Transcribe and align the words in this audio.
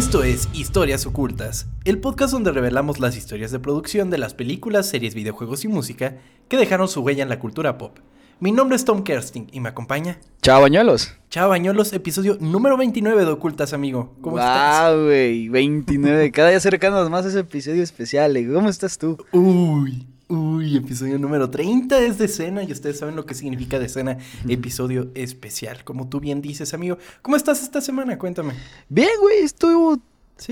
Esto 0.00 0.24
es 0.24 0.48
Historias 0.54 1.04
Ocultas, 1.04 1.66
el 1.84 1.98
podcast 1.98 2.32
donde 2.32 2.52
revelamos 2.52 3.00
las 3.00 3.18
historias 3.18 3.50
de 3.50 3.58
producción 3.58 4.08
de 4.08 4.16
las 4.16 4.32
películas, 4.32 4.88
series, 4.88 5.14
videojuegos 5.14 5.62
y 5.66 5.68
música 5.68 6.16
que 6.48 6.56
dejaron 6.56 6.88
su 6.88 7.02
huella 7.02 7.22
en 7.22 7.28
la 7.28 7.38
cultura 7.38 7.76
pop. 7.76 7.98
Mi 8.40 8.50
nombre 8.50 8.76
es 8.76 8.86
Tom 8.86 9.04
Kersting 9.04 9.48
y 9.52 9.60
me 9.60 9.68
acompaña. 9.68 10.18
Chao, 10.40 10.62
bañuelos. 10.62 11.14
Chao, 11.28 11.50
bañuelos, 11.50 11.92
episodio 11.92 12.38
número 12.40 12.78
29 12.78 13.26
de 13.26 13.30
Ocultas, 13.30 13.74
amigo. 13.74 14.16
¿Cómo 14.22 14.38
estás? 14.38 14.94
Wow, 14.94 15.04
güey, 15.04 15.50
29. 15.50 16.32
Cada 16.32 16.48
día 16.48 16.56
acercándonos 16.56 17.10
más 17.10 17.26
a 17.26 17.28
ese 17.28 17.40
episodio 17.40 17.82
especial. 17.82 18.34
¿Cómo 18.50 18.70
estás 18.70 18.96
tú? 18.96 19.18
Uy, 19.32 20.06
Uy, 20.30 20.76
episodio 20.76 21.18
número 21.18 21.50
30 21.50 21.98
es 22.02 22.16
de 22.16 22.28
cena 22.28 22.62
y 22.62 22.70
ustedes 22.70 23.00
saben 23.00 23.16
lo 23.16 23.26
que 23.26 23.34
significa 23.34 23.80
de 23.80 23.88
cena, 23.88 24.18
episodio 24.48 25.10
especial, 25.16 25.82
como 25.82 26.08
tú 26.08 26.20
bien 26.20 26.40
dices, 26.40 26.72
amigo. 26.72 26.98
¿Cómo 27.20 27.36
estás 27.36 27.64
esta 27.64 27.80
semana? 27.80 28.16
Cuéntame. 28.16 28.54
Bien, 28.88 29.10
güey, 29.20 29.38
estuvo 29.38 29.98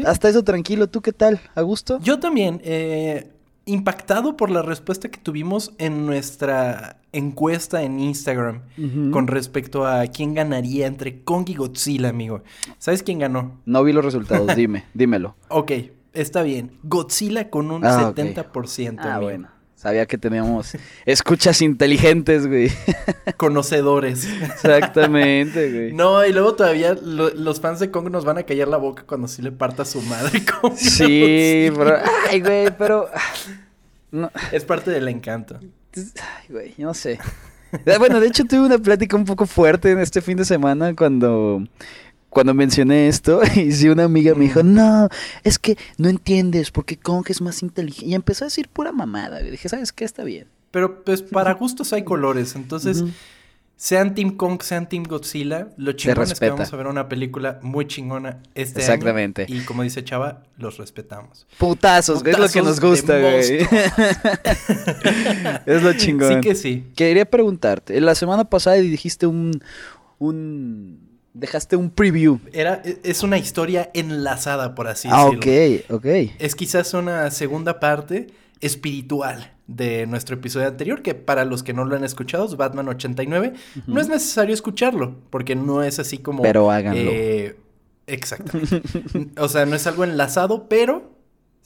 hasta 0.05 0.30
eso 0.30 0.42
tranquilo. 0.42 0.88
¿Tú 0.88 1.00
qué 1.00 1.12
tal? 1.12 1.41
¿A 1.55 1.62
gusto? 1.62 2.00
Yo 2.00 2.19
también, 2.19 2.60
eh, 2.64 3.30
impactado 3.66 4.36
por 4.36 4.50
la 4.50 4.62
respuesta 4.62 5.12
que 5.12 5.20
tuvimos 5.20 5.72
en 5.78 6.06
nuestra 6.06 7.00
encuesta 7.12 7.84
en 7.84 8.00
Instagram 8.00 8.62
con 9.12 9.28
respecto 9.28 9.86
a 9.86 10.08
quién 10.08 10.34
ganaría 10.34 10.88
entre 10.88 11.22
Kong 11.22 11.48
y 11.50 11.55
Godzilla, 11.55 12.08
amigo. 12.08 12.42
¿Sabes 12.78 13.05
quién 13.05 13.20
ganó? 13.20 13.61
No 13.64 13.84
vi 13.84 13.92
los 13.92 14.05
resultados, 14.05 14.48
dime, 14.56 14.86
dímelo. 14.92 15.36
Ok, 15.50 15.70
está 16.14 16.42
bien. 16.42 16.72
Godzilla 16.83 17.48
con 17.48 17.70
un 17.70 17.83
70%. 17.83 18.97
Ah, 18.98 19.14
ah 19.14 19.20
bueno. 19.20 19.58
Sabía 19.78 20.06
que 20.06 20.18
teníamos 20.18 20.76
escuchas 21.06 21.62
inteligentes, 21.62 22.48
güey. 22.48 22.68
Conocedores. 23.36 24.26
Exactamente, 24.26 25.72
güey. 25.72 25.92
No, 25.92 26.26
y 26.26 26.32
luego 26.32 26.56
todavía 26.56 26.96
los 27.00 27.60
fans 27.60 27.78
de 27.78 27.88
Kong 27.88 28.10
nos 28.10 28.24
van 28.24 28.38
a 28.38 28.42
callar 28.42 28.66
la 28.66 28.76
boca 28.76 29.04
cuando 29.06 29.28
sí 29.28 29.40
le 29.40 29.52
parta 29.52 29.82
a 29.82 29.84
su 29.84 30.02
madre. 30.02 30.42
sí, 30.76 31.70
pero... 31.76 31.96
Ay, 32.28 32.40
güey, 32.40 32.76
pero... 32.76 33.08
No. 34.10 34.32
Es 34.50 34.64
parte 34.64 34.90
del 34.90 35.06
encanto. 35.06 35.60
Ay, 35.94 36.46
güey, 36.48 36.74
no 36.78 36.92
sé. 36.92 37.20
Bueno, 37.98 38.18
de 38.18 38.26
hecho 38.26 38.44
tuve 38.46 38.62
una 38.66 38.78
plática 38.78 39.14
un 39.14 39.26
poco 39.26 39.46
fuerte 39.46 39.92
en 39.92 40.00
este 40.00 40.22
fin 40.22 40.38
de 40.38 40.44
semana 40.44 40.96
cuando 40.96 41.62
cuando 42.30 42.54
mencioné 42.54 43.08
esto, 43.08 43.40
y 43.56 43.72
si 43.72 43.88
una 43.88 44.04
amiga 44.04 44.34
me 44.34 44.44
dijo, 44.44 44.62
no, 44.62 45.08
es 45.44 45.58
que 45.58 45.76
no 45.96 46.08
entiendes 46.08 46.70
porque 46.70 46.96
Kong 46.96 47.24
es 47.28 47.40
más 47.40 47.62
inteligente. 47.62 48.06
Y 48.06 48.14
empezó 48.14 48.44
a 48.44 48.46
decir 48.46 48.68
pura 48.68 48.92
mamada. 48.92 49.40
Y 49.40 49.50
dije, 49.50 49.68
¿sabes 49.68 49.92
qué? 49.92 50.04
Está 50.04 50.24
bien. 50.24 50.46
Pero 50.70 51.02
pues 51.02 51.22
para 51.22 51.54
gustos 51.54 51.92
hay 51.92 52.04
colores. 52.04 52.54
Entonces, 52.54 53.02
sean 53.78 54.14
Team 54.14 54.36
Kong, 54.36 54.60
sean 54.60 54.88
Team 54.88 55.04
Godzilla, 55.04 55.68
lo 55.76 55.92
chingón 55.92 56.24
es 56.24 56.40
que 56.40 56.50
vamos 56.50 56.72
a 56.72 56.76
ver 56.76 56.88
una 56.88 57.08
película 57.08 57.60
muy 57.62 57.86
chingona 57.86 58.42
este 58.56 58.80
Exactamente. 58.80 59.46
Y 59.48 59.60
como 59.60 59.84
dice 59.84 60.02
Chava, 60.02 60.42
los 60.56 60.78
respetamos. 60.78 61.46
Putazos, 61.58 62.22
es 62.26 62.38
lo 62.38 62.48
que 62.48 62.60
nos 62.60 62.80
gusta, 62.80 63.18
güey. 63.20 63.58
es 65.66 65.82
lo 65.82 65.92
chingón. 65.94 66.34
Sí 66.34 66.40
que 66.40 66.54
sí. 66.56 66.86
Quería 66.96 67.24
preguntarte, 67.24 68.00
la 68.00 68.16
semana 68.16 68.50
pasada 68.50 68.76
dijiste 68.76 69.28
un... 69.28 69.62
un 70.18 71.08
dejaste 71.39 71.77
un 71.77 71.91
preview. 71.91 72.41
Era, 72.53 72.83
e, 72.84 72.98
es 73.03 73.22
una 73.22 73.39
historia 73.39 73.91
enlazada, 73.94 74.75
por 74.75 74.89
así 74.89 75.08
ah, 75.11 75.31
decirlo. 75.31 75.89
Ah, 75.90 75.96
ok, 75.96 76.05
ok. 76.05 76.33
Es 76.39 76.55
quizás 76.55 76.92
una 76.95 77.30
segunda 77.30 77.80
parte 77.80 78.29
espiritual 78.61 79.52
de 79.67 80.07
nuestro 80.07 80.36
episodio 80.36 80.67
anterior, 80.67 81.02
que 81.02 81.14
para 81.14 81.45
los 81.45 81.62
que 81.62 81.74
no 81.74 81.85
lo 81.85 81.95
han 81.95 82.05
escuchado, 82.05 82.46
es 82.46 82.57
Batman 82.57 82.89
89. 82.89 83.52
No 83.86 84.01
es 84.01 84.08
necesario 84.08 84.55
escucharlo, 84.55 85.17
porque 85.30 85.55
no 85.55 85.83
es 85.83 85.98
así 85.98 86.18
como... 86.18 86.42
Pero 86.42 86.70
háganlo. 86.70 87.11
Eh, 87.11 87.57
exactamente. 88.07 88.83
o 89.41 89.48
sea, 89.48 89.67
no 89.67 89.77
es 89.77 89.86
algo 89.86 90.05
enlazado, 90.05 90.68
pero 90.68 91.17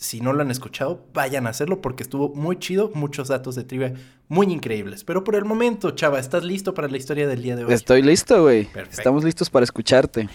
si 0.02 0.20
no 0.20 0.32
lo 0.32 0.42
han 0.42 0.50
escuchado, 0.50 1.06
vayan 1.14 1.46
a 1.46 1.50
hacerlo 1.50 1.80
porque 1.80 2.02
estuvo 2.02 2.28
muy 2.34 2.58
chido, 2.58 2.90
muchos 2.94 3.28
datos 3.28 3.54
de 3.54 3.62
trivia 3.62 3.94
muy 4.28 4.52
increíbles. 4.52 5.04
Pero 5.04 5.22
por 5.22 5.36
el 5.36 5.44
momento, 5.44 5.92
Chava, 5.92 6.18
¿estás 6.18 6.42
listo 6.42 6.74
para 6.74 6.88
la 6.88 6.96
historia 6.96 7.28
del 7.28 7.40
día 7.40 7.54
de 7.54 7.64
hoy? 7.64 7.72
Estoy 7.72 8.02
listo, 8.02 8.42
güey. 8.42 8.68
Estamos 8.90 9.22
listos 9.22 9.48
para 9.48 9.62
escucharte. 9.62 10.28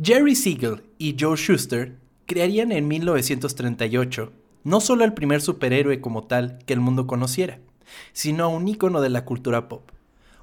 Jerry 0.00 0.36
Siegel 0.36 0.84
y 0.96 1.16
Joe 1.18 1.36
Schuster 1.36 1.96
crearían 2.26 2.70
en 2.70 2.86
1938 2.86 4.32
no 4.62 4.80
solo 4.80 5.04
el 5.04 5.12
primer 5.12 5.40
superhéroe 5.40 6.00
como 6.00 6.24
tal 6.24 6.58
que 6.66 6.72
el 6.72 6.80
mundo 6.80 7.06
conociera, 7.06 7.58
sino 8.12 8.48
un 8.50 8.68
ícono 8.68 9.00
de 9.00 9.08
la 9.08 9.24
cultura 9.24 9.68
pop, 9.68 9.90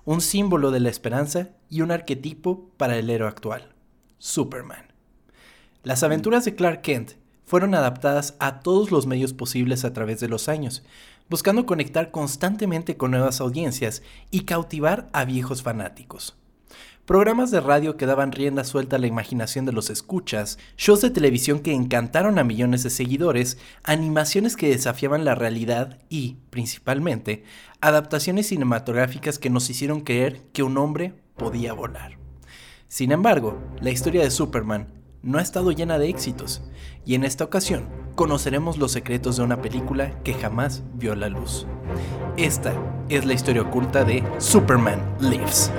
un 0.03 0.19
símbolo 0.19 0.71
de 0.71 0.79
la 0.81 0.89
esperanza 0.89 1.49
y 1.69 1.81
un 1.81 1.91
arquetipo 1.91 2.69
para 2.75 2.97
el 2.97 3.09
héroe 3.09 3.29
actual, 3.29 3.73
Superman. 4.17 4.91
Las 5.83 6.03
aventuras 6.03 6.43
de 6.43 6.55
Clark 6.55 6.81
Kent 6.81 7.13
fueron 7.47 7.73
adaptadas 7.73 8.35
a 8.39 8.59
todos 8.59 8.91
los 8.91 9.07
medios 9.07 9.31
posibles 9.33 9.85
a 9.85 9.93
través 9.93 10.19
de 10.19 10.27
los 10.27 10.49
años, 10.49 10.83
buscando 11.29 11.65
conectar 11.65 12.11
constantemente 12.11 12.97
con 12.97 13.11
nuevas 13.11 13.39
audiencias 13.39 14.03
y 14.31 14.41
cautivar 14.41 15.09
a 15.13 15.23
viejos 15.23 15.63
fanáticos. 15.63 16.35
Programas 17.05 17.49
de 17.49 17.61
radio 17.61 17.95
que 17.95 18.05
daban 18.05 18.33
rienda 18.33 18.65
suelta 18.65 18.97
a 18.97 18.99
la 18.99 19.07
imaginación 19.07 19.65
de 19.65 19.71
los 19.71 19.89
escuchas, 19.89 20.59
shows 20.75 20.99
de 20.99 21.09
televisión 21.09 21.61
que 21.61 21.71
encantaron 21.71 22.37
a 22.37 22.43
millones 22.43 22.83
de 22.83 22.89
seguidores, 22.89 23.57
animaciones 23.83 24.57
que 24.57 24.67
desafiaban 24.67 25.23
la 25.23 25.33
realidad 25.33 25.99
y, 26.09 26.35
principalmente, 26.49 27.45
adaptaciones 27.79 28.47
cinematográficas 28.47 29.39
que 29.39 29.49
nos 29.49 29.69
hicieron 29.69 30.01
creer 30.01 30.41
que 30.51 30.63
un 30.63 30.77
hombre 30.77 31.13
podía 31.37 31.71
volar. 31.71 32.17
Sin 32.89 33.13
embargo, 33.13 33.57
la 33.79 33.91
historia 33.91 34.21
de 34.21 34.31
Superman 34.31 34.96
no 35.23 35.37
ha 35.39 35.41
estado 35.41 35.71
llena 35.71 35.99
de 35.99 36.09
éxitos, 36.09 36.63
y 37.05 37.15
en 37.15 37.23
esta 37.23 37.43
ocasión 37.43 37.89
conoceremos 38.15 38.77
los 38.77 38.91
secretos 38.91 39.37
de 39.37 39.43
una 39.43 39.61
película 39.61 40.21
que 40.23 40.33
jamás 40.33 40.83
vio 40.93 41.15
la 41.15 41.29
luz. 41.29 41.67
Esta 42.37 42.73
es 43.09 43.25
la 43.25 43.33
historia 43.33 43.61
oculta 43.61 44.03
de 44.03 44.23
Superman 44.39 45.15
Lives. 45.19 45.71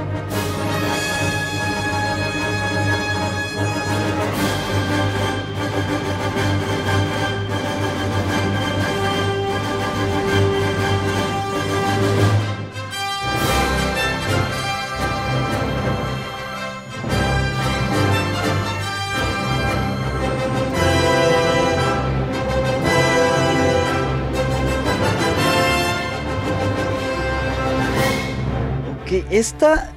Esta 29.30 29.92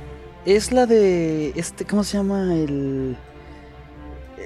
es 0.46 0.72
la 0.72 0.86
de. 0.86 1.54
Este, 1.56 1.86
¿Cómo 1.86 2.04
se 2.04 2.18
llama? 2.18 2.54
El. 2.54 3.18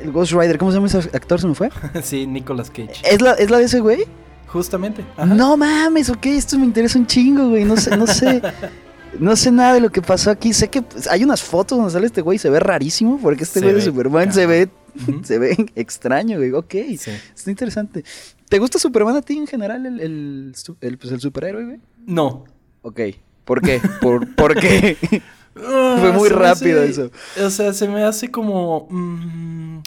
El 0.02 0.12
Ghost 0.12 0.34
Rider. 0.34 0.58
¿Cómo 0.58 0.72
se 0.72 0.78
llama 0.78 0.88
ese 0.88 0.98
actor? 1.14 1.40
¿Se 1.40 1.48
me 1.48 1.56
fue? 1.56 1.70
sí, 2.04 2.28
Nicolas 2.28 2.70
Cage. 2.70 3.02
¿Es 3.10 3.22
la, 3.22 3.34
¿Es 3.34 3.50
la 3.50 3.60
de 3.60 3.66
ese 3.66 3.80
güey? 3.80 4.06
Justamente. 4.48 5.04
No 5.28 5.58
mames, 5.58 6.10
ok, 6.10 6.26
esto 6.28 6.58
me 6.58 6.66
interesa 6.66 6.98
un 6.98 7.08
chingo, 7.08 7.50
güey. 7.50 7.66
No 7.66 7.78
sé, 7.78 7.98
no 7.98 8.08
sé. 8.08 8.42
no 9.20 9.36
sé 9.36 9.52
nada 9.52 9.74
de 9.74 9.82
lo 9.82 9.92
que 9.92 10.02
pasó 10.02 10.32
aquí. 10.32 10.54
Sé 10.54 10.70
que 10.70 10.82
pues, 10.82 11.08
hay 11.08 11.24
unas 11.24 11.42
fotos 11.44 11.78
donde 11.78 11.92
sale 11.92 12.06
este 12.08 12.22
güey, 12.22 12.38
se 12.38 12.50
ve 12.50 12.60
rarísimo, 12.60 13.20
porque 13.22 13.44
este 13.44 13.60
güey 13.62 13.74
de 13.74 13.82
Superman 13.82 14.32
se 14.34 14.46
ve, 14.46 14.70
se 15.24 15.40
ve 15.40 15.72
extraño, 15.76 16.38
güey. 16.38 16.52
Ok, 16.52 16.76
está 16.76 17.12
interesante. 17.48 18.04
¿Te 18.48 18.60
gusta 18.60 18.80
Superman 18.80 19.16
a 19.16 19.22
ti 19.22 19.38
en 19.38 19.48
general, 19.48 19.86
el, 19.86 20.00
el, 20.00 20.56
el, 20.82 20.98
pues, 20.98 21.12
el 21.12 21.20
superhéroe, 21.20 21.66
güey? 21.66 21.80
No. 22.06 22.46
Ok. 22.82 23.00
¿Por 23.46 23.62
qué? 23.62 23.80
¿Por, 24.02 24.36
¿por 24.36 24.60
qué? 24.60 24.98
Ah, 25.58 25.96
Fue 26.02 26.12
muy 26.12 26.28
rápido 26.28 26.84
eso. 26.84 27.12
O 27.42 27.50
sea, 27.50 27.72
se 27.72 27.88
me 27.88 28.04
hace 28.04 28.30
como... 28.30 28.88
Mm, 28.90 29.80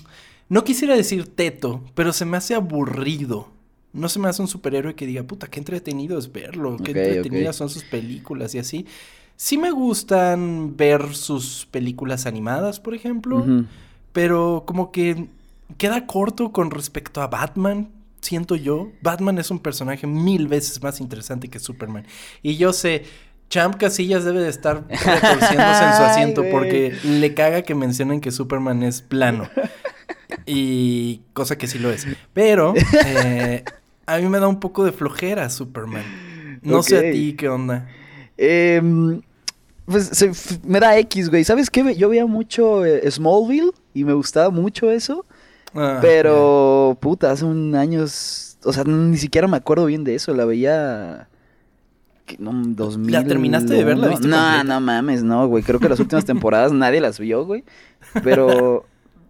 no 0.48 0.64
quisiera 0.64 0.96
decir 0.96 1.26
teto, 1.26 1.82
pero 1.94 2.14
se 2.14 2.24
me 2.24 2.38
hace 2.38 2.54
aburrido. 2.54 3.50
No 3.92 4.08
se 4.08 4.18
me 4.18 4.28
hace 4.28 4.40
un 4.40 4.48
superhéroe 4.48 4.94
que 4.94 5.06
diga, 5.06 5.24
puta, 5.24 5.46
qué 5.48 5.58
entretenido 5.58 6.18
es 6.18 6.32
verlo, 6.32 6.78
qué 6.78 6.92
entretenidas 6.92 7.56
son 7.56 7.68
sus 7.68 7.84
películas 7.84 8.54
y 8.54 8.60
así. 8.60 8.86
Sí 9.36 9.58
me 9.58 9.70
gustan 9.70 10.74
ver 10.74 11.14
sus 11.14 11.68
películas 11.70 12.24
animadas, 12.24 12.80
por 12.80 12.94
ejemplo, 12.94 13.44
pero 14.12 14.64
como 14.66 14.90
que 14.90 15.26
queda 15.76 16.06
corto 16.06 16.50
con 16.50 16.70
respecto 16.70 17.20
a 17.20 17.26
Batman 17.26 17.90
siento 18.20 18.56
yo, 18.56 18.90
Batman 19.00 19.38
es 19.38 19.50
un 19.50 19.58
personaje 19.58 20.06
mil 20.06 20.48
veces 20.48 20.82
más 20.82 21.00
interesante 21.00 21.48
que 21.48 21.58
Superman. 21.58 22.06
Y 22.42 22.56
yo 22.56 22.72
sé, 22.72 23.04
Champ 23.48 23.76
Casillas 23.76 24.24
debe 24.24 24.40
de 24.40 24.48
estar 24.48 24.84
retorciéndose 24.88 25.84
en 25.84 25.94
su 25.96 26.02
asiento 26.02 26.44
porque 26.50 26.94
le 27.02 27.34
caga 27.34 27.62
que 27.62 27.74
mencionen 27.74 28.20
que 28.20 28.30
Superman 28.30 28.82
es 28.82 29.02
plano. 29.02 29.48
Y 30.50 31.22
cosa 31.34 31.56
que 31.56 31.66
sí 31.66 31.78
lo 31.78 31.90
es. 31.90 32.06
Pero 32.32 32.72
eh, 33.04 33.64
a 34.06 34.18
mí 34.18 34.28
me 34.28 34.38
da 34.38 34.48
un 34.48 34.60
poco 34.60 34.84
de 34.84 34.92
flojera 34.92 35.50
Superman. 35.50 36.04
No 36.62 36.82
sé 36.82 36.98
a 36.98 37.12
ti 37.12 37.34
qué 37.36 37.50
onda. 37.50 37.86
Em, 38.38 39.20
pues 39.84 40.60
me 40.64 40.80
da 40.80 40.96
X, 40.98 41.28
güey. 41.28 41.44
¿Sabes 41.44 41.68
qué? 41.68 41.94
Yo 41.96 42.08
veía 42.08 42.24
mucho 42.24 42.84
eh, 42.84 43.10
Smallville 43.10 43.72
y 43.92 44.04
me 44.04 44.14
gustaba 44.14 44.48
mucho 44.50 44.90
eso. 44.90 45.26
Ah, 45.74 45.98
pero, 46.00 46.96
puta, 47.00 47.30
hace 47.30 47.44
un 47.44 47.74
años, 47.74 48.58
o 48.64 48.72
sea, 48.72 48.84
ni 48.84 49.16
siquiera 49.18 49.48
me 49.48 49.56
acuerdo 49.56 49.86
bien 49.86 50.04
de 50.04 50.14
eso, 50.14 50.32
la 50.34 50.44
veía... 50.44 51.28
No, 52.38 52.52
2000, 52.52 53.12
¿La 53.12 53.24
terminaste 53.24 53.74
de 53.74 53.84
verla? 53.84 54.08
No, 54.20 54.28
no, 54.28 54.64
no 54.64 54.80
mames, 54.80 55.22
no, 55.22 55.46
güey. 55.48 55.62
Creo 55.62 55.80
que 55.80 55.88
las 55.88 56.00
últimas 56.00 56.24
temporadas 56.24 56.72
nadie 56.72 57.00
las 57.00 57.18
vio, 57.18 57.44
güey. 57.44 57.64
Pero 58.22 58.84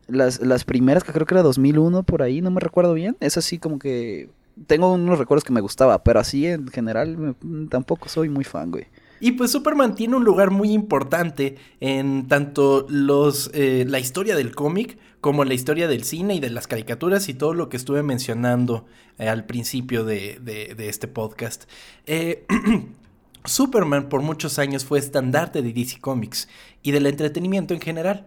las, 0.08 0.40
las 0.40 0.64
primeras, 0.64 1.04
que 1.04 1.12
creo 1.12 1.26
que 1.26 1.34
era 1.34 1.42
2001 1.42 2.02
por 2.02 2.22
ahí, 2.22 2.40
no 2.40 2.50
me 2.50 2.60
recuerdo 2.60 2.94
bien. 2.94 3.16
Es 3.20 3.36
así 3.36 3.58
como 3.58 3.78
que 3.78 4.30
tengo 4.66 4.92
unos 4.92 5.18
recuerdos 5.18 5.44
que 5.44 5.52
me 5.52 5.60
gustaba, 5.60 6.02
pero 6.02 6.20
así 6.20 6.46
en 6.46 6.68
general 6.68 7.36
tampoco 7.70 8.08
soy 8.08 8.28
muy 8.28 8.44
fan, 8.44 8.70
güey. 8.70 8.86
Y 9.20 9.32
pues 9.32 9.50
Superman 9.50 9.94
tiene 9.94 10.16
un 10.16 10.24
lugar 10.24 10.50
muy 10.50 10.70
importante 10.70 11.56
en 11.80 12.28
tanto 12.28 12.86
los, 12.88 13.50
eh, 13.52 13.84
la 13.88 13.98
historia 13.98 14.36
del 14.36 14.54
cómic 14.54 14.98
como 15.20 15.44
la 15.44 15.54
historia 15.54 15.88
del 15.88 16.04
cine 16.04 16.34
y 16.34 16.40
de 16.40 16.50
las 16.50 16.66
caricaturas 16.66 17.28
y 17.28 17.34
todo 17.34 17.54
lo 17.54 17.68
que 17.68 17.76
estuve 17.76 18.02
mencionando 18.02 18.86
eh, 19.18 19.28
al 19.28 19.46
principio 19.46 20.04
de, 20.04 20.40
este 20.78 21.08
podcast. 21.08 21.64
Eh, 22.06 22.46
Superman 23.44 24.08
por 24.08 24.22
muchos 24.22 24.58
años 24.58 24.84
fue 24.84 24.98
estandarte 24.98 25.62
de 25.62 25.72
DC 25.72 26.00
Comics 26.00 26.48
y 26.82 26.92
del 26.92 27.06
entretenimiento 27.06 27.74
en 27.74 27.80
general. 27.80 28.26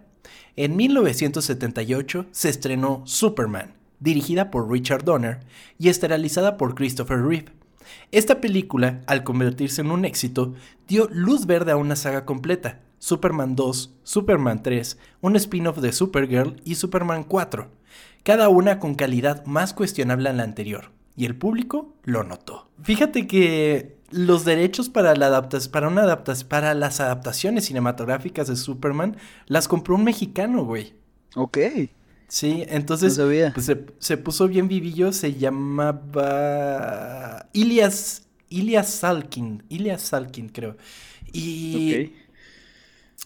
En 0.56 0.76
1978 0.76 2.26
se 2.32 2.50
estrenó 2.50 3.04
Superman, 3.06 3.74
dirigida 4.00 4.52
por 4.52 4.70
Richard 4.70 5.06
Donner 5.06 5.40
y 5.78 5.90
esterilizada 5.90 6.58
por 6.58 6.76
Christopher 6.76 7.22
Reeve. 7.22 7.54
Esta 8.12 8.42
película, 8.42 9.02
al 9.08 9.24
convertirse 9.24 9.82
en 9.82 9.92
un 9.92 10.06
éxito, 10.06 10.54
dio 10.88 11.08
luz 11.12 11.46
verde 11.46 11.72
a 11.72 11.78
una 11.78 11.96
saga 11.96 12.26
completa, 12.26 12.80
Superman 13.02 13.56
2, 13.56 13.96
Superman 14.04 14.62
3, 14.62 15.00
un 15.22 15.36
spin-off 15.36 15.80
de 15.80 15.92
Supergirl 15.92 16.62
y 16.64 16.76
Superman 16.76 17.24
4, 17.24 17.68
cada 18.22 18.48
una 18.48 18.78
con 18.78 18.94
calidad 18.94 19.44
más 19.48 19.74
cuestionable 19.74 20.30
a 20.30 20.34
la 20.34 20.44
anterior, 20.44 20.92
y 21.18 21.26
el 21.26 21.36
público 21.36 21.96
lo 22.04 22.24
notó. 22.24 22.70
Fíjate 22.84 23.26
que 23.26 23.98
los 24.12 24.46
derechos 24.46 24.90
para, 24.90 25.16
la 25.16 25.50
para, 25.72 25.88
una 25.88 26.24
para 26.48 26.76
las 26.76 27.00
adaptaciones 27.00 27.66
cinematográficas 27.66 28.48
de 28.50 28.56
Superman 28.56 29.18
las 29.48 29.68
compró 29.68 29.96
un 29.96 30.04
mexicano, 30.04 30.64
güey. 30.64 30.94
Ok. 31.36 31.58
Sí, 32.28 32.66
entonces 32.68 33.20
pues, 33.56 33.76
se, 33.98 34.18
puso 34.18 34.48
bien 34.48 34.68
vivillo, 34.68 35.12
se 35.12 35.34
llamaba 35.34 36.20
Ilias, 37.52 38.28
Ilias 38.48 38.92
Salkin, 38.92 39.64
Ilias 39.70 40.04
Salkin 40.04 40.50
creo. 40.50 40.78
Y 41.34 42.12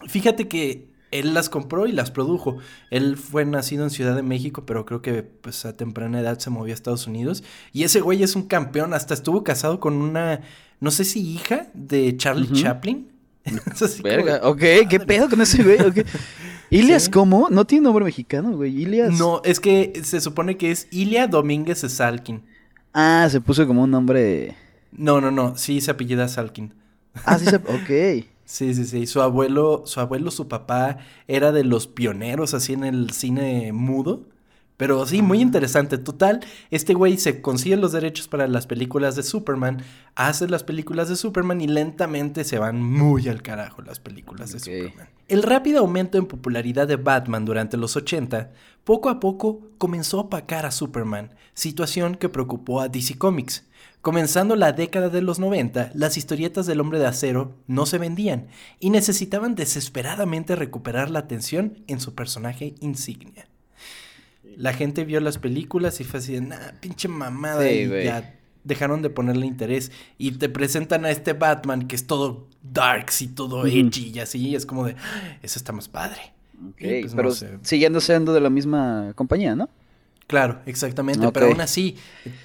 fíjate 0.08 0.48
que 0.48 0.88
él 1.12 1.34
las 1.34 1.50
compró 1.50 1.88
y 1.88 1.92
las 1.92 2.12
produjo. 2.12 2.58
Él 2.92 3.18
fue 3.18 3.46
nacido 3.46 3.84
en 3.84 3.90
Ciudad 3.90 4.16
de 4.16 4.24
México, 4.24 4.66
pero 4.66 4.86
creo 4.86 5.02
que 5.02 5.24
pues 5.24 5.66
a 5.66 5.78
temprana 5.78 6.20
edad 6.20 6.40
se 6.40 6.50
movió 6.50 6.74
a 6.74 6.76
Estados 6.76 7.08
Unidos. 7.08 7.44
Y 7.72 7.84
ese 7.84 8.02
güey 8.02 8.24
es 8.24 8.36
un 8.36 8.44
campeón, 8.44 8.94
hasta 8.94 9.14
estuvo 9.14 9.44
casado 9.44 9.80
con 9.80 9.94
una, 9.96 10.42
no 10.80 10.92
sé 10.92 11.06
si 11.06 11.22
hija 11.22 11.68
de 11.74 12.16
Charlie 12.18 12.52
Chaplin. 12.52 13.12
Verga, 14.04 14.42
ok, 14.44 14.62
¿qué 14.90 15.00
pedo 15.00 15.30
con 15.30 15.42
ese 15.42 15.64
güey? 15.64 15.78
Ilias, 16.72 17.10
¿cómo? 17.10 17.50
No 17.50 17.66
tiene 17.66 17.84
nombre 17.84 18.04
mexicano, 18.04 18.56
güey. 18.56 18.82
Ilias. 18.82 19.18
No, 19.18 19.42
es 19.44 19.60
que 19.60 20.02
se 20.04 20.20
supone 20.20 20.58
que 20.58 20.72
es 20.72 20.88
Ilia 20.92 21.28
Domínguez 21.28 21.80
Salkin. 21.80 22.44
Ah, 22.92 23.28
se 23.30 23.40
puso 23.40 23.68
como 23.68 23.84
un 23.84 23.92
nombre. 23.92 24.56
No, 24.92 25.22
no, 25.22 25.30
no. 25.30 25.56
Sí, 25.58 25.80
se 25.80 25.92
apellida 25.92 26.28
Salkin. 26.28 26.74
Ah, 27.24 27.38
sí, 27.38 27.46
se... 27.46 27.56
ok. 27.58 28.26
Sí, 28.46 28.74
sí, 28.74 28.86
sí. 28.86 29.08
Su 29.08 29.22
abuelo, 29.22 29.84
su 29.86 30.00
abuelo, 30.00 30.32
su 30.32 30.48
papá 30.48 30.98
era 31.28 31.52
de 31.52 31.64
los 31.64 31.88
pioneros 31.88 32.54
así 32.54 32.74
en 32.74 32.84
el 32.84 33.12
cine 33.12 33.74
mudo. 33.74 34.26
Pero 34.78 35.06
sí, 35.06 35.22
muy 35.22 35.40
interesante. 35.40 35.98
Total, 35.98 36.42
este 36.70 36.94
güey 36.94 37.18
se 37.18 37.42
consigue 37.42 37.78
los 37.78 37.94
derechos 37.94 38.28
para 38.28 38.48
las 38.48 38.68
películas 38.68 39.16
de 39.16 39.24
Superman, 39.24 39.84
hace 40.16 40.48
las 40.50 40.64
películas 40.64 41.08
de 41.08 41.16
Superman 41.16 41.62
y 41.62 41.68
lentamente 41.68 42.44
se 42.44 42.60
van 42.60 42.82
muy 42.82 43.30
al 43.30 43.42
carajo 43.42 43.82
las 43.82 44.00
películas 44.00 44.52
de 44.52 44.60
Superman. 44.60 45.08
El 45.28 45.44
rápido 45.44 45.80
aumento 45.80 46.18
en 46.18 46.26
popularidad 46.26 46.88
de 46.88 46.98
Batman 46.98 47.46
durante 47.46 47.78
los 47.78 47.96
80, 47.96 48.52
poco 48.84 49.10
a 49.10 49.20
poco 49.20 49.62
comenzó 49.78 50.18
a 50.18 50.22
opacar 50.24 50.66
a 50.66 50.72
Superman, 50.72 51.34
situación 51.54 52.16
que 52.16 52.30
preocupó 52.30 52.82
a 52.82 52.90
DC 52.90 53.18
Comics. 53.18 53.64
Comenzando 54.06 54.56
la 54.56 54.72
década 54.72 55.10
de 55.10 55.24
los 55.24 55.40
90, 55.40 55.90
las 55.96 56.16
historietas 56.16 56.68
del 56.68 56.80
hombre 56.80 57.00
de 57.00 57.08
acero 57.08 57.56
no 57.66 57.88
se 57.88 57.98
vendían 57.98 58.50
y 58.80 58.92
necesitaban 58.92 59.56
desesperadamente 59.56 60.56
recuperar 60.56 61.10
la 61.10 61.20
atención 61.20 61.80
en 61.88 62.00
su 62.00 62.14
personaje 62.14 62.76
insignia 62.82 63.48
la 64.58 64.74
gente 64.74 65.04
vio 65.06 65.20
las 65.20 65.38
películas 65.38 66.00
y 66.00 66.04
fue 66.04 66.20
así, 66.20 66.40
nah, 66.40 66.58
pinche 66.80 67.08
mamada. 67.08 67.70
y 67.70 67.88
ya 68.04 68.40
dejaron 68.64 69.02
de 69.02 69.10
ponerle 69.10 69.46
interés. 69.46 69.92
Y 70.18 70.32
te 70.32 70.50
presentan 70.50 71.06
a 71.06 71.12
este 71.12 71.34
Batman 71.34 71.88
que 71.88 71.96
es 71.96 72.08
todo 72.08 72.48
darks 72.64 73.22
y 73.22 73.28
todo 73.28 73.66
edgy 73.66 74.12
y 74.14 74.20
así. 74.20 74.56
es 74.56 74.66
como 74.66 74.86
de, 74.86 74.96
ah, 74.98 75.38
eso 75.42 75.60
está 75.60 75.72
más 75.72 75.88
padre. 75.88 76.34
Pues, 76.80 77.14
pero 77.14 77.32
siguiendo 77.62 78.00
siendo 78.00 78.34
de 78.34 78.40
la 78.40 78.50
misma 78.50 79.12
compañía, 79.16 79.56
¿no? 79.56 79.70
Claro, 80.28 80.62
exactamente. 80.66 81.28
Pero 81.32 81.48
aún 81.48 81.62
así, 81.62 81.98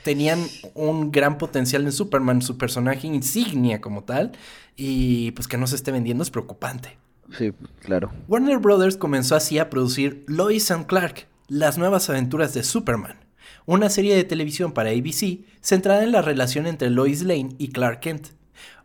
tenían 0.04 0.44
un 0.74 1.10
gran 1.10 1.38
potencial 1.38 1.82
en 1.84 1.92
Superman, 1.92 2.42
su 2.42 2.58
personaje 2.58 3.06
insignia 3.06 3.80
como 3.80 4.04
tal. 4.04 4.32
Y 4.76 5.30
pues 5.32 5.48
que 5.48 5.56
no 5.56 5.66
se 5.66 5.76
esté 5.76 5.90
vendiendo 5.90 6.22
es 6.22 6.30
preocupante. 6.30 6.98
Sí, 7.36 7.52
claro. 7.80 8.10
Warner 8.28 8.58
Brothers 8.58 8.96
comenzó 8.96 9.36
así 9.36 9.58
a 9.58 9.70
producir 9.70 10.24
Lois 10.26 10.70
and 10.70 10.86
Clark, 10.86 11.26
las 11.48 11.78
nuevas 11.78 12.10
aventuras 12.10 12.54
de 12.54 12.64
Superman, 12.64 13.20
una 13.66 13.88
serie 13.88 14.16
de 14.16 14.24
televisión 14.24 14.72
para 14.72 14.90
ABC 14.90 15.40
centrada 15.60 16.02
en 16.02 16.12
la 16.12 16.22
relación 16.22 16.66
entre 16.66 16.90
Lois 16.90 17.22
Lane 17.22 17.54
y 17.58 17.68
Clark 17.68 18.00
Kent. 18.00 18.28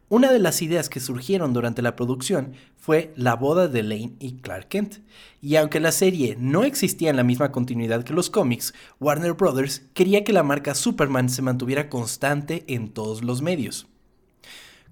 Una 0.08 0.32
de 0.32 0.38
las 0.38 0.62
ideas 0.62 0.88
que 0.88 1.00
surgieron 1.00 1.52
durante 1.52 1.82
la 1.82 1.96
producción 1.96 2.54
fue 2.78 3.12
la 3.16 3.36
boda 3.36 3.68
de 3.68 3.82
Lane 3.82 4.14
y 4.20 4.34
Clark 4.34 4.68
Kent, 4.68 4.98
y 5.42 5.56
aunque 5.56 5.80
la 5.80 5.92
serie 5.92 6.38
no 6.40 6.64
existía 6.64 7.10
en 7.10 7.16
la 7.16 7.24
misma 7.24 7.52
continuidad 7.52 8.04
que 8.04 8.14
los 8.14 8.30
cómics, 8.30 8.76
Warner 9.00 9.34
Brothers 9.34 9.82
quería 9.96 10.24
que 10.24 10.32
la 10.32 10.44
marca 10.44 10.76
Superman 10.76 11.30
se 11.30 11.42
mantuviera 11.42 11.90
constante 11.90 12.64
en 12.68 12.90
todos 12.90 13.24
los 13.24 13.42
medios. 13.42 13.88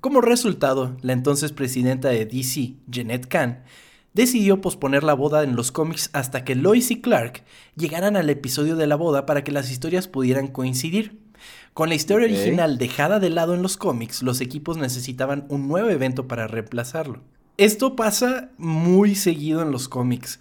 Como 0.01 0.19
resultado, 0.19 0.97
la 1.01 1.13
entonces 1.13 1.51
presidenta 1.51 2.09
de 2.09 2.25
DC, 2.25 2.73
Jeanette 2.87 3.27
Kahn, 3.27 3.63
decidió 4.13 4.61
posponer 4.61 5.03
la 5.03 5.13
boda 5.13 5.43
en 5.43 5.55
los 5.55 5.71
cómics 5.71 6.09
hasta 6.13 6.43
que 6.43 6.55
Lois 6.55 6.89
y 6.89 7.01
Clark 7.01 7.43
llegaran 7.75 8.15
al 8.15 8.31
episodio 8.31 8.75
de 8.75 8.87
la 8.87 8.95
boda 8.95 9.27
para 9.27 9.43
que 9.43 9.51
las 9.51 9.71
historias 9.71 10.07
pudieran 10.07 10.47
coincidir. 10.47 11.22
Con 11.73 11.89
la 11.89 11.95
historia 11.95 12.27
original 12.27 12.77
dejada 12.77 13.19
de 13.19 13.31
lado 13.31 13.55
en 13.55 13.63
los 13.63 13.77
cómics, 13.77 14.21
los 14.21 14.41
equipos 14.41 14.77
necesitaban 14.77 15.45
un 15.49 15.67
nuevo 15.67 15.89
evento 15.89 16.27
para 16.27 16.47
reemplazarlo. 16.47 17.21
Esto 17.57 17.95
pasa 17.95 18.51
muy 18.57 19.15
seguido 19.15 19.61
en 19.61 19.71
los 19.71 19.89
cómics. 19.89 20.39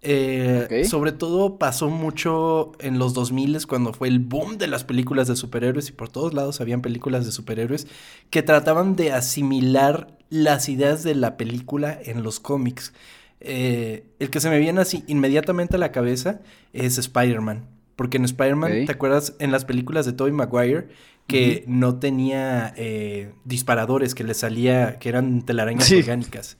Eh, 0.00 0.86
sobre 0.88 1.10
todo 1.10 1.58
pasó 1.58 1.90
mucho 1.90 2.70
en 2.78 3.00
los 3.00 3.14
2000 3.14 3.66
cuando 3.66 3.92
fue 3.92 4.06
el 4.06 4.20
boom 4.20 4.56
de 4.56 4.68
las 4.68 4.84
películas 4.84 5.26
de 5.26 5.34
superhéroes 5.34 5.88
y 5.88 5.92
por 5.92 6.08
todos 6.08 6.34
lados 6.34 6.60
habían 6.60 6.82
películas 6.82 7.26
de 7.26 7.32
superhéroes 7.32 7.88
que 8.30 8.44
trataban 8.44 8.94
de 8.94 9.10
asimilar 9.10 10.16
las 10.30 10.68
ideas 10.68 11.02
de 11.02 11.16
la 11.16 11.36
película 11.36 11.98
en 12.00 12.22
los 12.22 12.38
cómics. 12.38 12.92
Eh, 13.40 14.04
el 14.20 14.30
que 14.30 14.40
se 14.40 14.50
me 14.50 14.58
viene 14.60 14.80
así 14.80 15.02
inmediatamente 15.08 15.76
a 15.76 15.78
la 15.80 15.90
cabeza 15.90 16.40
es 16.72 16.98
Spider-Man. 16.98 17.77
Porque 17.98 18.16
en 18.16 18.24
Spider-Man, 18.24 18.86
¿te 18.86 18.92
acuerdas 18.92 19.34
en 19.40 19.50
las 19.50 19.64
películas 19.64 20.06
de 20.06 20.12
Tobey 20.12 20.32
Maguire? 20.32 20.86
Que 21.26 21.64
no 21.66 21.96
tenía 21.96 22.72
eh, 22.76 23.32
disparadores, 23.44 24.14
que 24.14 24.22
le 24.22 24.34
salía, 24.34 25.00
que 25.00 25.08
eran 25.08 25.42
telarañas 25.42 25.90
orgánicas. 25.90 26.58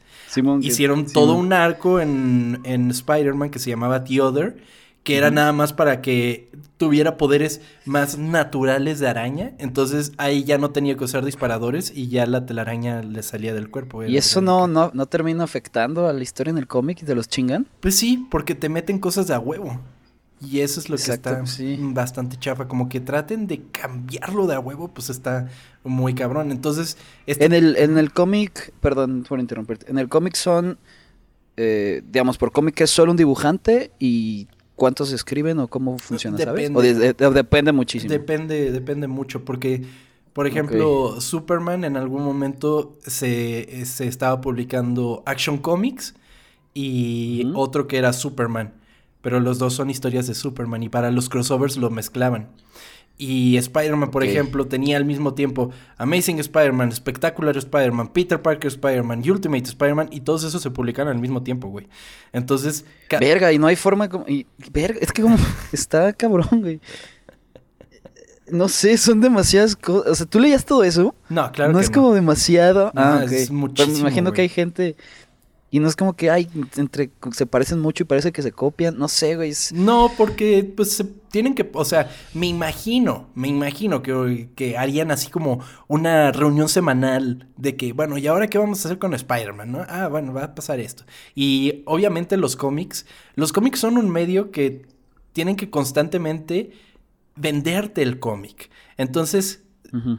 Hicieron 0.62 1.06
todo 1.06 1.34
un 1.34 1.52
arco 1.52 2.00
en, 2.00 2.58
en 2.64 2.90
Spider-Man 2.90 3.50
que 3.50 3.60
se 3.60 3.70
llamaba 3.70 4.02
The 4.02 4.20
Other 4.20 4.56
que 5.04 5.16
era 5.16 5.30
nada 5.30 5.54
más 5.54 5.72
para 5.72 6.02
que 6.02 6.50
tuviera 6.76 7.16
poderes 7.16 7.62
más 7.86 8.18
naturales 8.18 8.98
de 8.98 9.08
araña. 9.08 9.52
Entonces 9.58 10.12
ahí 10.18 10.44
ya 10.44 10.58
no 10.58 10.70
tenía 10.70 10.98
que 10.98 11.04
usar 11.04 11.24
disparadores 11.24 11.90
y 11.94 12.08
ya 12.08 12.26
la 12.26 12.44
telaraña 12.44 13.02
le 13.02 13.22
salía 13.22 13.54
del 13.54 13.70
cuerpo. 13.70 14.04
¿Y 14.04 14.18
eso 14.18 14.42
no, 14.42 14.66
no, 14.66 14.90
no 14.92 15.06
termina 15.06 15.44
afectando 15.44 16.08
a 16.08 16.12
la 16.12 16.22
historia 16.22 16.50
en 16.50 16.58
el 16.58 16.66
cómic 16.66 17.00
de 17.00 17.14
los 17.14 17.26
chingan? 17.26 17.66
Pues 17.80 17.94
sí, 17.94 18.26
porque 18.30 18.54
te 18.54 18.68
meten 18.68 18.98
cosas 18.98 19.28
de 19.28 19.34
a 19.34 19.38
huevo. 19.38 19.80
Y 20.40 20.60
eso 20.60 20.78
es 20.78 20.88
lo 20.88 20.96
que 20.96 21.10
está 21.10 21.42
bastante 21.78 22.36
chafa. 22.36 22.68
Como 22.68 22.88
que 22.88 23.00
traten 23.00 23.46
de 23.46 23.62
cambiarlo 23.72 24.46
de 24.46 24.54
a 24.54 24.60
huevo, 24.60 24.88
pues 24.88 25.10
está 25.10 25.48
muy 25.84 26.14
cabrón. 26.14 26.50
Entonces. 26.50 26.96
Este 27.26 27.44
en 27.44 27.52
el, 27.52 27.76
en 27.76 27.98
el 27.98 28.12
cómic, 28.12 28.72
perdón 28.80 29.24
por 29.28 29.40
interrumpirte. 29.40 29.90
En 29.90 29.98
el 29.98 30.08
cómic 30.08 30.34
son. 30.34 30.78
Eh, 31.56 32.02
digamos, 32.12 32.38
por 32.38 32.52
cómic 32.52 32.80
es 32.80 32.90
solo 32.90 33.10
un 33.10 33.16
dibujante 33.16 33.90
y 33.98 34.46
cuántos 34.78 35.12
escriben 35.12 35.58
o 35.58 35.66
cómo 35.66 35.98
funciona, 35.98 36.36
depende, 36.36 36.94
¿sabes? 36.94 37.20
O 37.20 37.30
depende 37.32 37.72
muchísimo. 37.72 38.10
Depende, 38.10 38.70
depende 38.70 39.08
mucho, 39.08 39.44
porque, 39.44 39.82
por 40.32 40.46
ejemplo, 40.46 41.20
Superman 41.20 41.84
en 41.84 41.96
algún 41.96 42.22
momento 42.22 42.96
se, 43.04 43.82
estaba 43.82 44.40
publicando 44.40 45.24
Action 45.26 45.58
Comics 45.58 46.14
y 46.74 47.50
otro 47.54 47.88
que 47.88 47.98
era 47.98 48.12
Superman. 48.12 48.72
Pero 49.20 49.40
los 49.40 49.58
dos 49.58 49.74
son 49.74 49.90
historias 49.90 50.26
de 50.26 50.34
Superman 50.34 50.82
y 50.82 50.88
para 50.88 51.10
los 51.10 51.28
crossovers 51.28 51.76
lo 51.76 51.90
mezclaban. 51.90 52.48
Y 53.20 53.56
Spider-Man, 53.56 54.12
por 54.12 54.22
ejemplo, 54.22 54.68
tenía 54.68 54.96
al 54.96 55.04
mismo 55.04 55.34
tiempo 55.34 55.70
Amazing 55.96 56.38
Spider-Man, 56.38 56.92
Spectacular 56.92 57.56
Spider-Man, 57.56 58.12
Peter 58.12 58.40
Parker 58.40 58.68
Spider-Man, 58.68 59.28
Ultimate 59.28 59.64
Spider-Man, 59.64 60.08
y 60.12 60.20
todos 60.20 60.44
esos 60.44 60.62
se 60.62 60.70
publicaron 60.70 61.12
al 61.12 61.20
mismo 61.20 61.42
tiempo, 61.42 61.66
güey. 61.68 61.88
Entonces. 62.32 62.84
Verga, 63.18 63.52
y 63.52 63.58
no 63.58 63.66
hay 63.66 63.74
forma 63.74 64.08
como. 64.08 64.24
Y, 64.28 64.46
verga, 64.72 65.00
es 65.02 65.10
que 65.10 65.22
como. 65.22 65.36
está 65.72 66.12
cabrón, 66.12 66.60
güey. 66.60 66.80
No 68.50 68.68
sé, 68.68 68.96
son 68.96 69.20
demasiadas 69.20 69.74
cosas. 69.74 70.12
O 70.12 70.14
sea, 70.14 70.26
¿tú 70.26 70.38
leías 70.38 70.64
todo 70.64 70.84
eso? 70.84 71.14
No, 71.28 71.50
claro. 71.50 71.72
No 71.72 71.80
es 71.80 71.90
como 71.90 72.14
demasiado. 72.14 72.92
ah, 72.94 73.24
es 73.28 73.50
muchísimo. 73.50 73.94
me 73.94 74.00
imagino 74.00 74.32
que 74.32 74.42
hay 74.42 74.48
gente 74.48 74.96
y 75.70 75.80
no 75.80 75.88
es 75.88 75.96
como 75.96 76.14
que, 76.14 76.30
ay, 76.30 76.48
entre, 76.76 77.10
se 77.32 77.44
parecen 77.44 77.80
mucho 77.80 78.02
y 78.02 78.06
parece 78.06 78.32
que 78.32 78.42
se 78.42 78.52
copian. 78.52 78.96
No 78.96 79.06
sé, 79.08 79.36
güey. 79.36 79.52
No, 79.72 80.10
porque 80.16 80.64
pues 80.64 80.92
se 80.92 81.04
tienen 81.04 81.54
que, 81.54 81.68
o 81.74 81.84
sea, 81.84 82.10
me 82.32 82.46
imagino, 82.46 83.28
me 83.34 83.48
imagino 83.48 84.02
que, 84.02 84.48
que 84.56 84.78
harían 84.78 85.10
así 85.10 85.30
como 85.30 85.60
una 85.86 86.32
reunión 86.32 86.70
semanal 86.70 87.48
de 87.56 87.76
que, 87.76 87.92
bueno, 87.92 88.16
¿y 88.16 88.26
ahora 88.26 88.48
qué 88.48 88.56
vamos 88.56 88.82
a 88.82 88.88
hacer 88.88 88.98
con 88.98 89.12
Spider-Man? 89.12 89.70
¿no? 89.70 89.84
Ah, 89.88 90.08
bueno, 90.08 90.32
va 90.32 90.44
a 90.44 90.54
pasar 90.54 90.80
esto. 90.80 91.04
Y 91.34 91.82
obviamente 91.84 92.38
los 92.38 92.56
cómics, 92.56 93.04
los 93.34 93.52
cómics 93.52 93.78
son 93.78 93.98
un 93.98 94.08
medio 94.08 94.50
que 94.50 94.86
tienen 95.34 95.56
que 95.56 95.68
constantemente 95.68 96.72
venderte 97.36 98.02
el 98.02 98.18
cómic. 98.18 98.70
Entonces, 98.96 99.64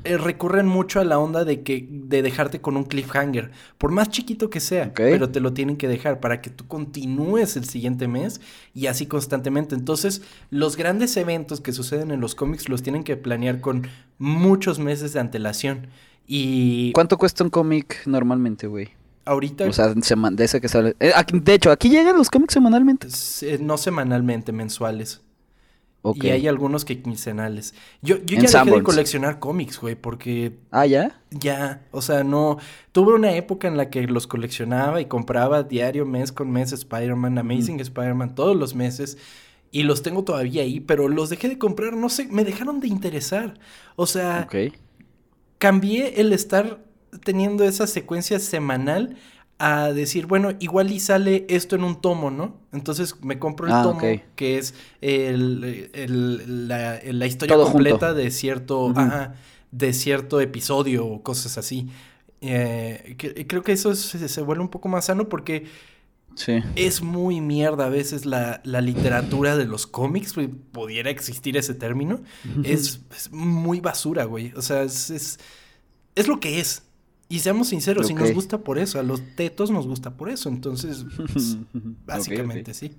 eh, 0.03 0.17
recurren 0.17 0.65
mucho 0.65 0.99
a 0.99 1.03
la 1.03 1.19
onda 1.19 1.45
de 1.45 1.61
que 1.61 1.88
de 1.89 2.21
dejarte 2.21 2.59
con 2.59 2.75
un 2.75 2.85
cliffhanger, 2.85 3.51
por 3.77 3.91
más 3.91 4.09
chiquito 4.09 4.49
que 4.49 4.59
sea, 4.59 4.93
pero 4.93 5.29
te 5.29 5.39
lo 5.39 5.53
tienen 5.53 5.77
que 5.77 5.88
dejar 5.88 6.19
para 6.19 6.41
que 6.41 6.49
tú 6.49 6.67
continúes 6.67 7.55
el 7.55 7.65
siguiente 7.65 8.07
mes 8.07 8.41
y 8.73 8.88
así 8.88 9.05
constantemente. 9.05 9.75
Entonces, 9.75 10.21
los 10.49 10.75
grandes 10.75 11.15
eventos 11.17 11.61
que 11.61 11.71
suceden 11.71 12.11
en 12.11 12.19
los 12.19 12.35
cómics 12.35 12.69
los 12.69 12.81
tienen 12.81 13.03
que 13.03 13.17
planear 13.17 13.61
con 13.61 13.88
muchos 14.17 14.79
meses 14.79 15.13
de 15.13 15.19
antelación. 15.19 15.88
Y 16.25 16.91
¿Cuánto 16.93 17.17
cuesta 17.17 17.43
un 17.43 17.49
cómic 17.49 18.05
normalmente, 18.05 18.67
güey? 18.67 18.89
Ahorita. 19.25 19.65
O 19.65 19.73
sea, 19.73 19.93
de 19.93 20.43
ese 20.43 20.59
que 20.61 20.67
sale. 20.67 20.95
Eh, 20.99 21.11
de 21.31 21.53
hecho, 21.53 21.71
aquí 21.71 21.89
llegan 21.89 22.17
los 22.17 22.31
cómics 22.31 22.53
semanalmente. 22.53 23.07
No 23.59 23.77
semanalmente, 23.77 24.51
mensuales. 24.51 25.21
Y 26.15 26.29
hay 26.29 26.48
algunos 26.48 26.86
que 26.86 27.01
quincenales. 27.01 27.74
Yo, 28.01 28.18
yo 28.24 28.39
ya 28.39 28.63
dejé 28.63 28.77
de 28.77 28.84
coleccionar 28.84 29.39
cómics, 29.39 29.79
güey, 29.79 29.96
porque... 29.96 30.58
Ah, 30.72 30.86
¿ya? 30.86 31.22
Ya, 31.29 31.86
o 31.91 32.01
sea, 32.01 32.24
no... 32.24 32.58
Tuve 32.94 33.13
una 33.13 33.34
época 33.34 33.68
en 33.68 33.75
la 33.75 33.89
que 33.89 34.08
los 34.08 34.25
coleccionaba 34.25 35.01
y 35.01 35.06
compraba 35.06 35.63
diario, 35.63 36.06
mes 36.06 36.32
con 36.32 36.51
mes, 36.51 36.72
Spider-Man, 36.72 37.38
Amazing 37.38 37.77
mm. 37.77 37.82
Spider-Man, 37.82 38.36
todos 38.36 38.56
los 38.56 38.75
meses. 38.75 39.18
Y 39.72 39.84
los 39.84 40.01
tengo 40.01 40.24
todavía 40.24 40.63
ahí, 40.63 40.79
pero 40.79 41.10
los 41.10 41.29
dejé 41.29 41.50
de 41.50 41.58
comprar, 41.58 41.94
no 41.94 42.10
sé, 42.10 42.27
me 42.27 42.44
dejaron 42.46 42.79
de 42.79 42.88
interesar. 42.88 43.60
O 43.96 44.08
sea, 44.08 44.48
cambié 45.58 46.22
el 46.22 46.34
estar 46.34 46.79
teniendo 47.24 47.63
esa 47.63 47.88
secuencia 47.88 48.39
semanal 48.39 49.18
a 49.59 49.91
decir, 49.91 50.25
bueno, 50.25 50.53
igual 50.59 50.89
y 50.89 51.01
sale 51.01 51.45
esto 51.49 51.75
en 51.75 51.83
un 51.83 51.99
tomo, 51.99 52.31
¿no? 52.31 52.55
Entonces 52.71 53.21
me 53.21 53.39
compro 53.39 53.67
el 53.67 53.73
ah, 53.73 53.83
tomo, 53.83 54.01
que 54.35 54.57
es 54.57 54.73
el, 55.01 56.69
la, 56.69 57.27
historia 57.27 57.57
completa 57.57 58.13
de 58.13 58.31
cierto, 58.31 58.93
de 59.71 59.93
cierto 59.93 60.39
episodio 60.39 61.05
o 61.05 61.21
cosas 61.21 61.57
así. 61.57 61.89
Eh, 62.39 63.17
creo 63.47 63.61
que 63.61 63.73
eso 63.73 63.93
se 63.95 64.41
vuelve 64.41 64.63
un 64.63 64.69
poco 64.69 64.87
más 64.87 65.05
sano 65.05 65.27
porque 65.27 65.65
es 66.75 67.01
muy 67.01 67.41
mierda 67.41 67.87
a 67.87 67.89
veces 67.89 68.25
la, 68.25 68.61
literatura 68.63 69.57
de 69.57 69.65
los 69.65 69.87
cómics, 69.87 70.35
pudiera 70.71 71.09
existir 71.09 71.57
ese 71.57 71.73
término. 71.73 72.21
es, 72.63 73.01
muy 73.29 73.81
basura, 73.81 74.23
güey. 74.23 74.53
O 74.55 74.61
sea, 74.61 74.83
es, 74.83 75.37
es 76.15 76.27
lo 76.29 76.39
que 76.39 76.61
es. 76.61 76.83
Y 77.31 77.39
seamos 77.39 77.67
sinceros, 77.67 78.07
si 78.07 78.15
nos 78.15 78.33
gusta 78.33 78.57
por 78.57 78.79
eso, 78.79 79.00
a 79.00 79.03
los 79.03 79.21
tetos 79.36 79.69
nos 79.69 79.86
gusta 79.86 80.17
por 80.17 80.29
eso, 80.29 80.50
entonces, 80.50 81.05
pues, 81.31 81.57
básicamente 82.03 82.74
sí. 82.74 82.95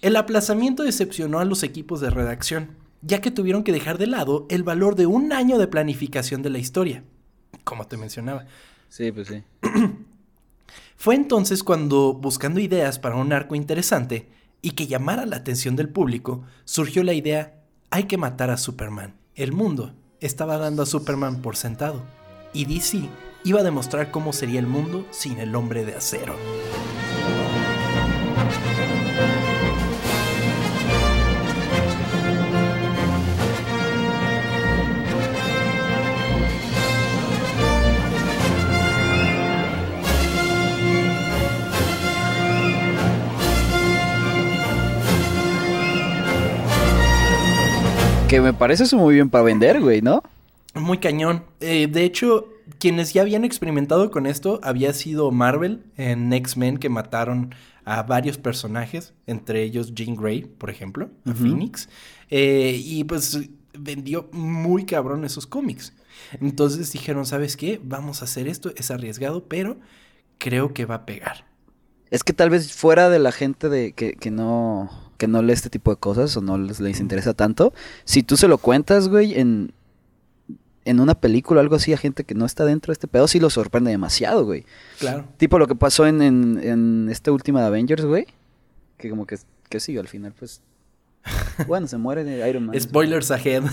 El 0.00 0.16
aplazamiento 0.16 0.82
decepcionó 0.82 1.38
a 1.38 1.44
los 1.44 1.62
equipos 1.62 2.00
de 2.00 2.08
redacción, 2.08 2.70
ya 3.02 3.20
que 3.20 3.30
tuvieron 3.30 3.62
que 3.62 3.72
dejar 3.72 3.98
de 3.98 4.06
lado 4.06 4.46
el 4.48 4.62
valor 4.62 4.96
de 4.96 5.04
un 5.04 5.34
año 5.34 5.58
de 5.58 5.68
planificación 5.68 6.40
de 6.40 6.48
la 6.48 6.58
historia, 6.58 7.04
como 7.62 7.86
te 7.86 7.98
mencionaba. 7.98 8.46
Sí, 8.88 9.12
pues 9.12 9.28
sí. 9.28 9.42
Fue 10.96 11.14
entonces 11.14 11.62
cuando, 11.62 12.14
buscando 12.14 12.58
ideas 12.58 12.98
para 12.98 13.16
un 13.16 13.34
arco 13.34 13.54
interesante 13.54 14.30
y 14.62 14.70
que 14.70 14.86
llamara 14.86 15.26
la 15.26 15.36
atención 15.36 15.76
del 15.76 15.90
público, 15.90 16.42
surgió 16.64 17.04
la 17.04 17.12
idea, 17.12 17.60
hay 17.90 18.04
que 18.04 18.16
matar 18.16 18.48
a 18.48 18.56
Superman. 18.56 19.14
El 19.34 19.52
mundo 19.52 19.92
estaba 20.20 20.56
dando 20.56 20.82
a 20.82 20.86
Superman 20.86 21.42
por 21.42 21.56
sentado. 21.56 22.02
Y 22.56 22.64
DC 22.64 23.06
iba 23.44 23.60
a 23.60 23.62
demostrar 23.62 24.10
cómo 24.10 24.32
sería 24.32 24.58
el 24.58 24.66
mundo 24.66 25.06
sin 25.10 25.40
el 25.40 25.54
hombre 25.54 25.84
de 25.84 25.94
acero. 25.94 26.34
Que 48.30 48.40
me 48.40 48.54
parece 48.54 48.84
eso 48.84 48.96
muy 48.96 49.12
bien 49.12 49.28
para 49.28 49.44
vender, 49.44 49.82
güey, 49.82 50.00
¿no? 50.00 50.22
Muy 50.80 50.98
cañón. 50.98 51.44
Eh, 51.60 51.88
de 51.90 52.04
hecho, 52.04 52.48
quienes 52.78 53.12
ya 53.12 53.22
habían 53.22 53.44
experimentado 53.44 54.10
con 54.10 54.26
esto 54.26 54.60
había 54.62 54.92
sido 54.92 55.30
Marvel 55.30 55.84
en 55.96 56.32
X-Men 56.32 56.78
que 56.78 56.88
mataron 56.88 57.54
a 57.84 58.02
varios 58.02 58.36
personajes, 58.36 59.14
entre 59.26 59.62
ellos 59.62 59.94
Jean 59.94 60.16
Grey, 60.16 60.42
por 60.42 60.70
ejemplo, 60.70 61.08
a 61.24 61.32
Phoenix. 61.32 61.88
Eh, 62.30 62.80
y 62.82 63.04
pues 63.04 63.38
vendió 63.78 64.28
muy 64.32 64.84
cabrón 64.84 65.24
esos 65.24 65.46
cómics. 65.46 65.92
Entonces 66.40 66.92
dijeron, 66.92 67.26
¿sabes 67.26 67.56
qué? 67.56 67.80
Vamos 67.82 68.20
a 68.20 68.24
hacer 68.24 68.48
esto, 68.48 68.72
es 68.76 68.90
arriesgado, 68.90 69.44
pero 69.44 69.78
creo 70.38 70.74
que 70.74 70.84
va 70.84 70.96
a 70.96 71.06
pegar. 71.06 71.46
Es 72.10 72.24
que 72.24 72.32
tal 72.32 72.50
vez 72.50 72.72
fuera 72.72 73.08
de 73.08 73.20
la 73.20 73.32
gente 73.32 73.68
de 73.68 73.92
que, 73.92 74.14
que 74.14 74.30
no 74.30 74.90
que 75.16 75.28
no 75.28 75.40
lee 75.40 75.54
este 75.54 75.70
tipo 75.70 75.90
de 75.90 75.96
cosas 75.96 76.36
o 76.36 76.42
no 76.42 76.58
les, 76.58 76.78
les 76.78 77.00
interesa 77.00 77.32
tanto, 77.32 77.72
si 78.04 78.22
tú 78.22 78.36
se 78.36 78.48
lo 78.48 78.58
cuentas, 78.58 79.08
güey, 79.08 79.38
en, 79.38 79.72
en 80.86 81.00
una 81.00 81.14
película 81.14 81.58
o 81.58 81.62
algo 81.62 81.76
así 81.76 81.92
a 81.92 81.98
gente 81.98 82.24
que 82.24 82.34
no 82.34 82.46
está 82.46 82.64
dentro 82.64 82.90
de 82.90 82.94
este 82.94 83.08
pedo, 83.08 83.28
sí 83.28 83.40
lo 83.40 83.50
sorprende 83.50 83.90
demasiado, 83.90 84.44
güey. 84.44 84.64
Claro. 84.98 85.26
Tipo 85.36 85.58
lo 85.58 85.66
que 85.66 85.74
pasó 85.74 86.06
en, 86.06 86.22
en, 86.22 86.60
en 86.62 87.08
esta 87.10 87.32
última 87.32 87.60
de 87.60 87.66
Avengers, 87.66 88.04
güey. 88.04 88.26
Que 88.96 89.10
como 89.10 89.26
que, 89.26 89.36
que 89.68 89.80
sí, 89.80 89.98
al 89.98 90.08
final, 90.08 90.32
pues. 90.38 90.62
Bueno, 91.66 91.86
se 91.86 91.96
muere 91.96 92.24
de 92.24 92.48
Iron 92.48 92.66
Man. 92.66 92.80
Spoilers 92.80 93.30
ahead. 93.30 93.64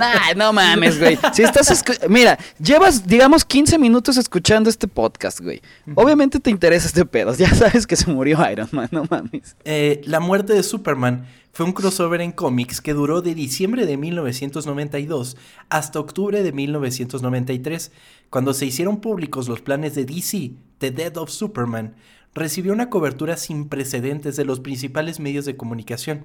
Ay, 0.00 0.34
no 0.36 0.52
mames, 0.52 0.98
güey. 0.98 1.18
Si 1.32 1.42
estás 1.42 1.84
Mira, 2.08 2.38
llevas, 2.58 3.06
digamos, 3.06 3.44
15 3.44 3.78
minutos 3.78 4.16
escuchando 4.16 4.70
este 4.70 4.88
podcast, 4.88 5.40
güey. 5.40 5.60
Obviamente 5.94 6.40
te 6.40 6.50
interesa 6.50 6.86
este 6.86 7.04
pedo. 7.04 7.34
Ya 7.34 7.52
sabes 7.54 7.86
que 7.86 7.96
se 7.96 8.10
murió 8.10 8.38
Iron 8.50 8.68
Man, 8.72 8.88
no 8.92 9.04
mames. 9.10 9.56
Eh, 9.64 10.00
la 10.04 10.20
muerte 10.20 10.52
de 10.52 10.62
Superman 10.62 11.26
fue 11.52 11.66
un 11.66 11.72
crossover 11.72 12.20
en 12.20 12.32
cómics 12.32 12.80
que 12.80 12.94
duró 12.94 13.20
de 13.20 13.34
diciembre 13.34 13.84
de 13.84 13.96
1992 13.96 15.36
hasta 15.68 16.00
octubre 16.00 16.42
de 16.42 16.52
1993, 16.52 17.92
cuando 18.30 18.54
se 18.54 18.64
hicieron 18.64 19.00
públicos 19.00 19.48
los 19.48 19.60
planes 19.60 19.94
de 19.94 20.06
DC, 20.06 20.52
The 20.78 20.90
Death 20.92 21.18
of 21.18 21.30
Superman, 21.30 21.94
recibió 22.34 22.72
una 22.72 22.90
cobertura 22.90 23.36
sin 23.36 23.68
precedentes 23.68 24.36
de 24.36 24.44
los 24.44 24.60
principales 24.60 25.20
medios 25.20 25.44
de 25.44 25.56
comunicación. 25.56 26.24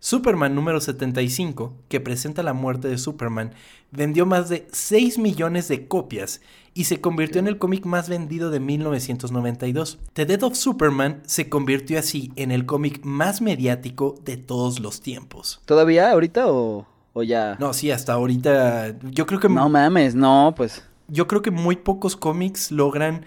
Superman 0.00 0.54
número 0.54 0.80
75, 0.80 1.74
que 1.88 2.00
presenta 2.00 2.42
la 2.42 2.52
muerte 2.52 2.88
de 2.88 2.98
Superman, 2.98 3.52
vendió 3.90 4.26
más 4.26 4.48
de 4.48 4.66
6 4.70 5.18
millones 5.18 5.68
de 5.68 5.88
copias 5.88 6.40
y 6.74 6.84
se 6.84 7.00
convirtió 7.00 7.40
en 7.40 7.46
el 7.46 7.58
cómic 7.58 7.86
más 7.86 8.08
vendido 8.08 8.50
de 8.50 8.60
1992. 8.60 9.98
The 10.12 10.26
Death 10.26 10.42
of 10.42 10.56
Superman 10.56 11.22
se 11.24 11.48
convirtió 11.48 11.98
así 11.98 12.32
en 12.36 12.50
el 12.50 12.66
cómic 12.66 13.04
más 13.04 13.40
mediático 13.40 14.16
de 14.24 14.36
todos 14.36 14.80
los 14.80 15.00
tiempos. 15.00 15.60
¿Todavía 15.64 16.10
ahorita 16.10 16.48
o, 16.48 16.86
o 17.12 17.22
ya? 17.22 17.56
No, 17.60 17.72
sí, 17.72 17.90
hasta 17.90 18.14
ahorita. 18.14 18.98
Yo 19.10 19.24
creo 19.24 19.40
que. 19.40 19.48
No 19.48 19.68
mames, 19.68 20.14
no, 20.14 20.52
pues. 20.56 20.84
Yo 21.06 21.28
creo 21.28 21.42
que 21.42 21.50
muy 21.50 21.76
pocos 21.76 22.16
cómics 22.16 22.70
logran 22.72 23.24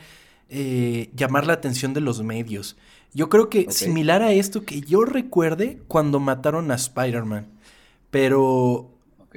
eh, 0.50 1.10
llamar 1.16 1.46
la 1.46 1.54
atención 1.54 1.94
de 1.94 2.02
los 2.02 2.22
medios. 2.24 2.78
Yo 3.14 3.30
creo 3.30 3.50
que 3.50 3.72
similar 3.72 4.22
a 4.22 4.32
esto 4.34 4.64
que 4.64 4.82
yo 4.82 5.04
recuerde 5.06 5.80
cuando 5.88 6.20
mataron 6.20 6.72
a 6.72 6.76
Spider-Man. 6.76 7.48
Pero. 8.12 8.92
Ok. 9.20 9.36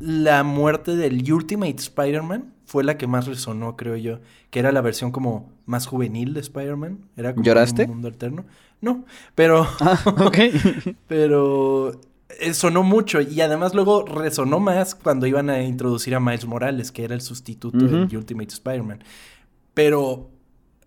La 0.00 0.44
muerte 0.44 0.94
del 0.96 1.30
Ultimate 1.32 1.74
Spider-Man 1.76 2.52
fue 2.66 2.84
la 2.84 2.96
que 2.96 3.06
más 3.06 3.26
resonó, 3.26 3.76
creo 3.76 3.96
yo. 3.96 4.20
Que 4.50 4.60
era 4.60 4.70
la 4.72 4.80
versión 4.80 5.10
como 5.10 5.50
más 5.66 5.86
juvenil 5.86 6.34
de 6.34 6.40
Spider-Man. 6.40 6.98
Era 7.16 7.32
como 7.34 7.44
¿Lloraste? 7.44 7.84
un 7.84 7.90
mundo 7.90 8.08
alterno. 8.08 8.44
No, 8.80 9.04
pero. 9.34 9.66
Ah, 9.80 10.00
ok. 10.06 10.38
pero. 11.08 12.00
eh, 12.40 12.54
sonó 12.54 12.82
mucho. 12.82 13.20
Y 13.20 13.40
además 13.40 13.74
luego 13.74 14.04
resonó 14.04 14.60
más 14.60 14.94
cuando 14.94 15.26
iban 15.26 15.50
a 15.50 15.62
introducir 15.62 16.14
a 16.14 16.20
Miles 16.20 16.46
Morales, 16.46 16.92
que 16.92 17.04
era 17.04 17.14
el 17.14 17.20
sustituto 17.20 17.84
Ujú. 17.84 18.06
de 18.06 18.16
Ultimate 18.16 18.52
Spider-Man. 18.52 19.02
Pero. 19.74 20.30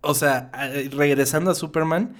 O 0.02 0.14
sea, 0.14 0.50
regresando 0.92 1.50
a 1.50 1.54
Superman. 1.54 2.14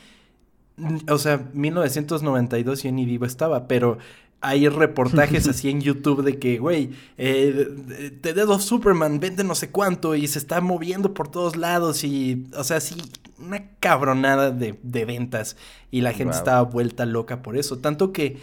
O 1.11 1.19
sea, 1.19 1.51
1992 1.53 2.83
yo 2.83 2.93
ni 2.93 3.05
vivo 3.05 3.27
estaba, 3.27 3.69
pero 3.69 3.99
hay 4.41 4.69
reportajes 4.69 5.47
así 5.49 5.69
en 5.71 5.81
YouTube 5.83 6.23
de 6.23 6.39
que, 6.39 6.59
güey, 6.59 6.91
eh, 7.19 7.69
The 8.23 8.33
Dead 8.33 8.49
of 8.49 8.63
Superman 8.63 9.21
vende 9.21 9.45
no 9.45 9.55
sé 9.55 9.71
cuánto 9.71 10.15
y 10.17 10.27
se 10.29 10.39
está 10.39 10.61
moviendo 10.61 11.15
por 11.15 11.29
todos 11.29 11.57
lados 11.57 12.05
y, 12.05 12.47
o 12.57 12.65
sea, 12.65 12.81
sí, 12.81 12.97
una 13.39 13.69
cabronada 13.81 14.51
de, 14.51 14.79
de 14.83 15.05
ventas 15.05 15.57
y 15.91 16.01
la 16.01 16.13
gente 16.13 16.33
Wow. 16.33 16.39
estaba 16.39 16.63
vuelta 16.63 17.07
loca 17.07 17.43
por 17.43 17.57
eso. 17.57 17.79
Tanto 17.79 18.13
que 18.13 18.39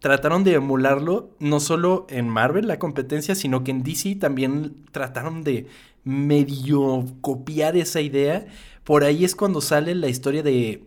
trataron 0.00 0.42
de 0.44 0.54
emularlo 0.54 1.30
no 1.38 1.60
solo 1.60 2.06
en 2.10 2.28
Marvel, 2.28 2.66
la 2.66 2.78
competencia, 2.78 3.34
sino 3.34 3.62
que 3.64 3.70
en 3.72 3.82
DC 3.82 4.16
también 4.16 4.74
trataron 4.90 5.42
de 5.44 5.66
medio 6.04 7.06
copiar 7.20 7.76
esa 7.76 8.00
idea. 8.00 8.46
Por 8.84 9.04
ahí 9.04 9.24
es 9.24 9.34
cuando 9.34 9.60
sale 9.60 9.94
la 9.94 10.08
historia 10.08 10.42
de, 10.42 10.84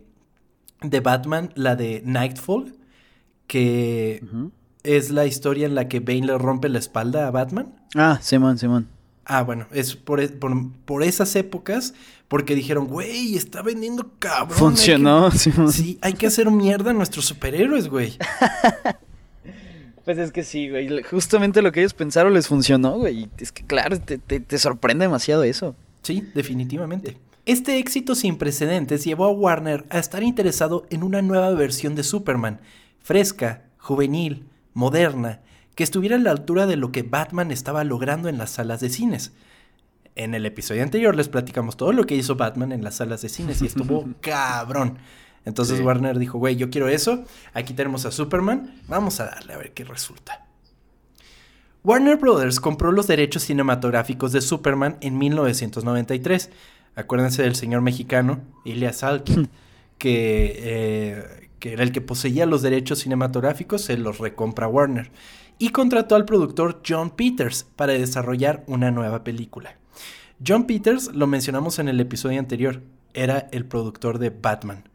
de 0.82 1.00
Batman, 1.00 1.50
la 1.54 1.74
de 1.76 2.02
Nightfall, 2.04 2.74
que 3.46 4.22
es 4.84 5.10
la 5.10 5.26
historia 5.26 5.66
en 5.66 5.74
la 5.74 5.88
que 5.88 6.00
Bane 6.00 6.26
le 6.26 6.38
rompe 6.38 6.68
la 6.68 6.78
espalda 6.78 7.26
a 7.26 7.30
Batman. 7.30 7.74
Ah, 7.96 8.18
Simón, 8.22 8.58
Simón. 8.58 8.88
Ah, 9.24 9.42
bueno, 9.42 9.66
es 9.72 9.94
por, 9.94 10.26
por, 10.38 10.52
por 10.86 11.02
esas 11.02 11.34
épocas, 11.36 11.92
porque 12.28 12.54
dijeron, 12.54 12.86
güey, 12.86 13.36
está 13.36 13.60
vendiendo 13.62 14.12
cabrón. 14.18 14.46
hay 14.52 14.54
que- 14.54 14.58
Funcionó, 14.58 15.30
Simón. 15.32 15.72
Sí, 15.72 15.98
hay 16.00 16.14
que 16.14 16.26
hacer 16.28 16.50
mierda 16.50 16.92
a 16.92 16.94
nuestros 16.94 17.26
superhéroes, 17.26 17.88
güey. 17.88 18.16
Pues 20.04 20.16
es 20.16 20.32
que 20.32 20.42
sí, 20.42 20.70
güey. 20.70 21.02
Justamente 21.02 21.60
lo 21.60 21.70
que 21.70 21.80
ellos 21.80 21.92
pensaron 21.92 22.32
les 22.32 22.48
funcionó, 22.48 22.92
güey. 22.96 23.28
Es 23.36 23.52
que 23.52 23.62
claro, 23.66 24.00
te, 24.00 24.16
te- 24.16 24.40
te 24.40 24.58
sorprende 24.58 25.04
demasiado 25.04 25.42
eso. 25.42 25.76
Sí, 26.02 26.26
definitivamente. 26.34 27.18
Este 27.48 27.78
éxito 27.78 28.14
sin 28.14 28.36
precedentes 28.36 29.06
llevó 29.06 29.24
a 29.24 29.30
Warner 29.30 29.86
a 29.88 29.98
estar 29.98 30.22
interesado 30.22 30.86
en 30.90 31.02
una 31.02 31.22
nueva 31.22 31.50
versión 31.52 31.94
de 31.94 32.02
Superman, 32.02 32.60
fresca, 33.00 33.62
juvenil, 33.78 34.46
moderna, 34.74 35.40
que 35.74 35.82
estuviera 35.82 36.16
a 36.16 36.18
la 36.18 36.30
altura 36.30 36.66
de 36.66 36.76
lo 36.76 36.92
que 36.92 37.04
Batman 37.04 37.50
estaba 37.50 37.84
logrando 37.84 38.28
en 38.28 38.36
las 38.36 38.50
salas 38.50 38.80
de 38.80 38.90
cines. 38.90 39.32
En 40.14 40.34
el 40.34 40.44
episodio 40.44 40.82
anterior 40.82 41.16
les 41.16 41.30
platicamos 41.30 41.78
todo 41.78 41.92
lo 41.92 42.04
que 42.04 42.16
hizo 42.16 42.36
Batman 42.36 42.70
en 42.70 42.84
las 42.84 42.96
salas 42.96 43.22
de 43.22 43.30
cines 43.30 43.62
y 43.62 43.66
estuvo 43.66 44.06
cabrón. 44.20 44.98
Entonces 45.46 45.78
Sí. 45.78 45.82
Warner 45.82 46.18
dijo, 46.18 46.36
güey, 46.36 46.56
yo 46.56 46.68
quiero 46.68 46.88
eso, 46.88 47.24
aquí 47.54 47.72
tenemos 47.72 48.04
a 48.04 48.10
Superman, 48.10 48.78
vamos 48.88 49.20
a 49.20 49.24
darle 49.24 49.54
a 49.54 49.56
ver 49.56 49.72
qué 49.72 49.84
resulta. 49.84 50.44
Warner 51.82 52.16
Brothers 52.16 52.60
compró 52.60 52.92
los 52.92 53.06
derechos 53.06 53.44
cinematográficos 53.44 54.32
de 54.32 54.42
Superman 54.42 54.98
en 55.00 55.16
1993. 55.16 56.50
Acuérdense 56.98 57.42
del 57.42 57.54
señor 57.54 57.80
mexicano, 57.80 58.40
Ilya 58.64 58.92
Salkind, 58.92 59.48
que, 59.98 60.54
eh, 60.58 61.48
que 61.60 61.72
era 61.74 61.84
el 61.84 61.92
que 61.92 62.00
poseía 62.00 62.44
los 62.44 62.60
derechos 62.60 62.98
cinematográficos, 62.98 63.82
se 63.82 63.96
los 63.96 64.18
recompra 64.18 64.66
Warner. 64.66 65.12
Y 65.60 65.68
contrató 65.68 66.16
al 66.16 66.24
productor 66.24 66.82
John 66.84 67.10
Peters 67.10 67.64
para 67.76 67.92
desarrollar 67.92 68.64
una 68.66 68.90
nueva 68.90 69.22
película. 69.22 69.76
John 70.44 70.66
Peters, 70.66 71.14
lo 71.14 71.28
mencionamos 71.28 71.78
en 71.78 71.86
el 71.88 72.00
episodio 72.00 72.40
anterior, 72.40 72.82
era 73.14 73.48
el 73.52 73.64
productor 73.64 74.18
de 74.18 74.30
Batman. 74.30 74.88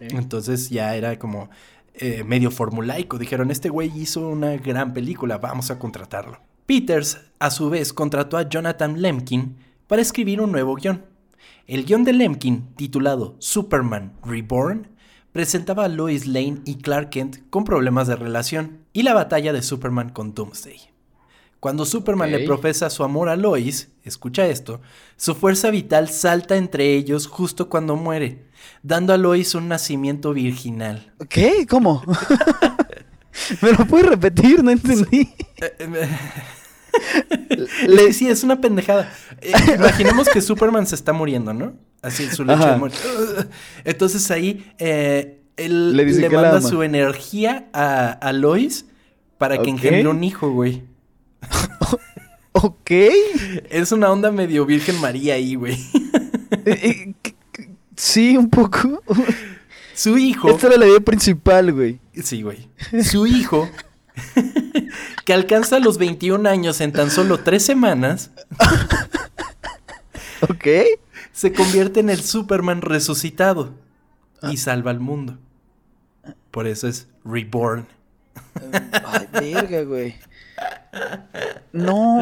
Entonces 0.00 0.68
ya 0.68 0.94
era 0.96 1.18
como 1.18 1.48
eh, 1.94 2.24
medio 2.24 2.50
formulaico. 2.50 3.18
Dijeron, 3.18 3.50
este 3.50 3.70
güey 3.70 3.90
hizo 3.96 4.28
una 4.28 4.54
gran 4.58 4.92
película, 4.92 5.38
vamos 5.38 5.70
a 5.70 5.78
contratarlo. 5.78 6.40
Peters, 6.66 7.22
a 7.38 7.50
su 7.50 7.70
vez, 7.70 7.94
contrató 7.94 8.36
a 8.36 8.46
Jonathan 8.46 9.00
Lemkin 9.00 9.56
para 9.90 10.02
escribir 10.02 10.40
un 10.40 10.52
nuevo 10.52 10.76
guion. 10.76 11.04
El 11.66 11.84
guion 11.84 12.04
de 12.04 12.12
Lemkin, 12.12 12.76
titulado 12.76 13.34
Superman 13.40 14.12
Reborn, 14.24 14.86
presentaba 15.32 15.84
a 15.84 15.88
Lois 15.88 16.28
Lane 16.28 16.60
y 16.64 16.76
Clark 16.76 17.10
Kent 17.10 17.38
con 17.50 17.64
problemas 17.64 18.06
de 18.06 18.14
relación 18.14 18.84
y 18.92 19.02
la 19.02 19.14
batalla 19.14 19.52
de 19.52 19.62
Superman 19.62 20.10
con 20.10 20.32
Doomsday. 20.32 20.78
Cuando 21.58 21.84
Superman 21.84 22.30
le 22.30 22.46
profesa 22.46 22.88
su 22.88 23.02
amor 23.02 23.28
a 23.28 23.34
Lois, 23.34 23.88
escucha 24.04 24.46
esto, 24.46 24.80
su 25.16 25.34
fuerza 25.34 25.72
vital 25.72 26.08
salta 26.08 26.56
entre 26.56 26.94
ellos 26.94 27.26
justo 27.26 27.68
cuando 27.68 27.96
muere, 27.96 28.46
dando 28.84 29.12
a 29.12 29.16
Lois 29.16 29.56
un 29.56 29.66
nacimiento 29.66 30.32
virginal. 30.32 31.12
¿Qué? 31.28 31.66
¿Cómo? 31.68 32.04
¿Me 33.60 33.72
lo 33.72 33.84
puedes 33.86 34.06
repetir? 34.06 34.62
No 34.62 34.70
entendí. 34.70 35.34
Le... 37.86 38.12
Sí, 38.12 38.28
es 38.28 38.42
una 38.42 38.60
pendejada. 38.60 39.12
Eh, 39.40 39.52
imaginemos 39.76 40.28
que 40.28 40.40
Superman 40.40 40.86
se 40.86 40.94
está 40.94 41.12
muriendo, 41.12 41.52
¿no? 41.54 41.72
Así 42.02 42.24
en 42.24 42.34
su 42.34 42.44
lecho 42.44 42.60
Ajá. 42.60 42.72
de 42.72 42.78
muerte. 42.78 42.98
Entonces 43.84 44.30
ahí 44.30 44.72
eh, 44.78 45.42
él 45.56 45.96
Le 45.96 46.04
le, 46.04 46.30
manda 46.30 46.60
su 46.60 46.82
energía 46.82 47.68
a, 47.72 48.10
a 48.10 48.32
Lois 48.32 48.86
para 49.38 49.58
que 49.62 49.70
engendre 49.70 50.08
un 50.08 50.24
hijo, 50.24 50.50
güey. 50.50 50.82
Ok. 52.52 52.90
Es 53.70 53.92
una 53.92 54.10
onda 54.10 54.32
medio 54.32 54.66
Virgen 54.66 55.00
María 55.00 55.34
ahí, 55.34 55.54
güey. 55.54 55.78
Eh, 56.66 57.14
Sí, 58.00 58.34
un 58.36 58.48
poco. 58.48 59.02
Su 59.94 60.16
hijo. 60.16 60.48
Esta 60.48 60.68
era 60.68 60.78
la 60.78 60.86
idea 60.86 61.00
principal, 61.00 61.70
güey. 61.70 62.00
Sí, 62.22 62.40
güey. 62.40 62.68
Su 63.04 63.26
hijo, 63.26 63.68
que 65.24 65.32
alcanza 65.32 65.78
los 65.78 65.98
21 65.98 66.48
años 66.48 66.80
en 66.80 66.92
tan 66.92 67.10
solo 67.10 67.38
tres 67.38 67.64
semanas, 67.64 68.30
Ok. 70.48 70.66
se 71.32 71.52
convierte 71.52 72.00
en 72.00 72.10
el 72.10 72.22
Superman 72.22 72.82
resucitado 72.82 73.74
y 74.42 74.56
salva 74.56 74.90
al 74.90 75.00
mundo. 75.00 75.38
Por 76.50 76.66
eso 76.66 76.88
es 76.88 77.06
Reborn. 77.24 77.86
Ay, 79.04 79.28
verga, 79.32 79.82
güey. 79.82 80.14
No. 81.72 82.20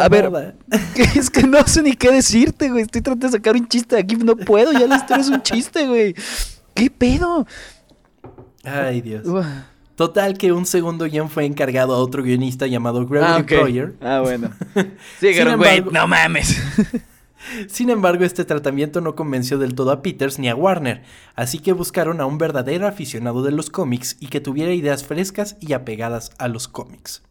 A 0.00 0.08
ver, 0.08 0.54
Es 1.16 1.30
que 1.30 1.42
no 1.42 1.66
sé 1.66 1.82
ni 1.82 1.94
qué 1.94 2.12
decirte, 2.12 2.70
güey. 2.70 2.82
Estoy 2.82 3.02
tratando 3.02 3.26
de 3.26 3.32
sacar 3.32 3.56
un 3.56 3.66
chiste 3.68 3.96
de 3.96 4.02
aquí. 4.02 4.16
No 4.16 4.36
puedo, 4.36 4.72
ya 4.72 4.86
la 4.86 4.96
historia 4.96 5.22
es 5.22 5.28
un 5.28 5.42
chiste, 5.42 5.86
güey. 5.86 6.14
¿Qué 6.74 6.90
pedo? 6.90 7.46
Ay, 8.64 9.00
Dios. 9.00 9.22
Total 9.96 10.38
que 10.38 10.52
un 10.52 10.64
segundo 10.66 11.04
guion 11.06 11.28
fue 11.28 11.44
encargado 11.44 11.94
a 11.94 11.98
otro 11.98 12.22
guionista 12.22 12.66
llamado 12.66 13.06
Gregory 13.06 13.42
Ah. 13.42 13.46
Proyer. 13.46 13.94
Ah, 14.00 14.20
bueno. 14.22 14.50
Güey. 15.56 15.76
embargo- 15.78 15.90
No 15.92 16.06
mames. 16.08 16.56
Sin 17.68 17.88
embargo, 17.88 18.24
este 18.24 18.44
tratamiento 18.44 19.00
no 19.00 19.14
convenció 19.16 19.56
del 19.58 19.74
todo 19.74 19.90
a 19.92 20.02
Peters 20.02 20.38
ni 20.38 20.48
a 20.50 20.54
Warner, 20.54 21.02
así 21.36 21.58
que 21.58 21.72
buscaron 21.72 22.20
a 22.20 22.26
un 22.26 22.36
verdadero 22.36 22.86
aficionado 22.86 23.42
de 23.42 23.50
los 23.50 23.70
cómics 23.70 24.16
y 24.20 24.26
que 24.28 24.40
tuviera 24.40 24.72
ideas 24.74 25.04
frescas 25.04 25.56
y 25.58 25.72
apegadas 25.72 26.32
a 26.38 26.48
los 26.48 26.68
cómics. 26.68 27.22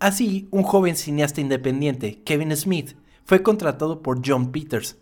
Así, 0.00 0.48
un 0.50 0.64
joven 0.64 0.96
cineasta 0.96 1.40
independiente, 1.40 2.20
Kevin 2.24 2.54
Smith, 2.56 2.96
fue 3.24 3.42
contratado 3.44 4.02
por 4.02 4.20
John 4.26 4.50
Peters. 4.50 4.96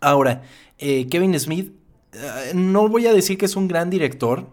Ahora, 0.00 0.42
eh, 0.78 1.06
Kevin 1.10 1.38
Smith, 1.38 1.72
eh, 2.12 2.52
no 2.54 2.88
voy 2.88 3.06
a 3.06 3.12
decir 3.12 3.38
que 3.38 3.46
es 3.46 3.56
un 3.56 3.68
gran 3.68 3.90
director, 3.90 4.46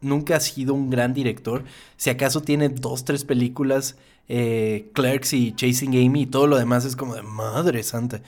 nunca 0.00 0.36
ha 0.36 0.40
sido 0.40 0.74
un 0.74 0.90
gran 0.90 1.14
director, 1.14 1.64
si 1.96 2.10
acaso 2.10 2.42
tiene 2.42 2.68
dos, 2.68 3.04
tres 3.04 3.24
películas, 3.24 3.96
eh, 4.28 4.90
Clerks 4.94 5.32
y 5.32 5.52
Chasing 5.52 5.90
Amy 5.96 6.22
y 6.22 6.26
todo 6.26 6.46
lo 6.46 6.56
demás 6.56 6.84
es 6.84 6.94
como 6.94 7.16
de 7.16 7.22
madre 7.22 7.82
santa. 7.82 8.22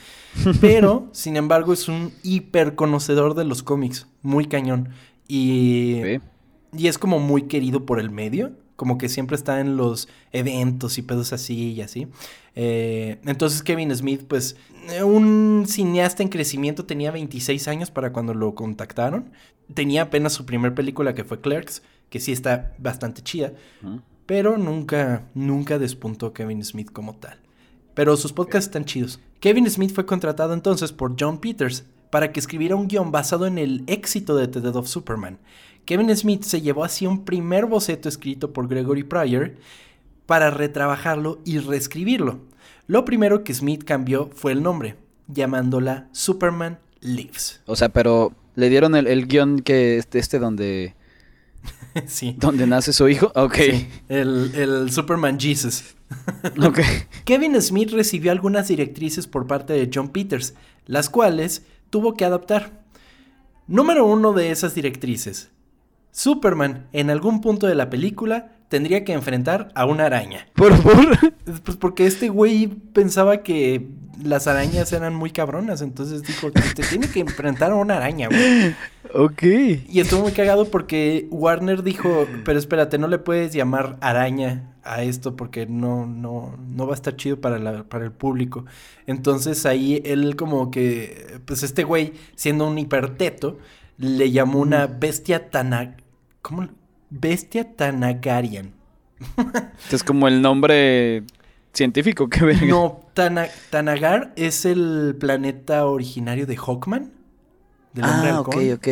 Pero, 0.60 1.08
sin 1.12 1.36
embargo, 1.36 1.72
es 1.72 1.88
un 1.88 2.12
hiper 2.22 2.74
conocedor 2.74 3.34
de 3.34 3.44
los 3.44 3.62
cómics, 3.62 4.06
muy 4.22 4.46
cañón. 4.46 4.90
Y... 5.28 6.00
Y 6.74 6.86
es 6.86 6.96
como 6.96 7.18
muy 7.18 7.42
querido 7.42 7.84
por 7.84 8.00
el 8.00 8.10
medio. 8.10 8.52
Como 8.82 8.98
que 8.98 9.08
siempre 9.08 9.36
está 9.36 9.60
en 9.60 9.76
los 9.76 10.08
eventos 10.32 10.98
y 10.98 11.02
pedos 11.02 11.32
así 11.32 11.70
y 11.70 11.82
así. 11.82 12.08
Eh, 12.56 13.20
entonces 13.24 13.62
Kevin 13.62 13.94
Smith, 13.94 14.22
pues, 14.26 14.56
eh, 14.90 15.04
un 15.04 15.66
cineasta 15.68 16.24
en 16.24 16.28
crecimiento, 16.28 16.84
tenía 16.84 17.12
26 17.12 17.68
años 17.68 17.92
para 17.92 18.12
cuando 18.12 18.34
lo 18.34 18.56
contactaron. 18.56 19.30
Tenía 19.72 20.02
apenas 20.02 20.32
su 20.32 20.44
primer 20.46 20.74
película 20.74 21.14
que 21.14 21.22
fue 21.22 21.40
Clerks, 21.40 21.84
que 22.10 22.18
sí 22.18 22.32
está 22.32 22.72
bastante 22.76 23.22
chida. 23.22 23.52
Pero 24.26 24.58
nunca, 24.58 25.28
nunca 25.32 25.78
despuntó 25.78 26.32
Kevin 26.32 26.64
Smith 26.64 26.90
como 26.90 27.14
tal. 27.14 27.38
Pero 27.94 28.16
sus 28.16 28.32
podcasts 28.32 28.66
están 28.66 28.84
chidos. 28.84 29.20
Kevin 29.38 29.70
Smith 29.70 29.94
fue 29.94 30.06
contratado 30.06 30.54
entonces 30.54 30.90
por 30.90 31.14
John 31.16 31.38
Peters 31.38 31.84
para 32.10 32.32
que 32.32 32.40
escribiera 32.40 32.74
un 32.74 32.88
guion 32.88 33.12
basado 33.12 33.46
en 33.46 33.58
el 33.58 33.84
éxito 33.86 34.34
de 34.34 34.48
The 34.48 34.60
Death 34.60 34.74
of 34.74 34.88
Superman. 34.88 35.38
Kevin 35.84 36.14
Smith 36.16 36.42
se 36.44 36.60
llevó 36.60 36.84
así 36.84 37.06
un 37.06 37.24
primer 37.24 37.66
boceto 37.66 38.08
escrito 38.08 38.52
por 38.52 38.68
Gregory 38.68 39.02
Pryor, 39.02 39.54
para 40.26 40.50
retrabajarlo 40.50 41.40
y 41.44 41.58
reescribirlo. 41.58 42.40
Lo 42.86 43.04
primero 43.04 43.44
que 43.44 43.54
Smith 43.54 43.84
cambió 43.84 44.30
fue 44.34 44.52
el 44.52 44.62
nombre, 44.62 44.96
llamándola 45.28 46.08
Superman 46.12 46.78
Lives. 47.00 47.60
O 47.66 47.76
sea, 47.76 47.88
pero 47.90 48.32
le 48.54 48.68
dieron 48.68 48.94
el, 48.94 49.26
guion 49.26 49.60
que 49.60 49.98
este, 49.98 50.18
este 50.18 50.38
donde... 50.38 50.94
sí. 52.06 52.36
Donde 52.38 52.66
nace 52.66 52.92
su 52.92 53.08
hijo. 53.08 53.32
Ok. 53.34 53.58
el, 54.08 54.52
el 54.54 54.90
Superman 54.90 55.38
Jesus. 55.38 55.94
ok. 56.62 56.80
Kevin 57.24 57.60
Smith 57.60 57.90
recibió 57.90 58.32
algunas 58.32 58.68
directrices 58.68 59.26
por 59.26 59.46
parte 59.46 59.72
de 59.72 59.90
John 59.92 60.08
Peters, 60.08 60.54
las 60.86 61.08
cuales 61.08 61.64
tuvo 61.90 62.14
que 62.14 62.24
adaptar. 62.24 62.82
Número 63.66 64.04
uno 64.04 64.32
de 64.32 64.50
esas 64.50 64.74
directrices. 64.74 65.50
Superman, 66.12 66.86
en 66.92 67.10
algún 67.10 67.40
punto 67.40 67.66
de 67.66 67.74
la 67.74 67.90
película, 67.90 68.52
tendría 68.68 69.04
que 69.04 69.12
enfrentar 69.12 69.70
a 69.74 69.86
una 69.86 70.06
araña. 70.06 70.46
¿Por 70.54 70.76
favor? 70.76 71.18
Pues 71.64 71.76
porque 71.76 72.06
este 72.06 72.28
güey 72.28 72.68
pensaba 72.68 73.42
que 73.42 73.88
las 74.22 74.46
arañas 74.46 74.92
eran 74.92 75.14
muy 75.14 75.30
cabronas, 75.30 75.82
entonces 75.82 76.22
dijo, 76.22 76.50
te 76.50 76.82
tiene 76.82 77.08
que 77.08 77.20
enfrentar 77.20 77.72
a 77.72 77.74
una 77.74 77.96
araña, 77.96 78.28
güey. 78.28 78.74
Ok. 79.14 79.42
Y 79.88 80.00
estuvo 80.00 80.22
muy 80.22 80.32
cagado 80.32 80.66
porque 80.66 81.26
Warner 81.30 81.82
dijo, 81.82 82.26
pero 82.44 82.58
espérate, 82.58 82.98
no 82.98 83.08
le 83.08 83.18
puedes 83.18 83.52
llamar 83.52 83.96
araña 84.00 84.74
a 84.84 85.02
esto 85.02 85.36
porque 85.36 85.66
no, 85.66 86.06
no, 86.06 86.56
no 86.58 86.86
va 86.86 86.92
a 86.92 86.96
estar 86.96 87.16
chido 87.16 87.40
para, 87.40 87.58
la, 87.58 87.84
para 87.84 88.04
el 88.04 88.12
público. 88.12 88.64
Entonces 89.06 89.66
ahí 89.66 90.00
él 90.04 90.36
como 90.36 90.70
que, 90.70 91.40
pues 91.44 91.62
este 91.62 91.84
güey, 91.84 92.14
siendo 92.36 92.66
un 92.66 92.78
hiperteto, 92.78 93.58
le 93.98 94.30
llamó 94.30 94.60
una 94.60 94.86
bestia 94.86 95.50
tan... 95.50 95.96
¿Cómo? 96.42 96.68
Bestia 97.10 97.74
Tanagarian. 97.74 98.72
es 99.90 100.02
como 100.02 100.28
el 100.28 100.42
nombre 100.42 101.24
científico 101.72 102.28
que 102.28 102.44
ve. 102.44 102.66
No, 102.66 103.00
Tanagar 103.14 104.32
es 104.36 104.64
el 104.64 105.16
planeta 105.18 105.86
originario 105.86 106.46
de 106.46 106.56
Hawkman. 106.56 107.12
Del 107.92 108.04
ah, 108.04 108.40
ok, 108.40 108.56
ok. 108.74 108.88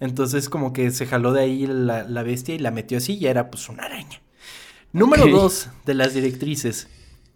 Entonces 0.00 0.48
como 0.48 0.72
que 0.72 0.90
se 0.90 1.06
jaló 1.06 1.32
de 1.32 1.42
ahí 1.42 1.66
la, 1.66 2.22
bestia 2.22 2.54
y 2.54 2.58
la 2.58 2.70
metió 2.70 2.98
así 2.98 3.14
y 3.14 3.26
era 3.26 3.50
pues 3.50 3.68
una 3.68 3.84
araña. 3.84 4.20
Número 4.92 5.26
dos 5.26 5.68
de 5.86 5.94
las 5.94 6.14
directrices. 6.14 6.88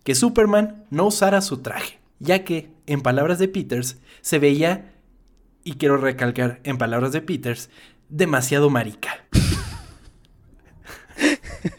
Que 0.04 0.14
Superman 0.14 0.84
no 0.90 1.06
usara 1.06 1.40
su 1.40 1.58
traje. 1.58 1.98
Ya 2.20 2.44
que, 2.44 2.70
en 2.86 3.00
palabras 3.00 3.38
de 3.38 3.48
Peters, 3.48 3.98
se 4.22 4.38
veía, 4.38 4.92
y 5.62 5.74
quiero 5.74 5.96
recalcar, 5.98 6.60
en 6.64 6.78
palabras 6.78 7.12
de 7.12 7.20
Peters, 7.20 7.70
demasiado 8.08 8.70
marica. 8.70 9.10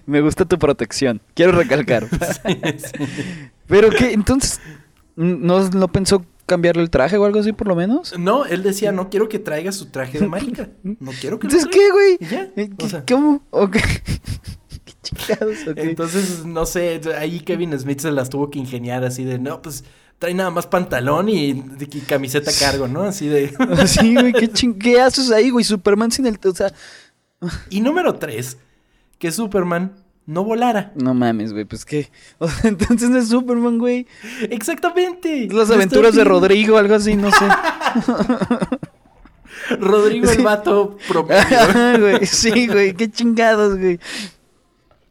Me 0.06 0.22
gusta 0.22 0.46
tu 0.46 0.58
protección. 0.58 1.22
Quiero 1.34 1.54
recalcar. 1.54 2.08
Pero 3.68 3.90
que, 3.92 4.14
entonces, 4.14 4.60
¿no, 5.16 5.70
¿no 5.70 5.88
pensó 5.90 6.26
cambiarle 6.46 6.82
el 6.82 6.90
traje 6.90 7.18
o 7.18 7.26
algo 7.26 7.40
así 7.40 7.54
por 7.54 7.68
lo 7.68 7.76
menos? 7.76 8.18
No, 8.18 8.46
él 8.46 8.64
decía, 8.64 8.92
no 8.92 9.10
quiero 9.10 9.30
que 9.30 9.40
traiga 9.40 9.72
su 9.72 9.88
traje 9.88 10.20
de 10.20 10.28
marica. 10.28 10.70
No 10.84 11.12
quiero 11.12 11.40
que 11.40 11.48
Entonces, 11.48 11.70
¿qué, 11.72 11.92
güey? 11.92 12.18
¿Ya? 12.20 12.50
Eh, 12.56 12.70
¿Cómo? 13.08 13.44
Ok. 13.52 13.78
qué 14.86 14.94
chingados, 15.04 15.58
Entonces, 15.76 16.46
no 16.46 16.66
sé, 16.66 17.00
ahí 17.18 17.42
Kevin 17.42 17.78
Smith 17.78 18.00
se 18.00 18.12
las 18.12 18.30
tuvo 18.30 18.50
que 18.50 18.60
ingeniar 18.60 19.04
así 19.04 19.24
de, 19.24 19.38
no, 19.38 19.62
pues 19.62 19.84
trae 20.20 20.34
nada 20.34 20.52
más 20.52 20.68
pantalón 20.68 21.30
y, 21.30 21.64
camiseta 22.08 22.52
cargo, 22.60 22.88
¿no? 22.88 23.04
Así 23.04 23.28
de... 23.28 23.54
sí, 23.88 24.14
güey, 24.14 24.34
¿qué, 24.34 24.48
ching 24.54 24.78
¿qué 24.78 25.00
haces 25.02 25.32
ahí, 25.32 25.50
güey? 25.50 25.64
Superman 25.64 26.12
sin 26.12 26.28
el... 26.28 26.38
O 26.44 26.54
sea... 26.54 26.72
Y 27.70 27.80
número 27.80 28.16
tres 28.16 28.58
que 29.18 29.32
Superman 29.32 29.94
no 30.26 30.44
volara. 30.44 30.92
No 30.96 31.14
mames, 31.14 31.54
güey, 31.54 31.64
pues 31.64 31.86
qué. 31.86 32.12
O 32.38 32.50
sea, 32.50 32.70
entonces 32.70 33.10
no 33.10 33.18
es 33.18 33.30
Superman, 33.30 33.80
güey. 33.80 34.06
Exactamente. 34.50 35.48
Las 35.52 35.72
aventuras 35.72 36.14
de 36.14 36.26
Rodrigo, 36.26 36.78
algo 36.78 36.96
así, 36.96 37.16
no 37.16 37.32
sé. 37.32 37.46
Rodrigo 39.80 40.30
el 40.30 40.44
vato 40.44 40.98
propio. 41.08 41.38
Sí, 42.24 42.68
güey, 42.68 42.94
qué 42.94 43.10
chingados, 43.10 43.78
güey. 43.78 44.00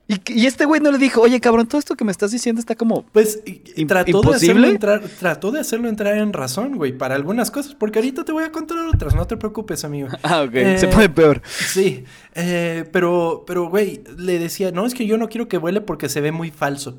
Y, 0.09 0.47
este 0.47 0.65
güey 0.65 0.81
no 0.81 0.91
le 0.91 0.97
dijo, 0.97 1.21
oye, 1.21 1.39
cabrón, 1.39 1.67
todo 1.67 1.79
esto 1.79 1.95
que 1.95 2.03
me 2.03 2.11
estás 2.11 2.31
diciendo 2.31 2.61
está 2.61 2.75
como. 2.75 3.05
Pues 3.13 3.43
trató 3.87 4.23
de 4.23 4.35
hacerlo 4.35 4.67
entrar, 4.67 5.03
trató 5.03 5.51
de 5.51 5.61
hacerlo 5.61 5.87
entrar 5.91 6.17
en 6.17 6.33
razón, 6.33 6.77
güey, 6.77 6.97
para 6.97 7.15
algunas 7.15 7.51
cosas, 7.51 7.75
porque 7.75 7.99
ahorita 7.99 8.25
te 8.25 8.33
voy 8.33 8.45
a 8.45 8.51
contar 8.51 8.79
otras, 8.79 9.15
no 9.15 9.27
te 9.27 9.37
preocupes, 9.37 9.85
amigo. 9.85 10.09
Ah, 10.23 10.43
ok. 10.43 10.53
Se 10.53 10.87
eh, 10.87 10.91
puede 10.93 11.09
peor. 11.09 11.43
Sí. 11.47 12.05
Eh, 12.35 12.85
pero, 12.93 13.45
pero, 13.47 13.69
güey, 13.69 14.03
le 14.17 14.39
decía, 14.39 14.73
no, 14.73 14.87
es 14.87 14.95
que 14.95 15.07
yo 15.07 15.17
no 15.17 15.29
quiero 15.29 15.47
que 15.47 15.59
vuele 15.59 15.81
porque 15.81 16.09
se 16.09 16.21
ve 16.21 16.33
muy 16.33 16.51
falso. 16.51 16.99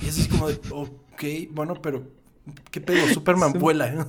Y 0.00 0.06
eso 0.06 0.20
es 0.20 0.28
como 0.28 0.48
de, 0.48 0.60
ok, 0.70 1.50
bueno, 1.50 1.74
pero 1.80 2.04
¿Qué 2.70 2.80
pedo? 2.80 3.06
Superman 3.14 3.54
vuela. 3.54 4.06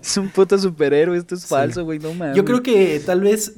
es 0.00 0.16
un 0.16 0.28
puto 0.28 0.56
superhéroe, 0.56 1.18
esto 1.18 1.34
es 1.34 1.46
falso, 1.46 1.84
güey, 1.84 1.98
no 1.98 2.14
mames. 2.14 2.36
Yo 2.36 2.44
creo 2.44 2.62
que 2.62 3.00
tal 3.04 3.20
vez 3.20 3.56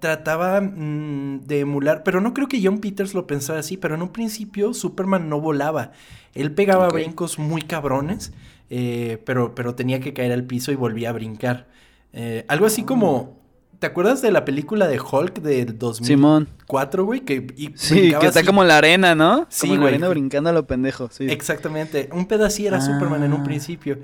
trataba 0.00 0.60
mm, 0.60 1.42
de 1.46 1.60
emular, 1.60 2.02
pero 2.02 2.20
no 2.20 2.34
creo 2.34 2.48
que 2.48 2.60
John 2.62 2.80
Peters 2.80 3.14
lo 3.14 3.26
pensara 3.26 3.60
así, 3.60 3.76
pero 3.76 3.94
en 3.94 4.02
un 4.02 4.08
principio 4.08 4.74
Superman 4.74 5.28
no 5.28 5.40
volaba. 5.40 5.92
Él 6.34 6.52
pegaba 6.52 6.88
brincos 6.88 7.38
muy 7.38 7.62
cabrones, 7.62 8.32
eh, 8.70 9.22
pero, 9.24 9.54
pero 9.54 9.74
tenía 9.74 10.00
que 10.00 10.12
caer 10.12 10.32
al 10.32 10.44
piso 10.44 10.72
y 10.72 10.74
volvía 10.74 11.10
a 11.10 11.12
brincar. 11.12 11.68
Eh, 12.12 12.44
algo 12.48 12.66
así 12.66 12.82
como... 12.82 13.38
¿Te 13.78 13.86
acuerdas 13.86 14.20
de 14.20 14.30
la 14.30 14.44
película 14.44 14.86
de 14.88 15.00
Hulk 15.00 15.40
del 15.40 15.78
2004, 15.78 17.02
güey? 17.02 17.20
Que, 17.20 17.46
sí, 17.76 18.12
que 18.20 18.26
está 18.26 18.44
como 18.44 18.62
la 18.62 18.76
arena, 18.76 19.14
¿no? 19.14 19.46
Sí, 19.48 19.68
como 19.68 19.74
en 19.76 19.80
la 19.80 19.88
arena 19.88 20.08
brincando 20.10 20.50
a 20.50 20.52
lo 20.52 20.66
pendejo, 20.66 21.08
sí. 21.10 21.24
Exactamente. 21.30 22.10
Un 22.12 22.26
pedacito 22.26 22.68
era 22.68 22.82
Superman 22.82 23.22
en 23.22 23.32
un 23.32 23.40
ah. 23.40 23.44
principio. 23.44 23.98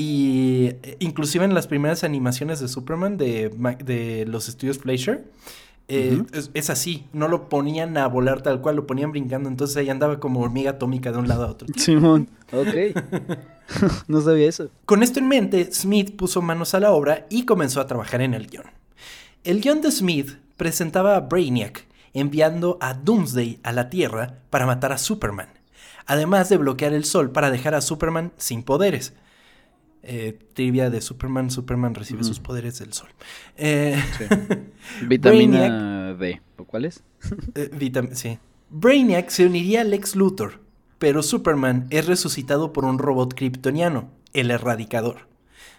Y 0.00 0.76
eh, 0.84 0.96
inclusive 1.00 1.44
en 1.44 1.54
las 1.54 1.66
primeras 1.66 2.04
animaciones 2.04 2.60
de 2.60 2.68
Superman 2.68 3.16
de, 3.16 3.50
de 3.84 4.26
los 4.26 4.48
estudios 4.48 4.78
Fleischer, 4.78 5.24
eh, 5.88 6.22
es, 6.54 6.70
así, 6.70 7.08
no 7.12 7.26
lo 7.26 7.48
ponían 7.48 7.98
a 7.98 8.06
volar 8.06 8.40
tal 8.42 8.60
cual, 8.60 8.76
lo 8.76 8.86
ponían 8.86 9.10
brincando, 9.10 9.48
entonces 9.48 9.76
ahí 9.76 9.90
andaba 9.90 10.20
como 10.20 10.38
hormiga 10.38 10.70
atómica 10.70 11.10
de 11.10 11.18
un 11.18 11.26
lado 11.26 11.46
a 11.46 11.48
otro. 11.48 11.66
Simón, 11.76 12.28
ok. 12.52 12.96
no 14.06 14.20
sabía 14.20 14.48
eso. 14.48 14.70
Con 14.84 15.02
esto 15.02 15.18
en 15.18 15.26
mente, 15.26 15.72
Smith 15.72 16.14
puso 16.14 16.42
manos 16.42 16.74
a 16.74 16.80
la 16.80 16.92
obra 16.92 17.26
y 17.28 17.44
comenzó 17.44 17.80
a 17.80 17.88
trabajar 17.88 18.20
en 18.20 18.34
el 18.34 18.46
guion. 18.46 18.66
El 19.42 19.60
guion 19.60 19.80
de 19.80 19.90
Smith 19.90 20.36
presentaba 20.56 21.16
a 21.16 21.20
Brainiac 21.22 21.88
enviando 22.12 22.78
a 22.80 22.94
Doomsday 22.94 23.58
a 23.64 23.72
la 23.72 23.90
Tierra 23.90 24.42
para 24.50 24.64
matar 24.64 24.92
a 24.92 24.98
Superman, 24.98 25.48
además 26.06 26.48
de 26.50 26.58
bloquear 26.58 26.92
el 26.92 27.04
sol 27.04 27.32
para 27.32 27.50
dejar 27.50 27.74
a 27.74 27.80
Superman 27.80 28.30
sin 28.36 28.62
poderes 28.62 29.12
eh, 30.02 30.38
trivia 30.54 30.90
de 30.90 31.00
Superman, 31.00 31.50
Superman 31.50 31.94
recibe 31.94 32.24
sus 32.24 32.40
poderes 32.40 32.78
del 32.78 32.92
sol. 32.92 33.08
Eh, 33.56 34.00
Vitamina 35.06 36.14
D, 36.14 36.40
¿cuál 36.66 36.84
es? 36.84 37.02
eh, 37.54 38.08
sí. 38.12 38.38
Brainiac 38.70 39.30
se 39.30 39.46
uniría 39.46 39.80
a 39.80 39.84
Lex 39.84 40.14
Luthor, 40.14 40.60
pero 40.98 41.22
Superman 41.22 41.86
es 41.90 42.06
resucitado 42.06 42.72
por 42.72 42.84
un 42.84 42.98
robot 42.98 43.34
kryptoniano, 43.34 44.10
el 44.32 44.50
Erradicador. 44.50 45.28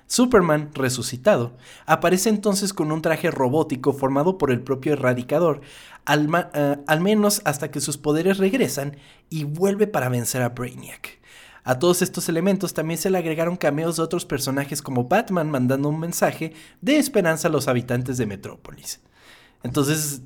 Superman, 0.07 0.71
resucitado, 0.73 1.55
aparece 1.85 2.29
entonces 2.29 2.73
con 2.73 2.91
un 2.91 3.03
traje 3.03 3.29
robótico 3.29 3.93
formado 3.93 4.39
por 4.39 4.49
el 4.49 4.61
propio 4.61 4.93
Erradicador, 4.93 5.61
al, 6.05 6.27
eh, 6.55 6.77
al 6.87 7.01
menos 7.01 7.43
hasta 7.45 7.69
que 7.69 7.79
sus 7.79 7.99
poderes 7.99 8.39
regresan 8.39 8.97
y 9.29 9.43
vuelve 9.43 9.85
para 9.85 10.09
vencer 10.09 10.41
a 10.41 10.49
Brainiac. 10.49 11.18
A 11.69 11.77
todos 11.77 12.01
estos 12.01 12.27
elementos 12.29 12.73
también 12.73 12.97
se 12.97 13.11
le 13.11 13.19
agregaron 13.19 13.55
cameos 13.55 13.97
de 13.97 14.01
otros 14.01 14.25
personajes 14.25 14.81
como 14.81 15.03
Batman 15.03 15.51
mandando 15.51 15.89
un 15.89 15.99
mensaje 15.99 16.53
de 16.81 16.97
esperanza 16.97 17.47
a 17.47 17.51
los 17.51 17.67
habitantes 17.67 18.17
de 18.17 18.25
Metrópolis. 18.25 19.01
Entonces, 19.61 20.23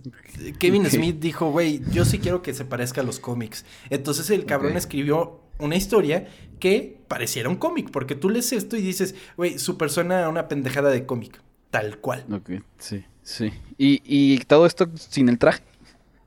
Kevin 0.57 0.89
Smith 0.89 1.19
dijo, 1.19 1.51
güey, 1.51 1.81
yo 1.91 2.05
sí 2.05 2.19
quiero 2.19 2.41
que 2.41 2.53
se 2.53 2.63
parezca 2.63 3.01
a 3.01 3.03
los 3.03 3.19
cómics. 3.19 3.65
Entonces 3.89 4.29
el 4.29 4.45
cabrón 4.45 4.77
escribió 4.77 5.41
una 5.59 5.75
historia 5.75 6.29
que 6.61 7.01
pareciera 7.09 7.49
un 7.49 7.57
cómic, 7.57 7.91
porque 7.91 8.15
tú 8.15 8.29
lees 8.29 8.53
esto 8.53 8.77
y 8.77 8.81
dices, 8.81 9.13
güey, 9.35 9.59
su 9.59 9.77
persona 9.77 10.29
una 10.29 10.47
pendejada 10.47 10.91
de 10.91 11.05
cómic, 11.05 11.41
tal 11.71 11.97
cual. 11.97 12.25
Ok, 12.31 12.51
sí, 12.77 13.03
sí. 13.21 13.51
¿Y, 13.77 14.01
y 14.05 14.37
todo 14.45 14.65
esto 14.65 14.89
sin 14.95 15.27
el 15.27 15.37
traje? 15.37 15.61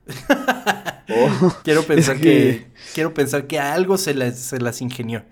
Oh. 1.09 1.55
quiero 1.63 1.83
pensar 1.83 2.19
que... 2.19 2.67
quiero 2.93 3.13
pensar 3.13 3.47
que 3.47 3.59
algo 3.59 3.97
se 3.97 4.13
las, 4.13 4.37
se 4.37 4.59
las 4.59 4.81
ingenió. 4.81 5.23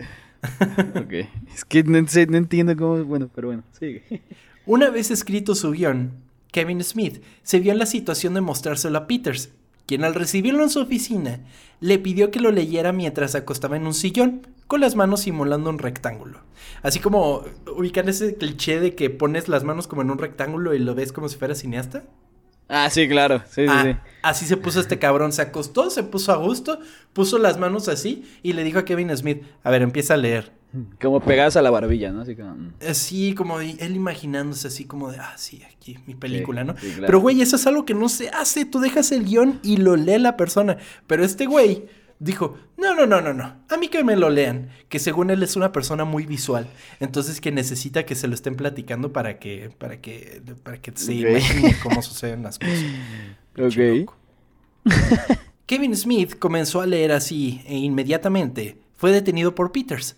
ok. 0.95 1.13
Es 1.53 1.65
que 1.65 1.83
no, 1.83 1.99
no, 2.01 2.37
entiendo 2.37 2.75
cómo. 2.75 3.03
Bueno, 3.03 3.29
pero 3.33 3.47
bueno, 3.47 3.63
sigue. 3.77 4.21
Una 4.65 4.89
vez 4.89 5.11
escrito 5.11 5.55
su 5.55 5.71
guion, 5.71 6.11
Kevin 6.51 6.83
Smith 6.83 7.21
se 7.43 7.59
vio 7.59 7.71
en 7.71 7.79
la 7.79 7.85
situación 7.85 8.33
de 8.33 8.41
mostrárselo 8.41 8.97
a 8.97 9.07
Peters, 9.07 9.49
quien 9.85 10.03
al 10.03 10.15
recibirlo 10.15 10.63
en 10.63 10.69
su 10.69 10.79
oficina 10.79 11.41
le 11.79 11.99
pidió 11.99 12.31
que 12.31 12.39
lo 12.39 12.51
leyera 12.51 12.91
mientras 12.91 13.33
se 13.33 13.37
acostaba 13.37 13.77
en 13.77 13.85
un 13.85 13.93
sillón, 13.93 14.47
con 14.67 14.81
las 14.81 14.95
manos 14.95 15.21
simulando 15.21 15.69
un 15.69 15.77
rectángulo. 15.77 16.39
Así 16.81 16.99
como 16.99 17.43
ubican 17.75 18.09
ese 18.09 18.35
cliché 18.35 18.79
de 18.79 18.95
que 18.95 19.11
pones 19.11 19.47
las 19.47 19.63
manos 19.63 19.87
como 19.87 20.01
en 20.01 20.09
un 20.09 20.17
rectángulo 20.17 20.73
y 20.73 20.79
lo 20.79 20.95
ves 20.95 21.11
como 21.11 21.29
si 21.29 21.37
fuera 21.37 21.53
cineasta. 21.53 22.03
Ah, 22.67 22.89
sí, 22.89 23.07
claro. 23.07 23.43
Sí, 23.49 23.63
sí, 23.63 23.67
Ah, 23.69 23.83
sí. 23.85 23.95
Así 24.23 24.45
se 24.45 24.57
puso 24.57 24.79
este 24.79 24.97
cabrón, 24.97 25.31
se 25.31 25.41
acostó, 25.43 25.89
se 25.91 26.01
puso 26.03 26.31
a 26.31 26.37
gusto, 26.37 26.79
puso 27.13 27.37
las 27.37 27.59
manos 27.59 27.87
así 27.87 28.23
y 28.41 28.53
le 28.53 28.63
dijo 28.63 28.79
a 28.79 28.85
Kevin 28.85 29.15
Smith, 29.15 29.43
a 29.63 29.69
ver, 29.69 29.81
empieza 29.83 30.15
a 30.15 30.17
leer. 30.17 30.51
Como 30.99 31.21
pegadas 31.21 31.55
a 31.55 31.61
la 31.61 31.69
barbilla, 31.69 32.11
¿no? 32.11 32.21
Así 32.21 32.35
como. 32.35 32.55
mm. 32.55 32.73
Así 32.89 33.33
como 33.33 33.59
él 33.61 33.95
imaginándose 33.95 34.67
así 34.67 34.85
como 34.85 35.11
de, 35.11 35.19
ah, 35.19 35.33
sí, 35.37 35.61
aquí, 35.73 35.99
mi 36.05 36.15
película, 36.15 36.63
¿no? 36.65 36.73
sí, 36.77 36.87
claro. 36.87 37.05
Pero, 37.05 37.19
güey, 37.21 37.41
eso 37.41 37.55
es 37.55 37.65
algo 37.67 37.85
que 37.85 37.93
no 37.93 38.09
se 38.09 38.29
hace. 38.29 38.65
Tú 38.65 38.79
dejas 38.79 39.11
el 39.13 39.23
guion 39.25 39.59
y 39.63 39.77
lo 39.77 39.95
lee 39.95 40.17
la 40.19 40.35
persona. 40.35 40.77
Pero 41.07 41.23
este 41.23 41.45
güey 41.45 41.85
dijo, 42.19 42.57
no, 42.77 42.95
no, 42.95 43.05
no, 43.05 43.21
no, 43.21 43.33
no. 43.33 43.55
A 43.69 43.77
mí 43.77 43.87
que 43.87 44.03
me 44.03 44.15
lo 44.15 44.29
lean. 44.29 44.69
Que 44.89 44.99
según 44.99 45.29
él 45.29 45.43
es 45.43 45.55
una 45.55 45.71
persona 45.71 46.05
muy 46.05 46.25
visual. 46.25 46.67
Entonces 46.99 47.41
que 47.41 47.51
necesita 47.51 48.05
que 48.05 48.15
se 48.15 48.27
lo 48.27 48.35
estén 48.35 48.55
platicando 48.55 49.11
para 49.11 49.39
que, 49.39 49.71
para 49.77 50.01
que, 50.01 50.41
para 50.63 50.81
que 50.81 50.91
se 50.95 51.13
imagine 51.13 51.75
cómo 51.81 52.01
suceden 52.01 52.43
las 52.43 52.59
cosas. 52.59 52.83
Ok. 53.57 54.11
Kevin 55.65 55.95
Smith 55.95 56.37
comenzó 56.37 56.81
a 56.81 56.85
leer 56.85 57.13
así 57.13 57.61
e 57.67 57.77
inmediatamente 57.77 58.77
fue 58.97 59.13
detenido 59.13 59.55
por 59.55 59.71
Peters, 59.71 60.17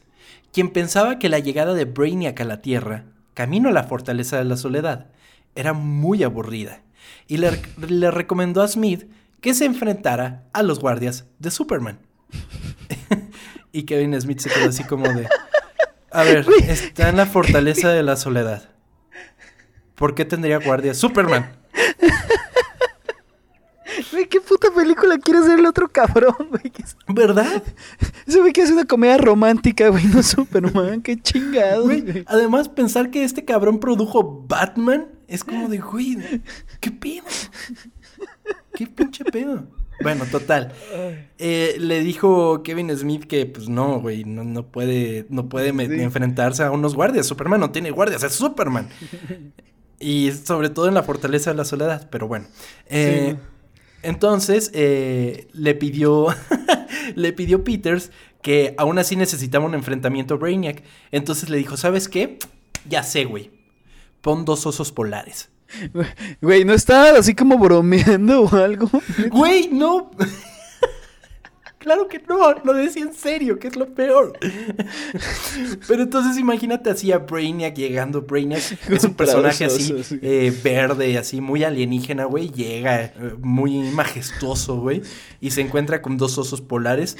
quien 0.52 0.70
pensaba 0.70 1.20
que 1.20 1.30
la 1.30 1.38
llegada 1.38 1.76
de 1.76 1.86
Brainiac 1.86 2.42
a 2.42 2.46
la 2.46 2.64
Tierra, 2.64 3.06
camino 3.36 3.70
a 3.70 3.74
la 3.74 3.84
fortaleza 3.84 4.40
de 4.40 4.46
la 4.46 4.58
soledad, 4.58 5.12
era 5.54 5.74
muy 5.74 6.24
aburrida 6.24 6.82
y 7.28 7.38
le, 7.38 7.52
le 7.88 8.12
recomendó 8.12 8.62
a 8.62 8.68
Smith 8.68 9.06
que 9.42 9.54
se 9.54 9.66
enfrentara 9.66 10.46
a 10.54 10.64
los 10.64 10.80
guardias 10.80 11.26
de 11.40 11.52
Superman. 11.52 12.00
y 13.72 13.84
Kevin 13.84 14.20
Smith 14.20 14.40
se 14.40 14.50
quedó 14.50 14.70
así 14.70 14.84
como 14.84 15.08
de, 15.08 15.28
a 16.12 16.24
ver, 16.24 16.46
está 16.68 17.10
en 17.10 17.18
la 17.18 17.26
fortaleza 17.26 17.90
de 17.90 18.04
la 18.04 18.16
soledad. 18.16 18.70
¿Por 19.96 20.14
qué 20.16 20.26
tendría 20.26 20.58
guardias? 20.60 20.98
Superman. 20.98 21.56
Güey, 24.12 24.28
¿qué 24.28 24.40
puta 24.42 24.68
película 24.76 25.18
quiere 25.18 25.40
hacer 25.40 25.60
el 25.60 25.66
otro 25.66 25.88
cabrón, 25.90 26.36
güey? 26.50 26.70
¿Qué 26.72 26.84
es- 26.84 26.96
¿Verdad? 27.08 27.64
Ese 28.28 28.40
güey 28.40 28.54
que 28.54 28.62
hace 28.62 28.74
una 28.74 28.86
comedia 28.86 29.18
romántica, 29.18 29.88
güey, 29.90 30.06
no 30.06 30.22
Superman, 30.22 31.02
qué 31.02 31.20
chingado. 31.20 31.84
Güey, 31.86 32.02
güey. 32.02 32.24
además, 32.28 32.70
pensar 32.70 33.10
que 33.10 33.24
este 33.24 33.44
cabrón 33.44 33.80
produjo 33.80 34.46
Batman 34.48 35.08
es 35.28 35.44
como 35.44 35.68
de, 35.68 35.80
güey, 35.80 36.18
¿qué 36.80 36.92
pedo? 36.92 37.24
¿Qué 38.78 38.86
pinche 38.86 39.26
pedo? 39.26 39.64
Bueno, 40.04 40.26
total. 40.32 40.72
Eh, 41.40 41.78
le 41.80 42.02
dijo 42.02 42.62
Kevin 42.62 42.96
Smith 42.96 43.24
que, 43.26 43.48
pues 43.48 43.68
no, 43.68 44.00
güey, 44.00 44.24
no, 44.24 44.44
no 44.44 44.68
puede, 44.68 45.26
no 45.30 45.50
puede 45.50 45.72
Sí. 45.72 46.02
enfrentarse 46.04 46.62
a 46.62 46.70
unos 46.70 46.94
guardias. 46.94 47.26
Superman 47.26 47.60
no 47.60 47.72
tiene 47.72 47.90
guardias, 47.90 48.22
es 48.22 48.34
Superman. 48.34 48.88
Y 50.00 50.32
sobre 50.32 50.70
todo 50.70 50.88
en 50.88 50.94
la 50.94 51.02
fortaleza 51.02 51.50
de 51.50 51.58
la 51.58 51.66
soledad, 51.66 52.08
pero 52.12 52.28
bueno. 52.28 52.46
Eh, 52.86 53.32
Sí. 53.36 53.40
Entonces, 54.04 54.70
eh, 54.76 55.48
le 55.54 55.74
pidió, 55.74 56.28
le 57.16 57.34
pidió 57.34 57.64
Peters 57.64 58.12
que 58.44 58.76
aún 58.78 59.00
así 59.00 59.16
necesitaba 59.16 59.66
un 59.66 59.74
enfrentamiento 59.74 60.36
a 60.36 60.38
Brainiac. 60.38 60.84
Entonces 61.12 61.50
le 61.50 61.58
dijo, 61.58 61.76
¿sabes 61.78 62.08
qué? 62.08 62.38
Ya 62.88 63.02
sé, 63.02 63.26
güey. 63.26 63.50
Pon 64.22 64.46
dos 64.46 64.68
osos 64.68 64.92
polares. 64.92 65.50
Güey, 66.42 66.66
¿no 66.66 66.74
estaba 66.74 67.18
así 67.20 67.36
como 67.36 67.58
bromeando 67.58 68.44
o 68.44 68.56
algo? 68.56 68.90
Güey, 69.32 69.70
no. 69.72 70.12
claro 71.80 72.08
que 72.08 72.22
no, 72.28 72.54
lo 72.64 72.74
decía 72.74 73.04
en 73.04 73.14
serio, 73.14 73.60
que 73.60 73.68
es 73.68 73.76
lo 73.76 73.94
peor. 73.94 74.38
Pero 75.88 76.04
entonces 76.04 76.38
imagínate 76.38 76.90
así 76.90 77.12
a 77.12 77.20
Brainiac 77.20 77.76
llegando. 77.76 78.22
Brainiac 78.24 78.62
es 78.90 79.04
un 79.04 79.14
personaje 79.14 79.66
así, 79.66 79.94
eh, 80.22 80.54
verde, 80.64 81.18
así, 81.18 81.40
muy 81.42 81.64
alienígena, 81.64 82.26
güey. 82.26 82.50
Llega 82.52 83.04
eh, 83.06 83.14
muy 83.40 83.80
majestuoso, 83.92 84.80
güey. 84.80 85.02
Y 85.40 85.52
se 85.52 85.62
encuentra 85.62 86.02
con 86.02 86.18
dos 86.18 86.38
osos 86.38 86.62
polares. 86.62 87.16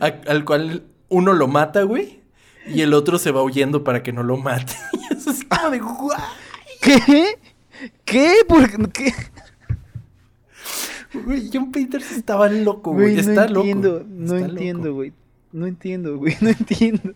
a- 0.00 0.14
al 0.30 0.44
cual 0.44 0.84
uno 1.08 1.32
lo 1.32 1.48
mata, 1.48 1.82
güey. 1.82 2.20
Y 2.66 2.82
el 2.82 2.92
otro 2.92 3.18
se 3.18 3.30
va 3.30 3.42
huyendo 3.42 3.82
para 3.82 4.02
que 4.02 4.12
no 4.12 4.22
lo 4.22 4.36
mate. 4.36 4.74
Y 4.92 5.14
eso 5.14 5.30
es 5.30 5.44
como 5.44 5.70
de 5.70 5.78
guay. 5.78 6.18
¿Qué? 6.80 7.38
¿Qué? 8.04 8.32
¿Por 8.46 8.90
qué? 8.92 9.12
Güey, 11.24 11.50
John 11.52 11.72
Peters 11.72 12.12
estaba 12.12 12.48
loco, 12.48 12.92
güey. 12.92 13.14
Güey, 13.14 13.18
Está 13.20 13.46
no 13.46 13.54
loco. 13.54 13.60
entiendo, 13.66 14.04
no 14.08 14.34
Está 14.36 14.48
entiendo, 14.50 14.84
loco. 14.84 14.94
güey. 14.96 15.12
No 15.52 15.66
entiendo, 15.66 16.18
güey, 16.18 16.36
no 16.40 16.48
entiendo. 16.50 17.14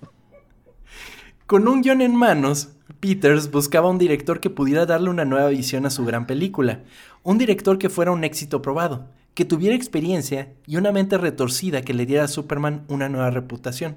Con 1.47 1.69
un 1.69 1.83
guion 1.83 2.01
en 2.01 2.17
manos, 2.17 2.71
Peters 3.01 3.51
buscaba 3.51 3.91
un 3.91 3.99
director 3.99 4.41
que 4.41 4.49
pudiera 4.49 4.87
darle 4.87 5.11
una 5.11 5.27
nueva 5.27 5.49
visión 5.51 5.85
a 5.85 5.91
su 5.91 6.05
gran 6.07 6.27
película. 6.27 6.81
Un 7.23 7.37
director 7.37 7.79
que 7.79 7.91
fuera 7.91 8.11
un 8.11 8.25
éxito 8.25 8.63
probado, 8.63 9.09
que 9.35 9.45
tuviera 9.45 9.77
experiencia 9.77 10.55
y 10.67 10.77
una 10.77 10.93
mente 10.93 11.19
retorcida 11.19 11.83
que 11.83 11.93
le 11.95 12.07
diera 12.07 12.25
a 12.25 12.29
Superman 12.29 12.85
una 12.89 13.09
nueva 13.11 13.31
reputación. 13.31 13.97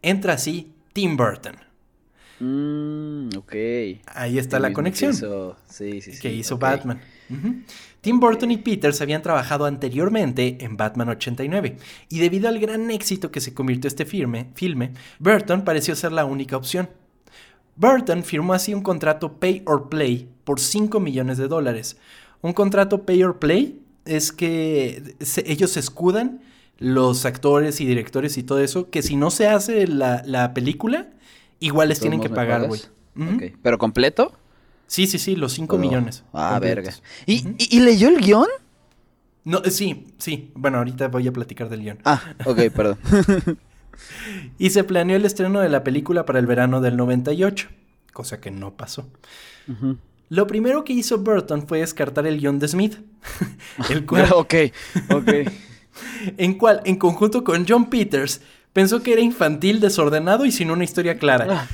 Entra 0.00 0.32
así 0.34 0.72
Tim 0.94 1.16
Burton. 1.18 1.56
Mmm, 2.42 3.28
ok. 3.36 3.52
Ahí 4.14 4.38
está 4.38 4.56
El 4.56 4.62
la 4.62 4.72
conexión. 4.72 5.12
Que 5.12 5.16
hizo, 5.18 5.56
sí, 5.68 6.00
sí, 6.00 6.12
sí, 6.12 6.20
que 6.20 6.32
hizo 6.32 6.56
ok. 6.56 6.60
Batman. 6.60 7.00
Tim 8.00 8.18
Burton 8.20 8.50
y 8.50 8.56
Peters 8.58 9.00
habían 9.00 9.22
trabajado 9.22 9.64
anteriormente 9.64 10.58
en 10.60 10.76
Batman 10.76 11.08
89, 11.10 11.76
y 12.08 12.18
debido 12.18 12.48
al 12.48 12.58
gran 12.58 12.90
éxito 12.90 13.30
que 13.30 13.40
se 13.40 13.54
convirtió 13.54 13.88
este 13.88 14.04
firme, 14.04 14.48
filme, 14.54 14.92
Burton 15.20 15.64
pareció 15.64 15.94
ser 15.94 16.10
la 16.12 16.24
única 16.24 16.56
opción. 16.56 16.90
Burton 17.76 18.22
firmó 18.24 18.52
así 18.52 18.74
un 18.74 18.82
contrato 18.82 19.34
Pay 19.38 19.62
or 19.66 19.88
Play 19.88 20.28
por 20.44 20.60
5 20.60 21.00
millones 21.00 21.38
de 21.38 21.48
dólares. 21.48 21.96
Un 22.42 22.52
contrato 22.52 23.06
Pay 23.06 23.22
or 23.22 23.38
Play 23.38 23.80
es 24.04 24.32
que 24.32 25.14
se- 25.20 25.50
ellos 25.50 25.70
se 25.70 25.80
escudan, 25.80 26.42
los 26.78 27.24
actores 27.24 27.80
y 27.80 27.86
directores 27.86 28.36
y 28.36 28.42
todo 28.42 28.58
eso, 28.58 28.90
que 28.90 29.02
si 29.02 29.14
no 29.14 29.30
se 29.30 29.46
hace 29.46 29.86
la, 29.86 30.22
la 30.26 30.52
película, 30.52 31.10
igual 31.66 31.88
les 31.88 31.98
¿De 31.98 32.00
todos 32.08 32.10
tienen 32.10 32.20
que 32.20 32.34
pagar, 32.34 32.66
güey. 32.66 32.80
¿Pero 33.62 33.78
completo? 33.78 34.32
Sí, 34.86 35.06
sí, 35.06 35.18
sí, 35.18 35.36
los 35.36 35.52
5 35.54 35.76
Oh. 35.76 35.78
millones. 35.78 36.24
Ah, 36.32 36.58
verga. 36.60 36.92
¿Y, 37.26 37.46
y, 37.58 37.76
y 37.76 37.80
leyó 37.80 38.08
el 38.08 38.18
guion? 38.20 38.46
No, 39.44 39.62
eh, 39.64 39.70
sí, 39.70 40.06
sí. 40.18 40.50
Bueno, 40.54 40.78
ahorita 40.78 41.08
voy 41.08 41.26
a 41.26 41.32
platicar 41.32 41.68
del 41.68 41.80
guion. 41.82 41.98
Ah, 42.04 42.22
ok, 42.44 42.58
perdón. 42.76 42.98
Y 44.58 44.70
se 44.70 44.84
planeó 44.84 45.16
el 45.16 45.24
estreno 45.24 45.60
de 45.60 45.68
la 45.68 45.82
película 45.84 46.24
para 46.26 46.38
el 46.38 46.46
verano 46.46 46.80
del 46.80 46.96
98, 46.96 47.68
cosa 48.12 48.40
que 48.40 48.50
no 48.50 48.74
pasó. 48.76 49.08
Lo 50.28 50.46
primero 50.46 50.84
que 50.84 50.92
hizo 50.92 51.18
Burton 51.18 51.66
fue 51.66 51.78
descartar 51.80 52.26
el 52.26 52.38
guion 52.40 52.58
de 52.58 52.68
Smith, 52.68 52.96
el 53.90 54.06
cual, 54.06 54.28
ok, 54.34 54.54
ok. 55.14 55.28
en 56.38 56.54
cual, 56.58 56.80
en 56.84 56.96
conjunto 56.96 57.44
con 57.44 57.66
John 57.68 57.90
Peters, 57.90 58.40
pensó 58.72 59.02
que 59.02 59.12
era 59.12 59.22
infantil, 59.22 59.80
desordenado 59.80 60.44
y 60.44 60.52
sin 60.52 60.70
una 60.70 60.84
historia 60.84 61.18
clara. 61.18 61.46
Ah, 61.48 61.68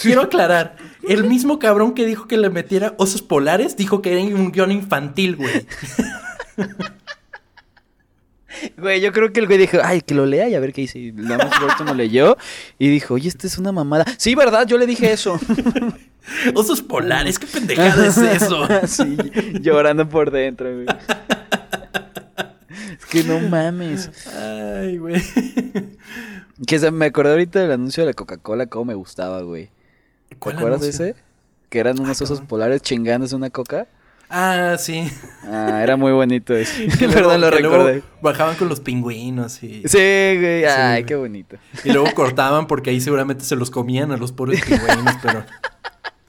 Quiero 0.00 0.22
aclarar, 0.22 0.76
el 1.06 1.24
mismo 1.24 1.58
cabrón 1.58 1.92
que 1.92 2.06
dijo 2.06 2.26
que 2.26 2.38
le 2.38 2.48
metiera 2.48 2.94
osos 2.96 3.20
polares 3.20 3.76
dijo 3.76 4.00
que 4.00 4.12
era 4.12 4.22
un 4.34 4.50
guion 4.50 4.72
infantil, 4.72 5.36
güey. 5.36 5.66
Güey, 8.76 9.00
yo 9.00 9.12
creo 9.12 9.32
que 9.32 9.40
el 9.40 9.46
güey 9.46 9.58
dijo, 9.58 9.78
ay, 9.82 10.02
que 10.02 10.14
lo 10.14 10.26
lea 10.26 10.48
y 10.48 10.54
a 10.54 10.60
ver 10.60 10.72
qué 10.72 10.82
dice. 10.82 10.98
Y 10.98 11.12
nada 11.12 11.48
más 11.48 11.60
Burton 11.60 11.86
lo 11.86 11.94
leyó 11.94 12.36
y 12.78 12.88
dijo, 12.88 13.14
oye, 13.14 13.28
esta 13.28 13.46
es 13.46 13.58
una 13.58 13.72
mamada. 13.72 14.04
Sí, 14.18 14.34
¿verdad? 14.34 14.66
Yo 14.66 14.78
le 14.78 14.86
dije 14.86 15.10
eso. 15.12 15.40
Osos 16.54 16.82
polares, 16.82 17.38
qué 17.38 17.46
pendejada 17.46 18.06
es 18.06 18.16
eso. 18.18 18.68
sí, 18.86 19.16
llorando 19.60 20.08
por 20.08 20.30
dentro, 20.30 20.72
güey. 20.72 20.86
Es 22.98 23.06
que 23.06 23.24
no 23.24 23.40
mames. 23.40 24.10
Ay, 24.36 24.98
güey. 24.98 25.20
Que 26.66 26.78
se 26.78 26.90
me 26.90 27.06
acordé 27.06 27.32
ahorita 27.32 27.60
del 27.60 27.72
anuncio 27.72 28.02
de 28.04 28.10
la 28.10 28.14
Coca-Cola, 28.14 28.66
cómo 28.66 28.86
me 28.86 28.94
gustaba, 28.94 29.42
güey. 29.42 29.70
¿Te 30.28 30.36
¿Cuál 30.36 30.56
acuerdas 30.58 30.80
de 30.82 30.88
ese? 30.90 31.14
Que 31.68 31.78
eran 31.80 31.98
unos 31.98 32.20
Ah, 32.20 32.24
osos 32.24 32.38
cabrón. 32.38 32.46
polares 32.48 32.82
chingándose 32.82 33.34
una 33.34 33.50
coca. 33.50 33.86
Ah, 34.30 34.76
sí. 34.78 35.10
Ah, 35.44 35.80
era 35.82 35.96
muy 35.96 36.12
bonito 36.12 36.54
eso. 36.54 36.72
Perdón, 36.98 37.40
lo 37.40 37.50
luego 37.50 37.68
recordé. 37.70 38.02
Bajaban 38.22 38.56
con 38.56 38.68
los 38.68 38.80
pingüinos 38.80 39.62
y, 39.62 39.82
Sí, 39.86 39.98
güey. 40.38 40.64
Ay, 40.64 41.04
qué 41.04 41.16
bonito. 41.16 41.56
y 41.84 41.92
luego 41.92 42.06
cortaban 42.14 42.66
porque 42.66 42.90
ahí 42.90 43.00
seguramente 43.00 43.44
se 43.44 43.56
los 43.56 43.70
comían 43.70 44.12
a 44.12 44.16
los 44.16 44.32
pobres 44.32 44.62
pingüinos, 44.64 45.16
pero... 45.22 45.44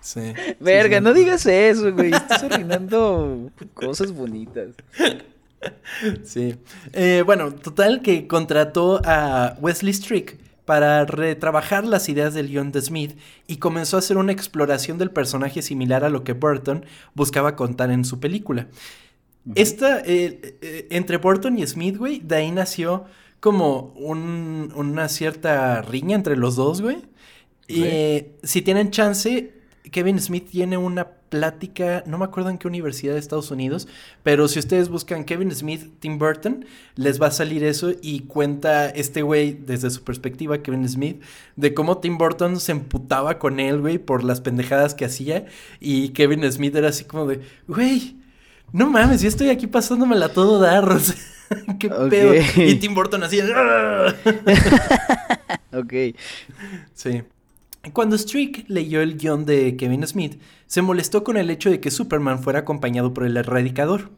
Sí. 0.01 0.33
Verga, 0.59 0.97
sí, 0.97 1.03
no 1.03 1.13
digas 1.13 1.45
eso, 1.45 1.93
güey. 1.93 2.11
Estás 2.13 2.43
arruinando 2.43 3.49
cosas 3.73 4.11
bonitas. 4.11 4.69
Sí. 6.23 6.55
Eh, 6.93 7.23
bueno, 7.25 7.53
total 7.53 8.01
que 8.01 8.27
contrató 8.27 9.01
a 9.05 9.55
Wesley 9.61 9.93
Strick 9.93 10.37
para 10.65 11.05
retrabajar 11.05 11.85
las 11.85 12.07
ideas 12.09 12.33
del 12.33 12.47
guion 12.47 12.71
de 12.71 12.81
Smith 12.81 13.17
y 13.47 13.57
comenzó 13.57 13.97
a 13.97 13.99
hacer 13.99 14.17
una 14.17 14.31
exploración 14.31 14.97
del 14.97 15.11
personaje 15.11 15.61
similar 15.61 16.03
a 16.05 16.09
lo 16.09 16.23
que 16.23 16.33
Burton 16.33 16.85
buscaba 17.13 17.55
contar 17.55 17.91
en 17.91 18.05
su 18.05 18.19
película. 18.19 18.67
Esta, 19.55 19.99
eh, 19.99 20.57
eh, 20.61 20.87
entre 20.89 21.17
Burton 21.17 21.57
y 21.59 21.67
Smith, 21.67 21.97
güey, 21.97 22.19
de 22.21 22.35
ahí 22.37 22.51
nació 22.51 23.05
como 23.41 23.93
un- 23.97 24.71
una 24.73 25.09
cierta 25.09 25.81
riña 25.81 26.15
entre 26.15 26.37
los 26.37 26.55
dos, 26.55 26.81
güey. 26.81 26.99
Eh, 27.67 28.35
si 28.43 28.61
tienen 28.61 28.89
chance, 28.91 29.51
Kevin 29.91 30.19
Smith 30.19 30.49
tiene 30.49 30.77
una 30.77 31.07
plática, 31.29 32.03
no 32.05 32.17
me 32.17 32.25
acuerdo 32.25 32.49
en 32.49 32.57
qué 32.57 32.67
universidad 32.67 33.13
de 33.13 33.19
Estados 33.19 33.51
Unidos, 33.51 33.87
pero 34.21 34.47
si 34.47 34.59
ustedes 34.59 34.89
buscan 34.89 35.25
Kevin 35.25 35.51
Smith, 35.51 35.91
Tim 35.99 36.19
Burton, 36.19 36.65
les 36.95 37.21
va 37.21 37.27
a 37.27 37.31
salir 37.31 37.63
eso 37.63 37.91
y 38.01 38.21
cuenta 38.21 38.89
este 38.89 39.23
güey 39.23 39.53
desde 39.53 39.89
su 39.89 40.03
perspectiva, 40.03 40.59
Kevin 40.59 40.87
Smith, 40.87 41.21
de 41.55 41.73
cómo 41.73 41.97
Tim 41.97 42.17
Burton 42.17 42.59
se 42.59 42.71
emputaba 42.71 43.39
con 43.39 43.59
él, 43.59 43.81
güey, 43.81 43.97
por 43.97 44.23
las 44.23 44.41
pendejadas 44.41 44.93
que 44.93 45.05
hacía 45.05 45.45
y 45.79 46.09
Kevin 46.09 46.49
Smith 46.51 46.75
era 46.75 46.89
así 46.89 47.05
como 47.05 47.25
de, 47.25 47.41
güey, 47.67 48.17
no 48.71 48.89
mames, 48.89 49.21
yo 49.21 49.27
estoy 49.27 49.49
aquí 49.49 49.67
pasándomela 49.67 50.29
todo 50.29 50.59
dar, 50.59 50.91
o 50.91 50.97
qué 51.79 51.89
pedo. 51.89 52.33
Y 52.63 52.75
Tim 52.75 52.93
Burton 52.93 53.23
así, 53.23 53.39
ok. 55.73 55.93
Sí. 56.93 57.23
Cuando 57.91 58.17
Streak 58.17 58.63
leyó 58.69 59.01
el 59.01 59.17
guion 59.17 59.45
de 59.45 59.75
Kevin 59.75 60.07
Smith, 60.07 60.39
se 60.67 60.81
molestó 60.81 61.25
con 61.25 61.35
el 61.35 61.49
hecho 61.49 61.69
de 61.69 61.81
que 61.81 61.91
Superman 61.91 62.41
fuera 62.41 62.59
acompañado 62.59 63.13
por 63.13 63.25
el 63.25 63.35
erradicador. 63.35 64.09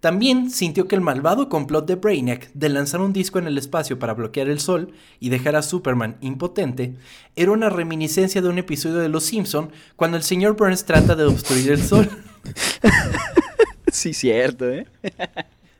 También 0.00 0.50
sintió 0.50 0.88
que 0.88 0.96
el 0.96 1.00
malvado 1.00 1.48
complot 1.48 1.86
de 1.86 1.94
Brainiac 1.94 2.52
de 2.54 2.68
lanzar 2.68 3.00
un 3.00 3.12
disco 3.12 3.38
en 3.38 3.46
el 3.46 3.56
espacio 3.56 4.00
para 4.00 4.14
bloquear 4.14 4.48
el 4.48 4.58
sol 4.58 4.92
y 5.20 5.28
dejar 5.28 5.54
a 5.54 5.62
Superman 5.62 6.16
impotente 6.20 6.96
era 7.36 7.52
una 7.52 7.68
reminiscencia 7.68 8.42
de 8.42 8.48
un 8.48 8.58
episodio 8.58 8.98
de 8.98 9.08
Los 9.08 9.24
Simpson 9.24 9.70
cuando 9.94 10.16
el 10.16 10.24
señor 10.24 10.56
Burns 10.56 10.84
trata 10.84 11.14
de 11.14 11.24
obstruir 11.24 11.70
el 11.70 11.82
sol. 11.82 12.08
sí, 13.92 14.12
cierto, 14.12 14.68
¿eh? 14.68 14.86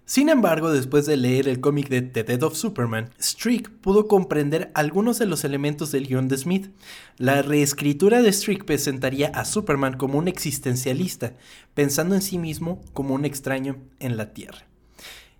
Sin 0.09 0.31
embargo, 0.31 0.73
después 0.73 1.05
de 1.05 1.19
leer 1.19 1.49
el 1.49 1.61
cómic 1.61 1.91
de 1.91 2.01
The 2.01 2.25
Death 2.25 2.43
of 2.43 2.57
Superman, 2.57 3.11
Streak 3.21 3.69
pudo 3.69 4.09
comprender 4.09 4.71
algunos 4.73 5.19
de 5.19 5.27
los 5.27 5.45
elementos 5.45 5.93
del 5.93 6.07
guion 6.07 6.29
de 6.29 6.39
Smith. 6.39 6.71
La 7.19 7.43
reescritura 7.43 8.23
de 8.23 8.33
Streak 8.33 8.65
presentaría 8.65 9.29
a 9.29 9.45
Superman 9.45 9.99
como 9.99 10.17
un 10.17 10.27
existencialista, 10.27 11.35
pensando 11.75 12.15
en 12.15 12.23
sí 12.23 12.39
mismo 12.39 12.81
como 12.95 13.13
un 13.13 13.27
extraño 13.27 13.77
en 14.01 14.17
la 14.17 14.33
Tierra. 14.33 14.65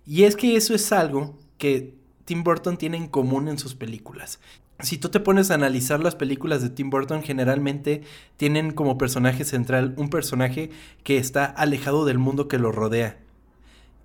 Y 0.05 0.25
es 0.25 0.35
que 0.35 0.55
eso 0.55 0.75
es 0.75 0.91
algo 0.91 1.35
que 1.57 1.95
Tim 2.25 2.43
Burton 2.43 2.77
tiene 2.77 2.97
en 2.97 3.07
común 3.07 3.47
en 3.47 3.57
sus 3.57 3.73
películas. 3.73 4.39
Si 4.81 4.99
tú 4.99 5.09
te 5.09 5.19
pones 5.19 5.49
a 5.49 5.55
analizar 5.55 5.99
las 5.99 6.13
películas 6.13 6.61
de 6.61 6.69
Tim 6.69 6.91
Burton, 6.91 7.23
generalmente 7.23 8.03
tienen 8.37 8.69
como 8.69 8.99
personaje 8.99 9.45
central 9.45 9.95
un 9.97 10.11
personaje 10.11 10.69
que 11.01 11.17
está 11.17 11.45
alejado 11.45 12.05
del 12.05 12.19
mundo 12.19 12.47
que 12.47 12.59
lo 12.59 12.71
rodea 12.71 13.17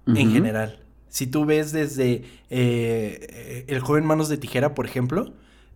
en 0.06 0.32
general. 0.32 0.80
Si 1.08 1.26
tú 1.28 1.44
ves 1.44 1.70
desde 1.70 2.24
eh, 2.50 3.64
El 3.68 3.80
joven 3.80 4.04
manos 4.04 4.28
de 4.28 4.36
tijera, 4.36 4.74
por 4.74 4.84
ejemplo, 4.84 5.32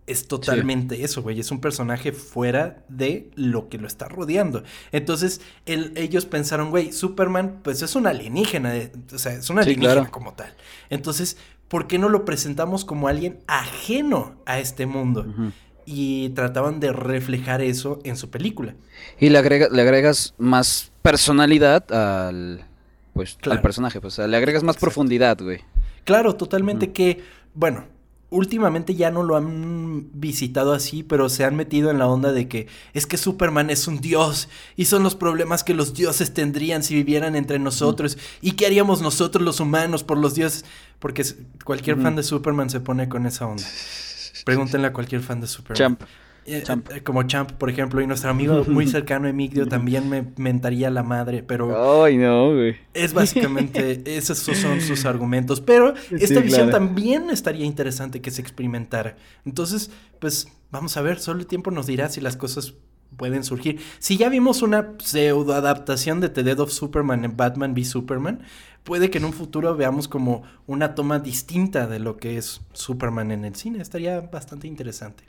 es 0.08 0.26
totalmente 0.26 1.04
eso, 1.04 1.22
güey. 1.22 1.38
Es 1.38 1.50
un 1.50 1.60
personaje 1.60 2.12
fuera 2.12 2.82
de 2.88 3.30
lo 3.36 3.68
que 3.68 3.78
lo 3.78 3.86
está 3.86 4.08
rodeando. 4.08 4.64
Entonces, 4.90 5.42
ellos 5.66 6.24
pensaron, 6.24 6.70
güey, 6.70 6.92
Superman, 6.92 7.60
pues 7.62 7.82
es 7.82 7.94
un 7.94 8.06
alienígena, 8.06 8.72
o 9.12 9.18
sea, 9.18 9.34
es 9.34 9.50
un 9.50 9.58
alienígena 9.58 10.10
como 10.10 10.32
tal. 10.32 10.54
Entonces, 10.88 11.36
¿por 11.68 11.86
qué 11.86 11.98
no 11.98 12.08
lo 12.08 12.24
presentamos 12.24 12.86
como 12.86 13.06
alguien 13.06 13.38
ajeno 13.46 14.36
a 14.46 14.58
este 14.58 14.86
mundo? 14.86 15.26
Y 15.84 16.30
trataban 16.30 16.80
de 16.80 16.92
reflejar 16.92 17.60
eso 17.60 18.00
en 18.02 18.16
su 18.16 18.30
película. 18.30 18.74
Y 19.20 19.28
le, 19.28 19.42
le 19.42 19.82
agregas 19.82 20.34
más 20.38 20.90
personalidad 21.02 21.92
al, 21.92 22.66
pues, 23.18 23.36
al 23.50 23.60
personaje, 23.60 24.00
pues, 24.00 24.16
le 24.18 24.36
agregas 24.36 24.62
más 24.62 24.76
profundidad, 24.76 25.38
güey. 25.40 25.60
Claro, 26.04 26.36
totalmente 26.36 26.92
que, 26.92 27.22
bueno, 27.52 27.84
últimamente 28.30 28.94
ya 28.94 29.10
no 29.10 29.24
lo 29.24 29.36
han 29.36 30.08
visitado 30.12 30.72
así, 30.72 31.02
pero 31.02 31.28
se 31.28 31.44
han 31.44 31.56
metido 31.56 31.90
en 31.90 31.98
la 31.98 32.06
onda 32.06 32.30
de 32.30 32.46
que 32.46 32.68
es 32.92 33.06
que 33.06 33.16
Superman 33.16 33.70
es 33.70 33.88
un 33.88 34.00
dios 34.00 34.48
y 34.76 34.84
son 34.84 35.02
los 35.02 35.16
problemas 35.16 35.64
que 35.64 35.74
los 35.74 35.94
dioses 35.94 36.32
tendrían 36.32 36.84
si 36.84 36.94
vivieran 36.94 37.34
entre 37.34 37.58
nosotros 37.58 38.18
y 38.40 38.52
qué 38.52 38.66
haríamos 38.66 39.02
nosotros 39.02 39.44
los 39.44 39.58
humanos 39.58 40.04
por 40.04 40.16
los 40.16 40.36
dioses, 40.36 40.64
porque 41.00 41.24
cualquier 41.64 42.00
fan 42.00 42.14
de 42.14 42.22
Superman 42.22 42.70
se 42.70 42.78
pone 42.78 43.08
con 43.08 43.26
esa 43.26 43.48
onda. 43.48 43.64
Pregúntenle 44.44 44.86
a 44.86 44.92
cualquier 44.92 45.22
fan 45.22 45.40
de 45.40 45.48
Superman. 45.48 45.76
Champ. 45.76 46.02
Eh, 46.50 46.64
eh, 46.66 47.02
como 47.02 47.22
Champ, 47.24 47.52
por 47.52 47.68
ejemplo, 47.68 48.00
y 48.00 48.06
nuestro 48.06 48.30
amigo 48.30 48.64
muy 48.68 48.86
cercano 48.86 49.28
Emigdio 49.28 49.68
también 49.68 50.08
me 50.08 50.24
mentaría 50.36 50.90
la 50.90 51.02
madre, 51.02 51.42
pero... 51.42 52.02
Ay, 52.02 52.16
no, 52.16 52.54
güey. 52.54 52.76
Es 52.94 53.12
básicamente, 53.12 54.02
esos 54.16 54.38
son 54.38 54.80
sus 54.80 55.04
argumentos, 55.04 55.60
pero 55.60 55.92
esta 56.10 56.40
visión 56.40 56.70
también 56.70 57.28
estaría 57.28 57.66
interesante 57.66 58.22
que 58.22 58.30
se 58.30 58.40
experimentara. 58.40 59.16
Entonces, 59.44 59.90
pues 60.20 60.48
vamos 60.70 60.96
a 60.96 61.02
ver, 61.02 61.20
solo 61.20 61.40
el 61.40 61.46
tiempo 61.46 61.70
nos 61.70 61.86
dirá 61.86 62.08
si 62.08 62.22
las 62.22 62.36
cosas 62.36 62.74
pueden 63.18 63.44
surgir. 63.44 63.80
Si 63.98 64.16
ya 64.16 64.30
vimos 64.30 64.62
una 64.62 64.94
pseudo 64.98 65.54
adaptación 65.54 66.20
de 66.20 66.30
The 66.30 66.42
Dead 66.42 66.58
of 66.60 66.70
Superman 66.70 67.26
en 67.26 67.36
Batman 67.36 67.72
v 67.72 67.84
Superman, 67.84 68.40
puede 68.84 69.10
que 69.10 69.18
en 69.18 69.26
un 69.26 69.34
futuro 69.34 69.76
veamos 69.76 70.08
como 70.08 70.44
una 70.66 70.94
toma 70.94 71.18
distinta 71.18 71.86
de 71.86 71.98
lo 71.98 72.16
que 72.16 72.38
es 72.38 72.62
Superman 72.72 73.32
en 73.32 73.44
el 73.44 73.54
cine. 73.54 73.82
Estaría 73.82 74.20
bastante 74.20 74.66
interesante. 74.66 75.24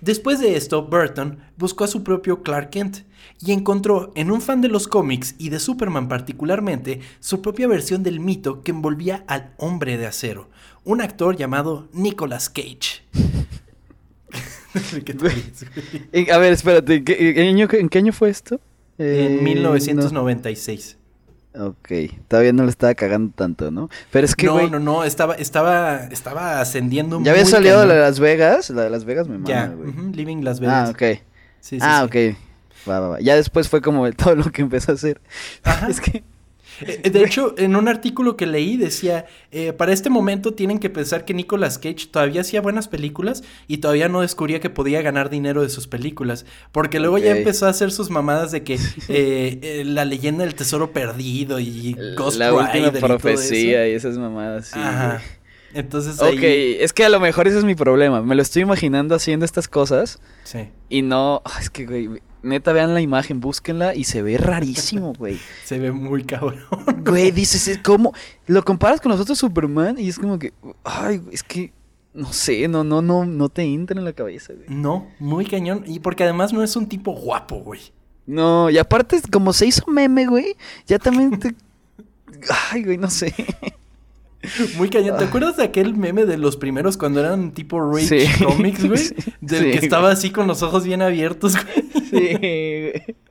Después 0.00 0.40
de 0.40 0.56
esto, 0.56 0.84
Burton 0.84 1.38
buscó 1.56 1.84
a 1.84 1.88
su 1.88 2.04
propio 2.04 2.42
Clark 2.42 2.70
Kent 2.70 2.98
y 3.40 3.52
encontró 3.52 4.12
en 4.14 4.30
un 4.30 4.40
fan 4.40 4.60
de 4.60 4.68
los 4.68 4.88
cómics 4.88 5.34
y 5.38 5.48
de 5.48 5.58
Superman 5.58 6.08
particularmente 6.08 7.00
su 7.20 7.42
propia 7.42 7.66
versión 7.66 8.02
del 8.02 8.20
mito 8.20 8.62
que 8.62 8.70
envolvía 8.70 9.24
al 9.26 9.52
hombre 9.58 9.96
de 9.96 10.06
acero, 10.06 10.48
un 10.84 11.00
actor 11.00 11.36
llamado 11.36 11.88
Nicolas 11.92 12.50
Cage. 12.50 13.02
a 16.32 16.38
ver, 16.38 16.52
espérate, 16.52 16.96
¿en 16.96 17.88
qué 17.88 17.98
año, 17.98 18.12
fue 18.12 18.30
esto? 18.30 18.60
En 18.98 19.42
1996. 19.42 20.97
Ok, 21.54 21.90
todavía 22.28 22.52
no 22.52 22.64
le 22.64 22.70
estaba 22.70 22.94
cagando 22.94 23.32
tanto, 23.34 23.70
¿no? 23.70 23.88
Pero 24.12 24.24
es 24.24 24.36
que, 24.36 24.46
No, 24.46 24.68
no, 24.68 24.78
no, 24.78 25.04
estaba, 25.04 25.34
estaba, 25.34 26.04
estaba 26.10 26.60
ascendiendo 26.60 27.20
¿Ya 27.22 27.32
había 27.32 27.46
salido 27.46 27.84
la 27.86 27.94
de 27.94 28.00
Las 28.00 28.20
Vegas? 28.20 28.70
La 28.70 28.82
de 28.82 28.90
Las 28.90 29.04
Vegas 29.04 29.28
me 29.28 29.38
mama, 29.38 29.74
güey. 29.74 29.92
Living 30.12 30.42
Las 30.42 30.60
Vegas. 30.60 30.88
Ah, 30.88 30.90
ok. 30.90 31.20
Sí, 31.60 31.76
sí, 31.76 31.78
ah, 31.80 32.04
ok. 32.04 32.36
Va, 32.88 33.00
va, 33.00 33.08
va. 33.08 33.20
Ya 33.20 33.34
después 33.34 33.68
fue 33.68 33.80
como 33.80 34.10
todo 34.12 34.34
lo 34.34 34.44
que 34.52 34.62
empezó 34.62 34.92
a 34.92 34.94
hacer. 34.94 35.20
Ajá. 35.64 35.88
es 35.88 36.00
que... 36.00 36.22
Eh, 36.80 37.10
de 37.10 37.24
hecho, 37.24 37.54
en 37.58 37.76
un 37.76 37.88
artículo 37.88 38.36
que 38.36 38.46
leí 38.46 38.76
decía, 38.76 39.26
eh, 39.50 39.72
para 39.72 39.92
este 39.92 40.10
momento 40.10 40.54
tienen 40.54 40.78
que 40.78 40.90
pensar 40.90 41.24
que 41.24 41.34
Nicolas 41.34 41.78
Cage 41.78 42.06
todavía 42.10 42.42
hacía 42.42 42.60
buenas 42.60 42.88
películas 42.88 43.42
y 43.66 43.78
todavía 43.78 44.08
no 44.08 44.20
descubría 44.20 44.60
que 44.60 44.70
podía 44.70 45.02
ganar 45.02 45.30
dinero 45.30 45.62
de 45.62 45.68
sus 45.68 45.86
películas, 45.86 46.46
porque 46.72 47.00
luego 47.00 47.18
ya 47.18 47.36
empezó 47.36 47.66
a 47.66 47.70
hacer 47.70 47.90
sus 47.90 48.10
mamadas 48.10 48.52
de 48.52 48.62
que 48.62 48.78
eh, 49.08 49.82
la 49.84 50.04
leyenda 50.04 50.44
del 50.44 50.54
tesoro 50.54 50.92
perdido 50.92 51.60
y 51.60 51.96
Ghost 52.16 52.38
la 52.38 52.52
última 52.52 52.92
profecía 52.92 53.88
y, 53.88 53.92
esas 53.92 54.18
mamadas. 54.18 54.68
Sí, 54.68 54.78
Ajá. 54.78 55.22
Entonces 55.74 56.20
Ok, 56.20 56.42
es 56.42 56.92
que 56.92 57.04
a 57.04 57.08
lo 57.08 57.20
mejor 57.20 57.46
ese 57.46 57.58
es 57.58 57.64
mi 57.64 57.74
problema. 57.74 58.22
Me 58.22 58.34
lo 58.34 58.42
estoy 58.42 58.62
imaginando 58.62 59.14
haciendo 59.14 59.44
estas 59.44 59.68
cosas. 59.68 60.18
Sí. 60.44 60.70
Y 60.88 61.02
no... 61.02 61.42
Es 61.60 61.68
que, 61.70 61.84
güey, 61.84 62.08
neta, 62.42 62.72
vean 62.72 62.94
la 62.94 63.00
imagen, 63.00 63.40
búsquenla 63.40 63.94
y 63.94 64.04
se 64.04 64.22
ve 64.22 64.38
rarísimo, 64.38 65.12
güey. 65.14 65.38
se 65.64 65.78
ve 65.78 65.92
muy 65.92 66.24
cabrón. 66.24 66.64
Güey, 67.04 67.30
dices, 67.32 67.80
¿cómo? 67.84 68.12
Lo 68.46 68.64
comparas 68.64 69.00
con 69.00 69.12
los 69.12 69.20
otros 69.20 69.38
Superman 69.38 69.98
y 69.98 70.08
es 70.08 70.18
como 70.18 70.38
que... 70.38 70.52
Ay, 70.84 71.22
es 71.32 71.42
que... 71.42 71.72
No 72.14 72.32
sé, 72.32 72.66
no, 72.66 72.82
no, 72.82 73.00
no, 73.02 73.24
no 73.24 73.48
te 73.48 73.62
entra 73.62 73.96
en 73.96 74.04
la 74.04 74.12
cabeza, 74.12 74.52
güey. 74.52 74.66
No, 74.68 75.06
muy 75.20 75.44
cañón. 75.44 75.84
Y 75.86 76.00
porque 76.00 76.24
además 76.24 76.52
no 76.52 76.64
es 76.64 76.74
un 76.74 76.88
tipo 76.88 77.12
guapo, 77.12 77.60
güey. 77.60 77.80
No, 78.26 78.70
y 78.70 78.78
aparte, 78.78 79.20
como 79.30 79.52
se 79.52 79.66
hizo 79.66 79.86
meme, 79.86 80.26
güey, 80.26 80.56
ya 80.86 80.98
también 80.98 81.38
te... 81.38 81.54
Ay, 82.72 82.84
güey, 82.84 82.96
no 82.98 83.08
sé. 83.08 83.34
Muy 84.76 84.88
cañón. 84.88 85.18
¿Te 85.18 85.24
ah. 85.24 85.28
acuerdas 85.28 85.56
de 85.56 85.64
aquel 85.64 85.94
meme 85.96 86.24
de 86.24 86.38
los 86.38 86.56
primeros 86.56 86.96
cuando 86.96 87.20
eran 87.20 87.52
tipo 87.52 87.80
Rage 87.80 88.28
Comics, 88.44 88.86
güey? 88.86 89.02
Del 89.40 89.72
que 89.72 89.78
estaba 89.78 90.10
así 90.10 90.30
con 90.30 90.46
los 90.46 90.62
ojos 90.62 90.84
bien 90.84 91.02
abiertos, 91.02 91.54
güey. 91.54 91.88
Sí, 92.10 93.14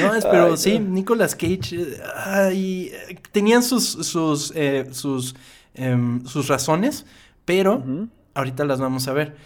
No, 0.00 0.14
es, 0.14 0.24
pero 0.24 0.56
sí, 0.56 0.78
Nicolas 0.78 1.34
Cage. 1.34 2.00
ay, 2.16 2.92
tenían 3.30 3.62
sus 3.62 3.84
sus 3.84 4.52
eh, 4.54 4.88
sus, 4.92 5.34
em, 5.74 6.24
sus 6.26 6.48
razones, 6.48 7.06
pero 7.44 7.82
ahorita 8.34 8.64
las 8.64 8.80
vamos 8.80 9.08
a 9.08 9.12
ver. 9.12 9.36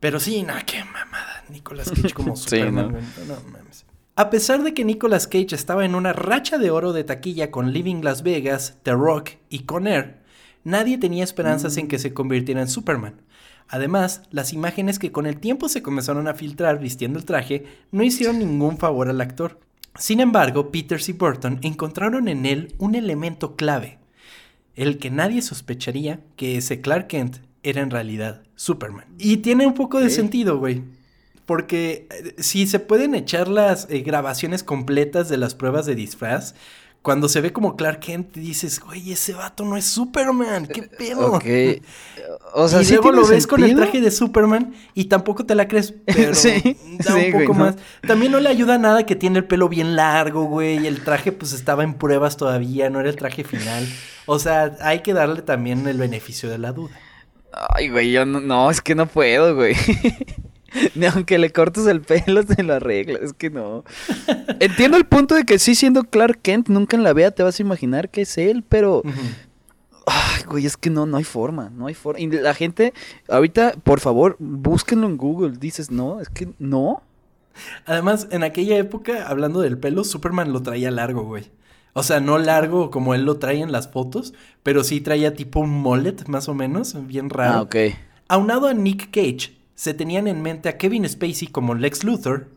Pero 0.00 0.20
sí, 0.20 0.42
nada, 0.42 0.62
qué 0.64 0.82
mamada. 0.84 1.44
Nicolas 1.50 1.90
Cage 1.90 2.14
como 2.14 2.34
Superman. 2.36 2.92
no 3.26 3.50
mames. 3.50 3.84
A 4.18 4.30
pesar 4.30 4.64
de 4.64 4.74
que 4.74 4.84
Nicolas 4.84 5.28
Cage 5.28 5.54
estaba 5.54 5.84
en 5.84 5.94
una 5.94 6.12
racha 6.12 6.58
de 6.58 6.72
oro 6.72 6.92
de 6.92 7.04
taquilla 7.04 7.52
con 7.52 7.72
Living 7.72 8.02
Las 8.02 8.24
Vegas, 8.24 8.76
The 8.82 8.90
Rock 8.90 9.30
y 9.48 9.60
Con 9.60 9.86
Air, 9.86 10.18
nadie 10.64 10.98
tenía 10.98 11.22
esperanzas 11.22 11.76
en 11.76 11.86
que 11.86 12.00
se 12.00 12.12
convirtiera 12.12 12.60
en 12.60 12.66
Superman. 12.66 13.22
Además, 13.68 14.22
las 14.32 14.52
imágenes 14.52 14.98
que 14.98 15.12
con 15.12 15.26
el 15.26 15.38
tiempo 15.38 15.68
se 15.68 15.82
comenzaron 15.82 16.26
a 16.26 16.34
filtrar 16.34 16.80
vistiendo 16.80 17.20
el 17.20 17.26
traje 17.26 17.66
no 17.92 18.02
hicieron 18.02 18.40
ningún 18.40 18.76
favor 18.76 19.08
al 19.08 19.20
actor. 19.20 19.60
Sin 19.96 20.18
embargo, 20.18 20.72
Peters 20.72 21.08
y 21.08 21.12
Burton 21.12 21.60
encontraron 21.62 22.26
en 22.26 22.44
él 22.44 22.74
un 22.78 22.96
elemento 22.96 23.54
clave, 23.54 24.00
el 24.74 24.98
que 24.98 25.10
nadie 25.12 25.42
sospecharía 25.42 26.18
que 26.34 26.56
ese 26.56 26.80
Clark 26.80 27.06
Kent 27.06 27.36
era 27.62 27.82
en 27.82 27.90
realidad 27.92 28.42
Superman. 28.56 29.06
Y 29.16 29.36
tiene 29.36 29.64
un 29.64 29.74
poco 29.74 30.00
de 30.00 30.10
sentido, 30.10 30.58
güey. 30.58 30.97
Porque 31.48 32.06
eh, 32.10 32.34
si 32.42 32.66
se 32.66 32.78
pueden 32.78 33.14
echar 33.14 33.48
las 33.48 33.86
eh, 33.88 34.00
grabaciones 34.00 34.62
completas 34.62 35.30
de 35.30 35.38
las 35.38 35.54
pruebas 35.54 35.86
de 35.86 35.94
disfraz, 35.94 36.54
cuando 37.00 37.26
se 37.26 37.40
ve 37.40 37.54
como 37.54 37.74
Clark 37.74 38.00
Kent, 38.00 38.34
dices, 38.34 38.80
güey, 38.80 39.12
ese 39.12 39.32
vato 39.32 39.64
no 39.64 39.78
es 39.78 39.86
Superman, 39.86 40.66
qué 40.66 40.82
pedo. 40.82 41.32
Ok. 41.32 41.46
O 42.52 42.68
sea, 42.68 42.82
y 42.82 42.88
luego 42.88 43.12
lo 43.12 43.26
ves 43.26 43.46
con 43.46 43.64
el 43.64 43.74
traje 43.74 44.02
de 44.02 44.10
Superman 44.10 44.74
y 44.92 45.06
tampoco 45.06 45.46
te 45.46 45.54
la 45.54 45.68
crees, 45.68 45.94
pero 46.04 46.32
da 46.34 47.14
un 47.14 47.32
poco 47.32 47.54
más. 47.54 47.76
También 48.06 48.30
no 48.30 48.40
le 48.40 48.50
ayuda 48.50 48.76
nada 48.76 49.06
que 49.06 49.16
tiene 49.16 49.38
el 49.38 49.46
pelo 49.46 49.70
bien 49.70 49.96
largo, 49.96 50.44
güey, 50.44 50.84
y 50.84 50.86
el 50.86 51.02
traje 51.02 51.32
pues 51.32 51.54
estaba 51.54 51.82
en 51.82 51.94
pruebas 51.94 52.36
todavía, 52.36 52.90
no 52.90 53.00
era 53.00 53.08
el 53.08 53.16
traje 53.16 53.42
final. 53.42 53.88
O 54.26 54.38
sea, 54.38 54.76
hay 54.82 55.00
que 55.00 55.14
darle 55.14 55.40
también 55.40 55.88
el 55.88 55.96
beneficio 55.96 56.50
de 56.50 56.58
la 56.58 56.72
duda. 56.72 57.00
Ay, 57.74 57.88
güey, 57.88 58.12
yo 58.12 58.26
no, 58.26 58.38
no 58.38 58.70
es 58.70 58.82
que 58.82 58.94
no 58.94 59.06
puedo, 59.06 59.54
güey. 59.54 59.74
Ni 60.94 61.06
aunque 61.14 61.38
le 61.38 61.50
cortes 61.50 61.86
el 61.86 62.00
pelo, 62.00 62.42
se 62.42 62.62
lo 62.62 62.74
arregla. 62.74 63.18
Es 63.22 63.32
que 63.32 63.50
no. 63.50 63.84
Entiendo 64.60 64.96
el 64.96 65.06
punto 65.06 65.34
de 65.34 65.44
que 65.44 65.58
sí, 65.58 65.74
siendo 65.74 66.04
Clark 66.04 66.40
Kent, 66.42 66.68
nunca 66.68 66.96
en 66.96 67.02
la 67.02 67.12
vida 67.12 67.30
te 67.30 67.42
vas 67.42 67.58
a 67.58 67.62
imaginar 67.62 68.10
que 68.10 68.22
es 68.22 68.38
él, 68.38 68.64
pero. 68.68 69.02
Ay, 70.06 70.42
güey, 70.48 70.64
es 70.64 70.76
que 70.76 70.88
no, 70.88 71.04
no 71.04 71.18
hay 71.18 71.24
forma, 71.24 71.70
no 71.70 71.86
hay 71.86 71.94
forma. 71.94 72.20
Y 72.20 72.26
la 72.28 72.54
gente, 72.54 72.94
ahorita, 73.28 73.74
por 73.82 74.00
favor, 74.00 74.36
búsquenlo 74.38 75.06
en 75.06 75.18
Google. 75.18 75.58
Dices, 75.58 75.90
no, 75.90 76.20
es 76.20 76.30
que 76.30 76.48
no. 76.58 77.02
Además, 77.84 78.28
en 78.30 78.42
aquella 78.42 78.78
época, 78.78 79.26
hablando 79.28 79.60
del 79.60 79.78
pelo, 79.78 80.04
Superman 80.04 80.52
lo 80.52 80.62
traía 80.62 80.90
largo, 80.90 81.24
güey. 81.24 81.50
O 81.92 82.02
sea, 82.02 82.20
no 82.20 82.38
largo 82.38 82.90
como 82.90 83.14
él 83.14 83.24
lo 83.24 83.38
trae 83.38 83.60
en 83.60 83.72
las 83.72 83.90
fotos, 83.90 84.32
pero 84.62 84.84
sí 84.84 85.00
traía 85.00 85.34
tipo 85.34 85.60
un 85.60 85.70
mullet, 85.70 86.26
más 86.28 86.48
o 86.48 86.54
menos, 86.54 86.94
bien 87.06 87.28
raro. 87.28 87.54
Ah, 87.54 87.62
ok. 87.62 87.76
Aunado 88.28 88.68
a 88.68 88.74
Nick 88.74 89.10
Cage, 89.10 89.57
se 89.78 89.94
tenían 89.94 90.26
en 90.26 90.42
mente 90.42 90.68
a 90.68 90.76
Kevin 90.76 91.08
Spacey 91.08 91.46
como 91.46 91.76
Lex 91.76 92.02
Luthor, 92.02 92.48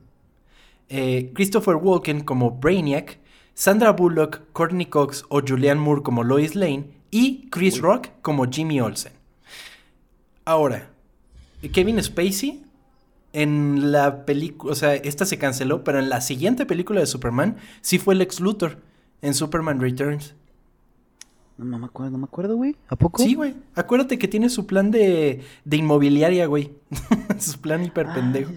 eh, 0.90 1.30
Christopher 1.36 1.76
Walken 1.76 2.22
como 2.22 2.50
Brainiac, 2.50 3.20
Sandra 3.54 3.92
Bullock, 3.92 4.42
Courtney 4.54 4.88
Cox 4.88 5.24
o 5.30 5.40
Julianne 5.48 5.80
Moore 5.80 6.02
como 6.02 6.24
Lois 6.24 6.56
Lane 6.56 6.86
y 7.12 7.48
Chris 7.52 7.80
Rock 7.80 8.08
como 8.24 8.50
Jimmy 8.50 8.82
Olsen. 8.82 9.14
Ahora, 10.46 10.90
Kevin 11.72 12.02
Spacey 12.02 12.64
en 13.34 13.92
la 13.92 14.26
película, 14.26 14.72
o 14.72 14.76
sea, 14.76 14.96
esta 14.96 15.28
se 15.28 15.38
canceló, 15.38 15.84
pero 15.84 16.00
en 16.00 16.10
la 16.10 16.22
siguiente 16.22 16.66
película 16.66 17.02
de 17.02 17.06
Superman 17.06 17.58
sí 17.82 18.00
fue 18.00 18.16
Lex 18.16 18.40
Luthor 18.40 18.80
en 19.22 19.36
Superman 19.36 19.80
Returns. 19.80 20.34
No, 21.64 21.78
me 21.78 21.86
acuerdo, 21.86 22.12
no 22.12 22.18
me 22.18 22.24
acuerdo, 22.26 22.56
güey. 22.56 22.76
¿A 22.88 22.96
poco? 22.96 23.22
Sí, 23.22 23.36
güey. 23.36 23.56
Acuérdate 23.76 24.18
que 24.18 24.28
tiene 24.28 24.50
su 24.50 24.66
plan 24.66 24.90
de, 24.90 25.42
de 25.64 25.78
inmobiliaria, 25.78 26.48
güey. 26.48 26.72
su 27.40 27.60
plan 27.60 27.84
hiper 27.84 28.08
ah, 28.08 28.14
pendejo. 28.16 28.52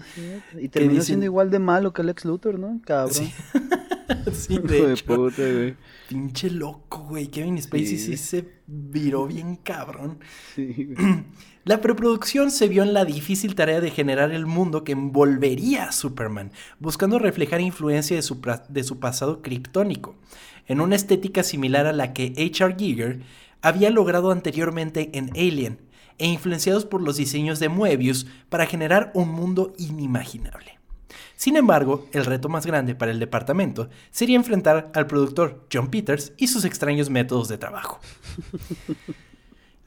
Y 0.59 0.69
terminó 0.69 1.01
siendo 1.01 1.25
igual 1.25 1.51
de 1.51 1.59
malo 1.59 1.93
que 1.93 2.03
Lex 2.03 2.25
Luthor, 2.25 2.57
¿no? 2.57 2.81
Cabrón. 2.83 3.13
Sí, 3.13 3.31
sí 4.33 4.57
de, 4.59 4.95
puta, 5.05 5.41
güey. 5.41 5.75
Pinche 6.07 6.49
loco, 6.49 7.05
güey. 7.09 7.27
Kevin 7.27 7.61
Spacey 7.61 7.97
sí, 7.97 8.17
se 8.17 8.45
viró 8.67 9.27
bien 9.27 9.55
cabrón. 9.57 10.19
Sí, 10.55 10.93
La 11.65 11.81
preproducción 11.81 12.51
se 12.51 12.67
vio 12.67 12.83
en 12.83 12.93
la 12.93 13.05
difícil 13.05 13.55
tarea 13.55 13.81
de 13.81 13.89
generar 13.89 14.31
el 14.31 14.45
mundo 14.45 14.83
que 14.83 14.91
envolvería 14.91 15.85
a 15.85 15.91
Superman, 15.91 16.51
buscando 16.79 17.17
reflejar 17.17 17.59
influencia 17.59 18.15
de 18.15 18.21
su, 18.21 18.39
de 18.69 18.83
su 18.83 18.99
pasado 18.99 19.41
criptónico 19.41 20.15
en 20.67 20.79
una 20.79 20.95
estética 20.95 21.41
similar 21.41 21.87
a 21.87 21.93
la 21.93 22.13
que 22.13 22.33
H.R. 22.37 22.75
Giger 22.77 23.21
había 23.61 23.89
logrado 23.89 24.31
anteriormente 24.31 25.09
en 25.13 25.29
Alien, 25.31 25.79
e 26.17 26.27
influenciados 26.27 26.85
por 26.85 27.01
los 27.01 27.17
diseños 27.17 27.59
de 27.59 27.69
Moebius 27.69 28.27
para 28.49 28.65
generar 28.65 29.11
un 29.13 29.29
mundo 29.29 29.73
inimaginable. 29.77 30.79
Sin 31.35 31.57
embargo, 31.57 32.07
el 32.11 32.25
reto 32.25 32.49
más 32.49 32.65
grande 32.65 32.95
para 32.95 33.11
el 33.11 33.19
departamento 33.19 33.89
sería 34.11 34.35
enfrentar 34.35 34.91
al 34.93 35.07
productor 35.07 35.65
John 35.71 35.89
Peters 35.89 36.33
y 36.37 36.47
sus 36.47 36.65
extraños 36.65 37.09
métodos 37.09 37.47
de 37.47 37.57
trabajo. 37.57 37.99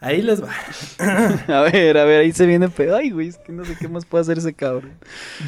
Ahí 0.01 0.23
les 0.23 0.43
va. 0.43 0.53
a 1.49 1.63
ver, 1.63 1.99
a 1.99 2.05
ver, 2.05 2.21
ahí 2.21 2.33
se 2.33 2.47
viene 2.47 2.69
pedo. 2.69 2.97
Ay, 2.97 3.11
güey, 3.11 3.29
es 3.29 3.39
que 3.39 3.53
no 3.53 3.65
sé 3.65 3.77
qué 3.79 3.89
más 3.89 4.05
puede 4.05 4.23
hacer 4.23 4.39
ese 4.39 4.55
cabrón. 4.55 4.93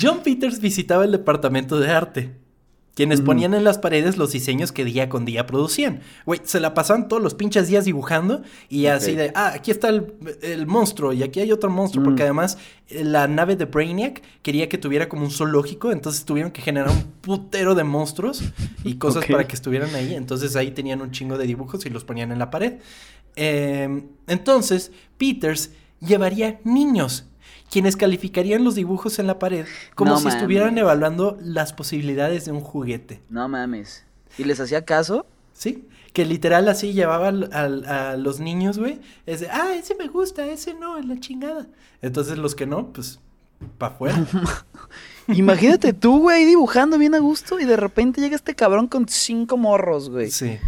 John 0.01 0.23
Peters 0.25 0.61
visitaba 0.61 1.05
el 1.05 1.13
departamento 1.13 1.79
de 1.79 1.91
arte, 1.91 2.40
quienes 3.01 3.23
ponían 3.23 3.55
en 3.55 3.65
las 3.65 3.79
paredes 3.79 4.19
los 4.19 4.31
diseños 4.31 4.73
que 4.73 4.85
día 4.85 5.09
con 5.09 5.25
día 5.25 5.47
producían. 5.47 6.01
Güey, 6.27 6.43
se 6.45 6.61
la 6.61 6.75
pasaban 6.75 7.09
todos 7.09 7.23
los 7.23 7.33
pinches 7.33 7.67
días 7.67 7.87
dibujando 7.87 8.43
y 8.69 8.89
así 8.89 9.15
de, 9.15 9.33
ah, 9.35 9.53
aquí 9.55 9.71
está 9.71 9.89
el, 9.89 10.67
monstruo 10.67 11.15
y 11.15 11.23
aquí 11.23 11.41
hay 11.41 11.51
otro 11.51 11.71
monstruo, 11.71 12.05
porque 12.05 12.25
además 12.25 12.59
eh, 12.91 13.03
la 13.03 13.27
nave 13.27 13.57
de 13.57 13.65
Brainiac 13.65 14.21
quería 14.43 14.69
que 14.69 14.77
tuviera 14.77 15.09
como 15.09 15.23
un 15.23 15.31
zoológico, 15.31 15.93
entonces 15.93 16.27
tuvieron 16.27 16.53
que 16.53 16.61
generar 16.61 16.91
un 16.91 17.05
putero 17.23 17.75
de 17.75 17.85
monstruos 17.85 18.43
y 18.85 18.97
cosas 18.97 19.25
para 19.25 19.49
que 19.49 19.55
estuvieran 19.55 19.95
ahí. 19.95 20.15
Entonces 20.15 20.55
ahí 20.55 20.73
tenían 20.73 21.01
un 21.01 21.11
chingo 21.11 21.39
de 21.39 21.47
dibujos 21.47 21.87
y 21.87 21.89
los 21.89 22.05
ponían 22.05 22.33
en 22.33 22.39
la 22.39 22.51
pared. 22.51 22.81
Em, 23.35 24.09
entonces, 24.27 24.93
Peters 25.17 25.71
llevaría 26.01 26.61
niños 26.65 27.30
quienes 27.71 27.97
calificarían 27.97 28.65
los 28.65 28.75
dibujos 28.75 29.19
en 29.19 29.27
la 29.27 29.39
pared 29.39 29.65
como 29.95 30.19
si 30.19 30.29
estuvieran 30.29 30.77
evaluando 30.77 31.39
las 31.41 31.73
posibilidades 31.73 32.45
de 32.45 32.53
un 32.53 32.61
juguete. 32.61 33.23
No 33.31 33.49
mames. 33.49 34.05
¿Y 34.37 34.45
les 34.45 34.61
hacía 34.61 34.85
caso? 34.85 35.27
Sí, 35.53 35.89
que 36.13 36.25
literal 36.25 36.69
así 36.69 36.93
llevaba 36.93 37.29
a, 37.29 38.17
los 38.17 38.41
niños, 38.41 38.79
güey. 38.79 39.01
Es 39.27 39.41
de, 39.41 39.49
ah, 39.51 39.75
ese 39.75 39.95
me 39.95 40.09
gusta, 40.09 40.47
ese 40.47 40.75
no, 40.75 40.99
es 40.99 41.05
la 41.07 41.19
chingada. 41.21 41.69
Entonces 42.03 42.39
los 42.39 42.55
que 42.55 42.67
no, 42.67 42.93
pues, 42.93 43.21
pa' 43.79 43.89
afuera. 43.89 44.25
Imagínate 45.29 45.93
tú, 45.93 46.21
güey, 46.21 46.45
dibujando 46.47 46.99
bien 46.99 47.15
a 47.15 47.19
gusto 47.19 47.61
y 47.61 47.65
de 47.65 47.77
repente 47.77 48.21
llega 48.21 48.35
este 48.37 48.55
cabrón 48.55 48.89
con 48.89 49.09
cinco 49.09 49.57
morros, 49.57 50.11
güey. 50.11 50.31
Sí. 50.31 50.59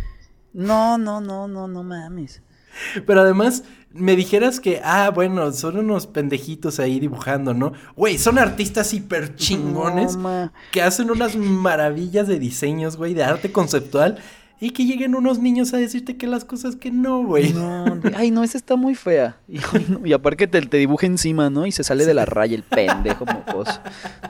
No, 0.52 0.98
no, 0.98 1.20
no, 1.20 1.48
no, 1.48 1.66
no 1.66 1.82
mames. 1.82 2.42
Pero 3.06 3.20
además, 3.20 3.64
me 3.94 4.16
dijeras 4.16 4.60
que, 4.60 4.80
ah, 4.84 5.10
bueno, 5.10 5.52
son 5.52 5.78
unos 5.78 6.06
pendejitos 6.06 6.80
ahí 6.80 7.00
dibujando, 7.00 7.54
¿no? 7.54 7.72
Güey, 7.96 8.18
son 8.18 8.38
artistas 8.38 8.92
hiper 8.92 9.34
chingones 9.36 10.18
que 10.70 10.82
hacen 10.82 11.10
unas 11.10 11.36
maravillas 11.36 12.26
de 12.26 12.38
diseños, 12.38 12.96
güey, 12.96 13.14
de 13.14 13.24
arte 13.24 13.52
conceptual. 13.52 14.18
Y 14.60 14.70
que 14.70 14.84
lleguen 14.84 15.16
unos 15.16 15.40
niños 15.40 15.74
a 15.74 15.78
decirte 15.78 16.16
que 16.16 16.28
las 16.28 16.44
cosas 16.44 16.76
que 16.76 16.92
no, 16.92 17.24
güey. 17.24 17.52
No, 17.52 18.00
ay, 18.14 18.30
no, 18.30 18.44
esa 18.44 18.56
está 18.56 18.76
muy 18.76 18.94
fea. 18.94 19.36
Y, 20.04 20.12
aparte 20.12 20.36
que 20.36 20.46
te, 20.46 20.62
te 20.62 20.76
dibuja 20.76 21.04
encima, 21.06 21.50
¿no? 21.50 21.66
Y 21.66 21.72
se 21.72 21.82
sale 21.82 22.06
de 22.06 22.14
la 22.14 22.26
raya 22.26 22.54
el 22.54 22.62
pendejo 22.62 23.26
mocoso. 23.26 23.80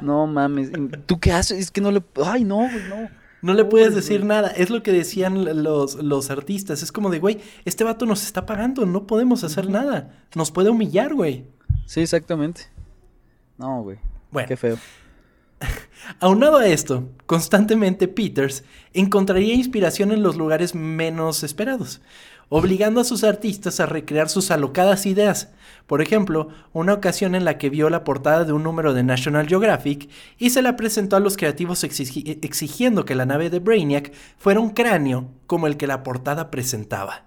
No 0.01 0.27
mames. 0.27 0.71
¿Tú 1.05 1.21
qué 1.21 1.33
haces? 1.33 1.59
Es 1.59 1.71
que 1.71 1.83
no 1.83 1.91
le. 1.91 2.03
Ay, 2.25 2.45
no, 2.45 2.57
güey, 2.57 2.83
no. 2.89 3.22
No 3.43 3.55
le 3.55 3.65
puedes 3.65 3.95
decir 3.95 4.25
nada. 4.25 4.49
Es 4.49 4.71
lo 4.71 4.83
que 4.83 4.93
decían 4.93 5.63
los, 5.63 5.97
los 5.97 6.31
artistas. 6.31 6.83
Es 6.83 6.93
como 6.93 7.11
de, 7.11 7.19
güey, 7.19 7.41
este 7.65 7.85
vato 7.85 8.07
nos 8.07 8.25
está 8.25 8.47
pagando, 8.47 8.87
no 8.87 9.07
podemos 9.07 9.43
hacer 9.45 9.69
nada. 9.69 10.25
Nos 10.35 10.53
puede 10.53 10.71
humillar, 10.71 11.13
güey. 11.13 11.45
Sí, 11.87 12.01
exactamente. 12.01 12.63
No, 13.59 13.83
güey. 13.83 13.99
Bueno. 14.31 14.49
Qué 14.49 14.57
feo. 14.57 14.79
Aunado 16.21 16.59
a 16.59 16.67
esto, 16.67 17.11
constantemente 17.27 18.09
Peters 18.09 18.65
encontraría 18.93 19.55
inspiración 19.55 20.13
en 20.13 20.23
los 20.23 20.37
lugares 20.37 20.75
menos 20.75 21.43
esperados 21.43 22.01
obligando 22.55 23.01
a 23.01 23.05
sus 23.05 23.25
artistas 23.25 23.81
a 23.81 23.87
recrear 23.87 24.29
sus 24.29 24.51
alocadas 24.51 25.07
ideas. 25.07 25.49
Por 25.87 26.03
ejemplo, 26.03 26.49
una 26.75 26.93
ocasión 26.93 27.35
en 27.35 27.47
la 27.47 27.57
que 27.57 27.71
vio 27.71 27.89
la 27.89 28.05
portada 28.05 28.45
de 28.45 28.53
un 28.53 28.63
número 28.63 28.93
de 28.93 29.03
National 29.03 29.49
Geographic 29.49 30.11
y 30.37 30.51
se 30.51 30.61
la 30.61 30.77
presentó 30.77 31.17
a 31.17 31.21
los 31.21 31.39
creativos 31.39 31.83
exigiendo 31.83 33.07
que 33.07 33.15
la 33.15 33.25
nave 33.25 33.49
de 33.49 33.59
Brainiac 33.59 34.13
fuera 34.37 34.61
un 34.61 34.69
cráneo 34.69 35.31
como 35.47 35.67
el 35.67 35.79
que 35.79 35.87
la 35.87 36.03
portada 36.03 36.51
presentaba. 36.51 37.25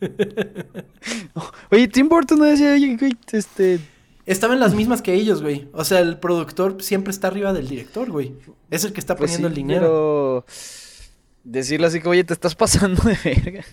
Oye, 1.70 1.86
Tim 1.86 2.08
Burton 2.08 2.40
no 2.40 2.44
decía, 2.44 2.74
este... 3.30 3.78
Estaba 4.26 4.54
en 4.54 4.60
las 4.60 4.74
mismas 4.74 5.00
que 5.00 5.14
ellos, 5.14 5.42
güey. 5.42 5.68
O 5.72 5.84
sea, 5.84 6.00
el 6.00 6.18
productor 6.18 6.82
siempre 6.82 7.12
está 7.12 7.28
arriba 7.28 7.52
del 7.52 7.68
director, 7.68 8.10
güey. 8.10 8.34
Es 8.68 8.84
el 8.84 8.92
que 8.92 8.98
está 8.98 9.14
pues 9.14 9.30
poniendo 9.30 9.46
el 9.46 9.54
dinero. 9.54 10.44
Pero 10.44 10.44
decirle 11.46 11.86
así 11.86 12.00
que, 12.00 12.08
oye, 12.08 12.24
te 12.24 12.34
estás 12.34 12.54
pasando 12.54 13.02
de 13.02 13.16
verga. 13.24 13.64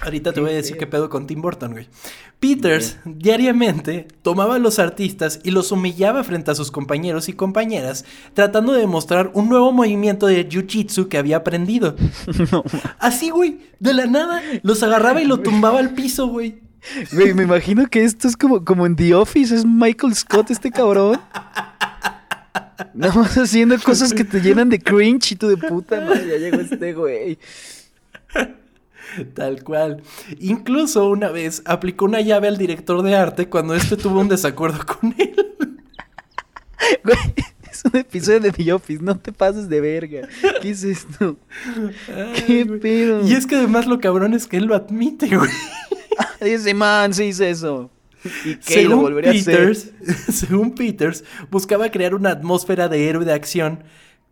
Ahorita 0.00 0.32
te 0.32 0.40
voy 0.40 0.50
a 0.50 0.54
decir 0.54 0.76
qué 0.76 0.86
pedo 0.86 1.10
con 1.10 1.26
Tim 1.26 1.42
Burton, 1.42 1.72
güey. 1.72 1.88
Peters 2.38 2.98
diariamente 3.04 4.06
tomaba 4.22 4.54
a 4.54 4.58
los 4.60 4.78
artistas 4.78 5.40
y 5.42 5.50
los 5.50 5.72
humillaba 5.72 6.22
frente 6.22 6.52
a 6.52 6.54
sus 6.54 6.70
compañeros 6.70 7.28
y 7.28 7.32
compañeras, 7.32 8.04
tratando 8.32 8.72
de 8.72 8.80
demostrar 8.80 9.32
un 9.34 9.48
nuevo 9.48 9.72
movimiento 9.72 10.26
de 10.26 10.48
jiu-jitsu 10.48 11.08
que 11.08 11.18
había 11.18 11.38
aprendido. 11.38 11.96
Así, 12.98 13.30
güey, 13.30 13.58
de 13.80 13.94
la 13.94 14.06
nada, 14.06 14.40
los 14.62 14.82
agarraba 14.84 15.20
y 15.20 15.24
lo 15.24 15.40
tumbaba 15.40 15.80
al 15.80 15.94
piso, 15.94 16.28
güey. 16.28 16.60
Güey, 17.12 17.34
me 17.34 17.44
imagino 17.44 17.86
que 17.86 18.04
esto 18.04 18.28
es 18.28 18.36
como, 18.36 18.64
como 18.64 18.86
en 18.86 18.96
The 18.96 19.14
Office, 19.14 19.54
es 19.54 19.64
Michael 19.64 20.14
Scott 20.14 20.50
este 20.50 20.70
cabrón. 20.70 21.20
Nada 22.94 23.14
más 23.14 23.36
haciendo 23.36 23.78
cosas 23.78 24.12
que 24.12 24.24
te 24.24 24.40
llenan 24.40 24.68
de 24.68 24.78
cringe 24.78 25.32
y 25.32 25.36
tú 25.36 25.48
de 25.48 25.56
puta 25.56 26.00
madre, 26.00 26.26
ya 26.28 26.36
llegó 26.38 26.60
este 26.60 26.92
güey. 26.92 27.38
Tal 29.34 29.62
cual. 29.62 30.02
Incluso 30.38 31.08
una 31.08 31.30
vez 31.30 31.62
aplicó 31.66 32.04
una 32.06 32.20
llave 32.20 32.48
al 32.48 32.56
director 32.56 33.02
de 33.02 33.14
arte 33.14 33.48
cuando 33.48 33.74
este 33.74 33.96
tuvo 33.96 34.20
un 34.20 34.28
desacuerdo 34.28 34.84
con 35.00 35.14
él. 35.18 35.34
Güey, 37.04 37.18
es 37.70 37.84
un 37.84 37.96
episodio 37.96 38.40
de 38.40 38.52
The 38.52 38.72
Office, 38.72 39.02
no 39.02 39.18
te 39.18 39.32
pases 39.32 39.68
de 39.68 39.80
verga. 39.80 40.28
¿Qué 40.60 40.70
es 40.70 40.82
esto? 40.84 41.36
¿Qué 42.46 42.66
pedo? 42.66 43.26
Y 43.26 43.34
es 43.34 43.46
que 43.46 43.56
además 43.56 43.86
lo 43.86 44.00
cabrón 44.00 44.34
es 44.34 44.46
que 44.46 44.56
él 44.56 44.64
lo 44.64 44.74
admite, 44.74 45.36
güey. 45.36 45.50
Dice, 46.40 46.74
man, 46.74 47.12
sí 47.14 47.24
hice 47.24 47.50
eso. 47.50 47.90
¿Y 48.44 48.56
qué? 48.56 48.84
lo 48.84 48.98
volvería 48.98 49.32
a 49.32 49.34
hacer. 49.34 49.76
Según 50.32 50.74
Peters, 50.74 51.24
buscaba 51.50 51.90
crear 51.90 52.14
una 52.14 52.30
atmósfera 52.30 52.88
de 52.88 53.08
héroe 53.08 53.24
de 53.24 53.32
acción 53.32 53.84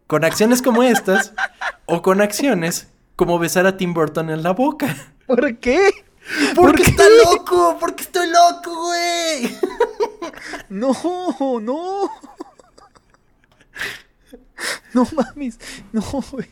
con 0.07 0.25
acciones 0.25 0.63
como 0.63 0.83
estas 0.83 1.33
o 1.87 2.03
con 2.03 2.21
acciones 2.21 2.89
como 3.17 3.39
besar 3.39 3.67
a 3.67 3.77
Tim 3.77 3.95
Burton 3.95 4.31
en 4.31 4.43
la 4.43 4.53
boca. 4.53 4.97
¿Por 5.27 5.59
qué? 5.59 5.79
Porque 6.55 6.83
está 6.83 7.05
loco, 7.25 7.77
porque 7.81 8.03
estoy 8.05 8.29
loco, 8.29 8.87
güey. 8.87 9.57
No, 10.69 10.93
no. 11.61 12.11
No 14.93 15.07
mames, 15.17 15.59
no, 15.93 16.03
güey. 16.31 16.49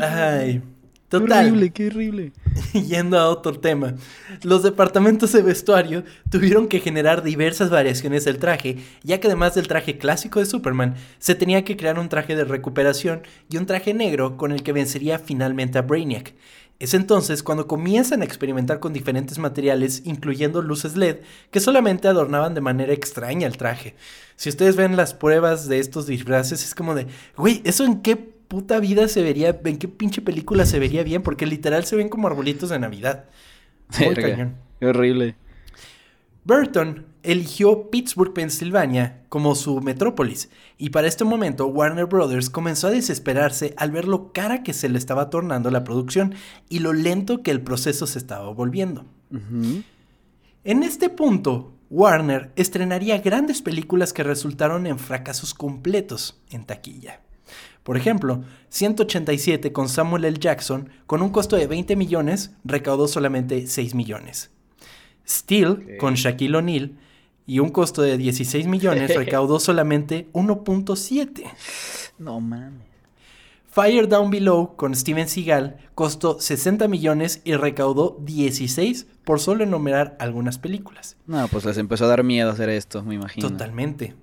Ay, 0.00 0.62
total. 1.10 1.28
Qué 1.28 1.50
horrible, 1.50 1.70
qué 1.70 1.86
horrible. 1.88 2.32
Yendo 2.88 3.18
a 3.18 3.28
otro 3.28 3.60
tema, 3.60 3.94
los 4.42 4.62
departamentos 4.62 5.32
de 5.32 5.42
vestuario 5.42 6.04
tuvieron 6.30 6.68
que 6.68 6.80
generar 6.80 7.22
diversas 7.22 7.68
variaciones 7.68 8.24
del 8.24 8.38
traje, 8.38 8.78
ya 9.02 9.20
que 9.20 9.26
además 9.26 9.54
del 9.54 9.68
traje 9.68 9.98
clásico 9.98 10.38
de 10.38 10.46
Superman, 10.46 10.94
se 11.18 11.34
tenía 11.34 11.64
que 11.64 11.76
crear 11.76 11.98
un 11.98 12.08
traje 12.08 12.34
de 12.34 12.44
recuperación 12.44 13.22
y 13.50 13.58
un 13.58 13.66
traje 13.66 13.92
negro 13.92 14.38
con 14.38 14.52
el 14.52 14.62
que 14.62 14.72
vencería 14.72 15.18
finalmente 15.18 15.76
a 15.76 15.82
Brainiac. 15.82 16.32
Es 16.80 16.94
entonces 16.94 17.42
cuando 17.42 17.66
comienzan 17.66 18.22
a 18.22 18.24
experimentar 18.24 18.80
con 18.80 18.94
diferentes 18.94 19.38
materiales, 19.38 20.00
incluyendo 20.06 20.62
luces 20.62 20.96
LED, 20.96 21.18
que 21.50 21.60
solamente 21.60 22.08
adornaban 22.08 22.54
de 22.54 22.62
manera 22.62 22.94
extraña 22.94 23.46
el 23.46 23.58
traje. 23.58 23.94
Si 24.36 24.48
ustedes 24.48 24.76
ven 24.76 24.96
las 24.96 25.12
pruebas 25.12 25.68
de 25.68 25.78
estos 25.78 26.06
disfraces, 26.06 26.64
es 26.64 26.74
como 26.74 26.94
de, 26.94 27.06
güey, 27.36 27.60
¿eso 27.64 27.84
en 27.84 28.00
qué 28.00 28.39
puta 28.50 28.80
vida 28.80 29.06
se 29.06 29.22
vería, 29.22 29.60
en 29.64 29.78
qué 29.78 29.86
pinche 29.86 30.20
película 30.20 30.66
se 30.66 30.80
vería 30.80 31.04
bien? 31.04 31.22
Porque 31.22 31.46
literal 31.46 31.84
se 31.84 31.94
ven 31.94 32.08
como 32.08 32.26
arbolitos 32.26 32.70
de 32.70 32.80
Navidad. 32.80 33.26
Muy 34.04 34.14
cañón. 34.16 34.56
Qué 34.80 34.86
horrible. 34.86 35.36
Burton 36.42 37.06
eligió 37.22 37.90
Pittsburgh, 37.90 38.32
Pensilvania, 38.32 39.22
como 39.28 39.54
su 39.54 39.80
metrópolis, 39.80 40.50
y 40.78 40.90
para 40.90 41.06
este 41.06 41.22
momento 41.24 41.68
Warner 41.68 42.06
Brothers 42.06 42.50
comenzó 42.50 42.88
a 42.88 42.90
desesperarse 42.90 43.72
al 43.76 43.92
ver 43.92 44.08
lo 44.08 44.32
cara 44.32 44.64
que 44.64 44.72
se 44.72 44.88
le 44.88 44.98
estaba 44.98 45.30
tornando 45.30 45.70
la 45.70 45.84
producción 45.84 46.34
y 46.68 46.80
lo 46.80 46.92
lento 46.92 47.44
que 47.44 47.52
el 47.52 47.60
proceso 47.60 48.08
se 48.08 48.18
estaba 48.18 48.50
volviendo. 48.50 49.04
En 50.64 50.82
este 50.82 51.08
punto, 51.08 51.72
Warner 51.88 52.50
estrenaría 52.56 53.18
grandes 53.18 53.62
películas 53.62 54.12
que 54.12 54.24
resultaron 54.24 54.88
en 54.88 54.98
fracasos 54.98 55.54
completos 55.54 56.42
en 56.50 56.64
taquilla. 56.64 57.20
Por 57.90 57.96
ejemplo, 57.96 58.44
187 58.68 59.72
con 59.72 59.88
Samuel 59.88 60.24
L. 60.24 60.38
Jackson, 60.38 60.90
con 61.08 61.22
un 61.22 61.30
costo 61.30 61.56
de 61.56 61.66
20 61.66 61.96
millones, 61.96 62.52
recaudó 62.62 63.08
solamente 63.08 63.66
6 63.66 63.96
millones. 63.96 64.52
Steel, 65.28 65.96
con 65.98 66.14
Shaquille 66.14 66.56
O'Neal, 66.56 66.92
y 67.48 67.58
un 67.58 67.70
costo 67.70 68.02
de 68.02 68.16
16 68.16 68.68
millones, 68.68 69.12
recaudó 69.16 69.58
solamente 69.58 70.28
1.7. 70.34 71.42
No 72.20 72.38
mames. 72.38 72.86
Fire 73.66 74.06
Down 74.06 74.30
Below 74.30 74.76
con 74.76 74.94
Steven 74.94 75.28
Seagal 75.28 75.78
costó 75.96 76.38
60 76.38 76.86
millones 76.86 77.42
y 77.42 77.54
recaudó 77.54 78.18
16 78.20 79.08
por 79.24 79.40
solo 79.40 79.64
enumerar 79.64 80.16
algunas 80.20 80.58
películas. 80.58 81.16
No, 81.26 81.48
pues 81.48 81.64
les 81.64 81.76
empezó 81.76 82.04
a 82.04 82.08
dar 82.08 82.22
miedo 82.22 82.50
hacer 82.50 82.68
esto, 82.68 83.02
me 83.02 83.16
imagino. 83.16 83.48
Totalmente. 83.48 84.14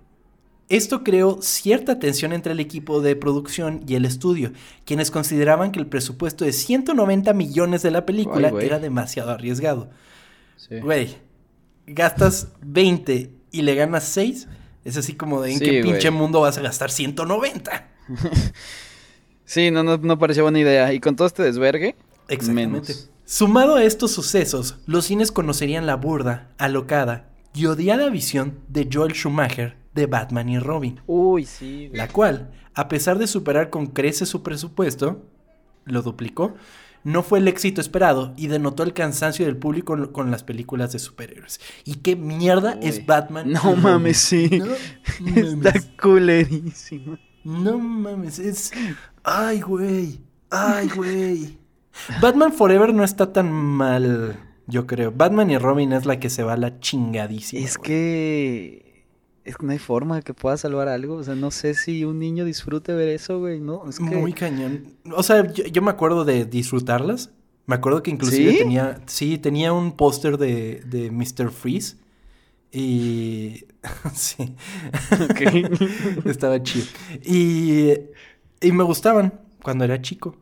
Esto 0.70 1.04
creó 1.04 1.42
cierta 1.42 1.98
tensión 1.98 2.34
entre 2.34 2.52
el 2.52 2.60
equipo 2.60 3.02
de 3.02 3.16
producción 3.16 3.84
y 3.88 3.96
el 3.96 4.04
estudio, 4.04 4.52
quienes 4.84 5.12
consideraban 5.12 5.72
que 5.72 5.80
el 5.80 5.88
presupuesto 5.88 6.44
de 6.44 6.52
190 6.52 7.32
millones 7.34 7.84
de 7.84 7.92
la 7.92 8.06
película 8.06 8.52
era 8.62 8.80
demasiado 8.80 9.32
arriesgado. 9.32 9.90
Güey, 10.70 11.16
gastas 11.86 12.50
20 12.62 13.32
y 13.52 13.62
le 13.62 13.76
ganas 13.76 14.04
6. 14.06 14.48
Es 14.84 14.98
así 14.98 15.14
como 15.14 15.42
de 15.42 15.54
en 15.54 15.60
qué 15.60 15.82
pinche 15.82 16.12
mundo 16.12 16.42
vas 16.42 16.58
a 16.58 16.62
gastar 16.62 16.92
190. 16.92 17.90
sí, 19.46 19.72
no, 19.72 19.84
no, 19.84 20.20
parecía 20.20 20.44
buena 20.44 20.60
idea. 20.60 20.94
Y 20.94 21.00
con 21.00 21.16
todo 21.16 21.28
este 21.28 21.44
desvergue, 21.44 21.96
Exactamente. 22.28 22.94
Sumado 23.24 23.76
a 23.76 23.84
estos 23.84 24.12
sucesos, 24.12 24.78
los 24.86 25.06
cines 25.06 25.32
conocerían 25.32 25.86
la 25.86 25.96
burda, 25.96 26.50
alocada 26.58 27.30
y 27.54 27.66
odiada 27.66 28.10
visión 28.10 28.60
de 28.68 28.88
Joel 28.92 29.14
Schumacher 29.14 29.76
de 29.98 30.06
Batman 30.06 30.48
y 30.48 30.60
Robin. 30.60 31.02
Uy, 31.08 31.46
sí. 31.46 31.90
La 31.92 32.08
cual, 32.08 32.52
a 32.74 32.88
pesar 32.88 33.18
de 33.18 33.28
superar 33.28 33.70
con 33.70 33.88
creces 33.88 34.30
su 34.30 34.44
presupuesto, 34.44 35.26
lo 35.84 36.02
duplicó, 36.02 36.56
no 37.04 37.24
fue 37.24 37.40
el 37.40 37.48
éxito 37.48 37.82
esperado 37.82 38.34
y 38.38 38.48
denotó 38.48 38.84
el 38.84 38.94
cansancio 38.94 39.46
del 39.46 39.58
público 39.58 40.12
con, 40.12 40.32
las 40.32 40.44
películas 40.44 40.92
de 40.92 41.00
superhéroes. 41.00 41.60
¿Y 41.86 41.96
qué 41.96 42.16
mierda 42.16 42.78
es 42.82 43.06
Batman? 43.06 43.52
No 43.52 43.76
mames, 43.76 44.18
sí. 44.18 44.62
Está 45.36 45.74
culerísimo. 46.02 47.18
No 47.44 47.80
mames, 47.80 48.40
es... 48.40 48.72
Ay, 49.24 49.62
güey. 49.62 50.20
Ay, 50.50 50.90
güey. 50.90 51.58
Batman 52.22 52.54
Forever 52.54 52.94
no 52.94 53.04
está 53.04 53.34
tan 53.34 53.52
mal, 53.52 54.38
yo 54.68 54.86
creo. 54.86 55.12
Batman 55.12 55.50
y 55.50 55.58
Robin 55.58 55.94
es 55.94 56.06
la 56.06 56.20
que 56.20 56.30
se 56.30 56.44
va 56.44 56.58
la 56.58 56.80
chingadísima. 56.80 57.66
Es 57.66 57.78
que 57.78 58.87
es 59.48 59.56
que 59.58 59.66
no 59.66 59.72
hay 59.72 59.80
forma 59.80 60.22
que 60.22 60.34
pueda 60.34 60.58
salvar 60.58 60.90
algo. 60.90 61.16
O 61.16 61.24
sea, 61.24 61.34
no 61.34 61.52
sé 61.52 61.74
si 61.74 62.04
un 62.04 62.20
niño 62.20 62.44
disfrute 62.44 62.94
ver 62.94 63.08
eso, 63.08 63.40
güey, 63.40 63.62
¿no? 63.62 63.88
Es 63.88 64.00
Muy 64.00 64.34
cañón. 64.34 64.88
O 65.16 65.24
sea, 65.24 65.52
yo, 65.54 65.82
me 65.82 65.90
acuerdo 65.90 66.26
de 66.26 66.46
disfrutarlas. 66.46 67.32
Me 67.66 67.76
acuerdo 67.76 68.04
que 68.04 68.12
inclusive 68.12 68.54
tenía... 68.54 69.02
Sí, 69.06 69.38
tenía 69.38 69.72
un 69.72 69.94
póster 69.94 70.38
de, 70.38 70.82
de 70.86 71.12
Mr. 71.12 71.52
Freeze. 71.52 71.96
Y... 72.74 73.64
sí. 74.14 74.54
Estaba 76.26 76.62
chido. 76.62 76.86
Y... 77.24 77.94
Y 78.60 78.72
me 78.72 78.84
gustaban 78.84 79.40
cuando 79.62 79.86
era 79.86 80.02
chico. 80.02 80.36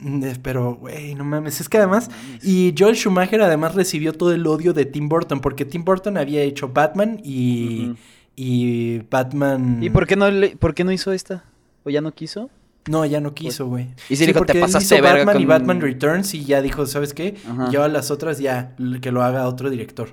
Eh, 0.00 0.36
pero, 0.42 0.76
güey, 0.76 1.14
no 1.14 1.24
mames. 1.24 1.60
Es 1.60 1.68
que 1.68 1.78
además. 1.78 2.10
Y 2.42 2.74
Joel 2.78 2.94
Schumacher 2.96 3.42
además 3.42 3.74
recibió 3.74 4.12
todo 4.12 4.32
el 4.32 4.46
odio 4.46 4.72
de 4.72 4.86
Tim 4.86 5.08
Burton. 5.08 5.40
Porque 5.40 5.64
Tim 5.64 5.84
Burton 5.84 6.16
había 6.16 6.42
hecho 6.42 6.68
Batman 6.68 7.20
y 7.24 7.96
y 8.36 8.98
Batman. 9.10 9.82
¿Y 9.82 9.90
por 9.90 10.06
qué 10.06 10.14
no, 10.14 10.30
le, 10.30 10.56
por 10.56 10.74
qué 10.74 10.84
no 10.84 10.92
hizo 10.92 11.12
esta? 11.12 11.44
¿O 11.84 11.90
ya 11.90 12.02
no 12.02 12.14
quiso? 12.14 12.50
No, 12.88 13.04
ya 13.04 13.20
no 13.20 13.34
quiso, 13.34 13.66
güey. 13.66 13.88
Y 14.08 14.16
si 14.16 14.26
dijo, 14.26 14.44
te 14.44 14.60
pasaste 14.60 15.00
Batman 15.00 15.40
y 15.40 15.46
Batman 15.46 15.80
Returns 15.80 16.34
y 16.34 16.44
ya 16.44 16.62
dijo, 16.62 16.86
¿sabes 16.86 17.14
qué? 17.14 17.36
Yo 17.72 17.82
a 17.82 17.88
las 17.88 18.12
otras 18.12 18.38
ya, 18.38 18.76
que 19.00 19.10
lo 19.10 19.24
haga 19.24 19.48
otro 19.48 19.70
director. 19.70 20.10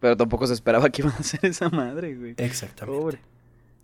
Pero 0.00 0.16
tampoco 0.16 0.48
se 0.48 0.54
esperaba 0.54 0.90
que 0.90 1.02
iban 1.02 1.14
a 1.14 1.18
hacer 1.18 1.44
esa 1.46 1.68
madre, 1.68 2.16
güey. 2.16 2.34
Exactamente. 2.38 3.20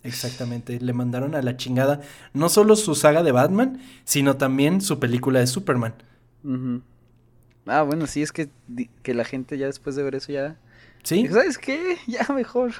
Exactamente. 0.03 0.79
Le 0.81 0.91
mandaron 0.91 1.33
a 1.35 1.41
la 1.41 1.55
chingada 1.55 2.01
no 2.33 2.49
solo 2.49 2.75
su 2.75 2.95
saga 2.95 3.23
de 3.23 3.31
Batman, 3.31 3.79
sino 4.03 4.35
también 4.35 4.81
su 4.81 4.99
película 4.99 5.39
de 5.39 5.47
Superman. 5.47 5.93
Ah, 7.65 7.83
bueno, 7.83 8.05
sí, 8.05 8.21
es 8.21 8.33
que, 8.33 8.49
que 9.01 9.13
la 9.13 9.23
gente 9.23 9.57
ya 9.57 9.67
después 9.67 9.95
de 9.95 10.03
ver 10.03 10.15
eso 10.15 10.33
ya 10.33 10.57
¿Sí? 11.03 11.27
¿Sabes 11.27 11.57
qué? 11.57 11.97
Ya 12.07 12.25
mejor. 12.33 12.73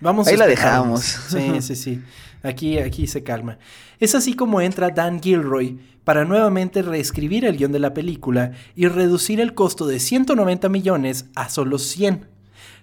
Vamos 0.00 0.28
Ahí 0.28 0.36
la 0.36 0.46
dejamos. 0.46 1.02
Sí, 1.02 1.62
sí, 1.62 1.74
sí. 1.74 2.02
Aquí, 2.42 2.78
aquí 2.78 3.06
se 3.06 3.22
calma. 3.22 3.58
Es 3.98 4.14
así 4.14 4.34
como 4.34 4.60
entra 4.60 4.90
Dan 4.90 5.20
Gilroy 5.22 5.78
para 6.04 6.24
nuevamente 6.24 6.82
reescribir 6.82 7.44
el 7.44 7.56
guion 7.56 7.72
de 7.72 7.80
la 7.80 7.94
película 7.94 8.52
y 8.74 8.86
reducir 8.86 9.40
el 9.40 9.54
costo 9.54 9.86
de 9.86 9.98
190 9.98 10.68
millones 10.68 11.26
a 11.34 11.48
solo 11.48 11.78
100. 11.78 12.28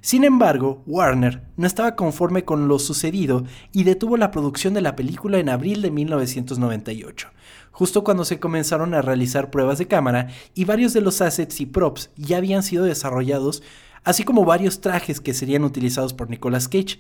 Sin 0.01 0.25
embargo, 0.25 0.83
Warner 0.85 1.43
no 1.55 1.65
estaba 1.65 1.95
conforme 1.95 2.43
con 2.43 2.67
lo 2.67 2.77
sucedido 2.77 3.45
y 3.71 3.85
detuvo 3.85 4.17
la 4.17 4.31
producción 4.31 4.73
de 4.73 4.81
la 4.81 4.97
película 4.97 5.39
en 5.39 5.47
abril 5.47 5.81
de 5.81 5.91
1998, 5.91 7.29
justo 7.71 8.03
cuando 8.03 8.25
se 8.25 8.37
comenzaron 8.37 8.93
a 8.93 9.01
realizar 9.01 9.49
pruebas 9.49 9.77
de 9.77 9.87
cámara 9.87 10.27
y 10.53 10.65
varios 10.65 10.91
de 10.91 10.99
los 10.99 11.21
assets 11.21 11.61
y 11.61 11.65
props 11.65 12.09
ya 12.17 12.35
habían 12.35 12.63
sido 12.63 12.83
desarrollados 12.83 13.63
así 14.03 14.23
como 14.23 14.45
varios 14.45 14.81
trajes 14.81 15.21
que 15.21 15.33
serían 15.33 15.63
utilizados 15.63 16.13
por 16.13 16.29
Nicolas 16.29 16.67
Cage. 16.67 16.99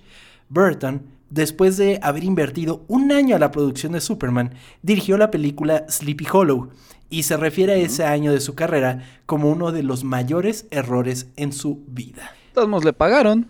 Burton, 0.49 1.03
después 1.29 1.77
de 1.77 1.99
haber 2.01 2.23
invertido 2.23 2.83
un 2.87 3.11
año 3.11 3.35
a 3.35 3.39
la 3.39 3.51
producción 3.51 3.93
de 3.93 4.01
Superman, 4.01 4.53
dirigió 4.81 5.17
la 5.17 5.31
película 5.31 5.85
Sleepy 5.89 6.27
Hollow 6.31 6.69
y 7.09 7.23
se 7.23 7.37
refiere 7.37 7.73
a 7.73 7.77
ese 7.77 8.05
año 8.05 8.31
de 8.31 8.39
su 8.39 8.55
carrera 8.55 9.05
como 9.25 9.49
uno 9.49 9.71
de 9.71 9.83
los 9.83 10.03
mayores 10.03 10.65
errores 10.71 11.27
en 11.35 11.53
su 11.53 11.83
vida. 11.87 12.31
Todos 12.53 12.83
le 12.83 12.93
pagaron. 12.93 13.47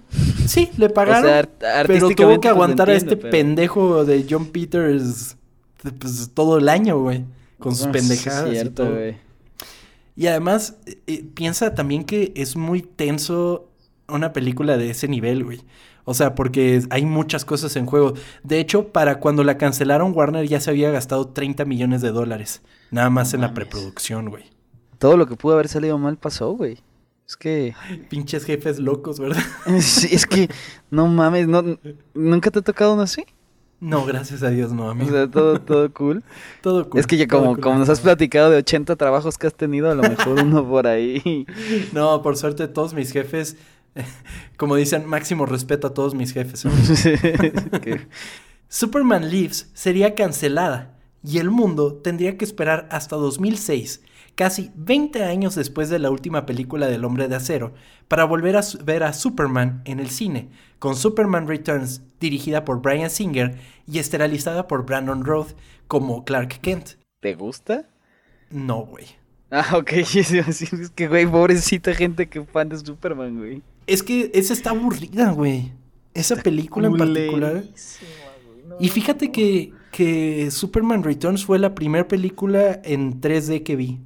Sí, 0.47 0.69
le 0.77 0.89
pagaron. 0.89 1.47
pero 1.87 2.09
tuvo 2.09 2.39
que 2.39 2.39
pues, 2.39 2.45
aguantar 2.47 2.89
a 2.89 2.93
este 2.93 3.15
pendejo 3.15 4.03
de 4.03 4.25
John 4.29 4.47
Peters 4.47 5.37
pues, 5.99 6.31
todo 6.33 6.57
el 6.57 6.69
año, 6.69 6.99
güey. 6.99 7.23
Con 7.59 7.75
sus 7.75 7.87
pendejadas 7.87 8.65
y 8.65 8.69
todo. 8.69 8.97
Y 10.15 10.27
además, 10.27 10.77
eh, 11.07 11.25
piensa 11.33 11.73
también 11.73 12.03
que 12.03 12.33
es 12.35 12.55
muy 12.55 12.81
tenso 12.81 13.69
una 14.07 14.33
película 14.33 14.77
de 14.77 14.89
ese 14.91 15.07
nivel, 15.07 15.43
güey. 15.43 15.61
O 16.05 16.13
sea, 16.13 16.35
porque 16.35 16.83
hay 16.89 17.05
muchas 17.05 17.45
cosas 17.45 17.75
en 17.75 17.85
juego. 17.85 18.13
De 18.43 18.59
hecho, 18.59 18.89
para 18.89 19.19
cuando 19.19 19.43
la 19.43 19.57
cancelaron, 19.57 20.13
Warner 20.13 20.47
ya 20.47 20.59
se 20.59 20.69
había 20.69 20.91
gastado 20.91 21.29
30 21.29 21.65
millones 21.65 22.01
de 22.01 22.11
dólares. 22.11 22.61
Nada 22.91 23.09
más 23.09 23.33
en 23.33 23.41
la 23.41 23.53
preproducción, 23.53 24.29
güey. 24.29 24.43
Todo 24.99 25.17
lo 25.17 25.27
que 25.27 25.35
pudo 25.35 25.53
haber 25.53 25.69
salido 25.69 25.97
mal 25.97 26.17
pasó, 26.17 26.51
güey. 26.51 26.79
Es 27.25 27.37
que. 27.37 27.73
Pinches 28.09 28.43
jefes 28.43 28.79
locos, 28.79 29.19
¿verdad? 29.19 29.41
sí, 29.79 30.09
es 30.11 30.25
que. 30.25 30.49
No 30.91 31.07
mames, 31.07 31.47
no, 31.47 31.63
¿nunca 32.13 32.51
te 32.51 32.59
ha 32.59 32.61
tocado 32.61 32.93
uno 32.93 33.03
así? 33.03 33.25
No, 33.83 34.05
gracias 34.05 34.43
a 34.43 34.49
Dios, 34.49 34.71
no, 34.71 34.89
amigo. 34.89 35.11
O 35.11 35.13
sea, 35.13 35.29
todo, 35.29 35.59
todo 35.59 35.93
cool. 35.93 36.23
todo 36.61 36.89
cool. 36.89 36.99
Es 36.99 37.05
que 37.07 37.17
ya 37.17 37.27
como, 37.27 37.59
como 37.59 37.77
nos 37.77 37.89
has 37.89 37.99
platicado 37.99 38.49
de 38.49 38.57
80 38.57 38.95
trabajos 38.95 39.37
que 39.37 39.47
has 39.47 39.53
tenido, 39.53 39.91
a 39.91 39.95
lo 39.95 40.03
mejor 40.03 40.39
uno 40.41 40.67
por 40.67 40.87
ahí. 40.87 41.45
No, 41.93 42.21
por 42.21 42.37
suerte, 42.37 42.67
todos 42.67 42.93
mis 42.93 43.11
jefes 43.11 43.57
Como 44.57 44.75
dicen, 44.75 45.05
máximo 45.07 45.45
respeto 45.45 45.87
a 45.87 45.93
todos 45.93 46.15
mis 46.15 46.33
jefes. 46.33 46.65
Superman 48.67 49.29
Lives 49.29 49.69
sería 49.73 50.15
cancelada 50.15 50.97
y 51.23 51.37
el 51.37 51.49
mundo 51.49 51.95
tendría 51.95 52.37
que 52.37 52.45
esperar 52.45 52.87
hasta 52.91 53.15
2006, 53.15 54.01
casi 54.35 54.71
20 54.75 55.23
años 55.23 55.55
después 55.55 55.89
de 55.89 55.99
la 55.99 56.09
última 56.09 56.45
película 56.45 56.87
del 56.87 57.05
Hombre 57.05 57.27
de 57.27 57.35
Acero, 57.35 57.73
para 58.07 58.25
volver 58.25 58.57
a 58.57 58.61
ver 58.83 59.03
a 59.03 59.13
Superman 59.13 59.81
en 59.85 59.99
el 59.99 60.09
cine, 60.09 60.49
con 60.79 60.95
Superman 60.95 61.47
Returns 61.47 62.01
dirigida 62.19 62.65
por 62.65 62.81
Brian 62.81 63.09
Singer 63.09 63.57
y 63.87 63.99
esterilizada 63.99 64.67
por 64.67 64.85
Brandon 64.85 65.23
Roth 65.23 65.53
como 65.87 66.23
Clark 66.25 66.59
Kent. 66.61 66.91
¿Te 67.19 67.35
gusta? 67.35 67.87
No, 68.49 68.85
güey. 68.85 69.05
Ah, 69.51 69.77
ok, 69.77 69.91
es 69.93 70.91
que, 70.95 71.07
güey, 71.07 71.27
pobrecita 71.27 71.93
gente 71.93 72.27
que 72.27 72.43
fan 72.43 72.69
de 72.69 72.77
Superman, 72.77 73.37
güey. 73.37 73.61
Es 73.85 74.01
que 74.01 74.31
esa 74.33 74.53
está 74.53 74.71
aburrida, 74.71 75.31
güey. 75.31 75.71
Esa 76.13 76.35
película 76.35 76.87
en 76.87 76.97
particular. 76.97 77.63
y 78.79 78.89
fíjate 78.89 79.31
que, 79.31 79.73
que 79.91 80.49
Superman 80.51 81.03
Returns 81.03 81.45
fue 81.45 81.59
la 81.59 81.75
primera 81.75 82.07
película 82.07 82.79
en 82.83 83.19
3D 83.19 83.63
que 83.63 83.75
vi. 83.75 83.99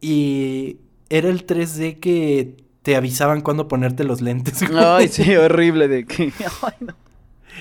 Y 0.00 0.78
era 1.08 1.28
el 1.28 1.46
3D 1.46 2.00
que 2.00 2.56
te 2.82 2.96
avisaban 2.96 3.40
cuando 3.40 3.68
ponerte 3.68 4.04
los 4.04 4.20
lentes. 4.20 4.62
Ay, 4.76 5.08
sí, 5.08 5.34
horrible 5.36 5.88
de 5.88 6.06
que. 6.06 6.32
Ay, 6.62 6.74
no. 6.80 6.94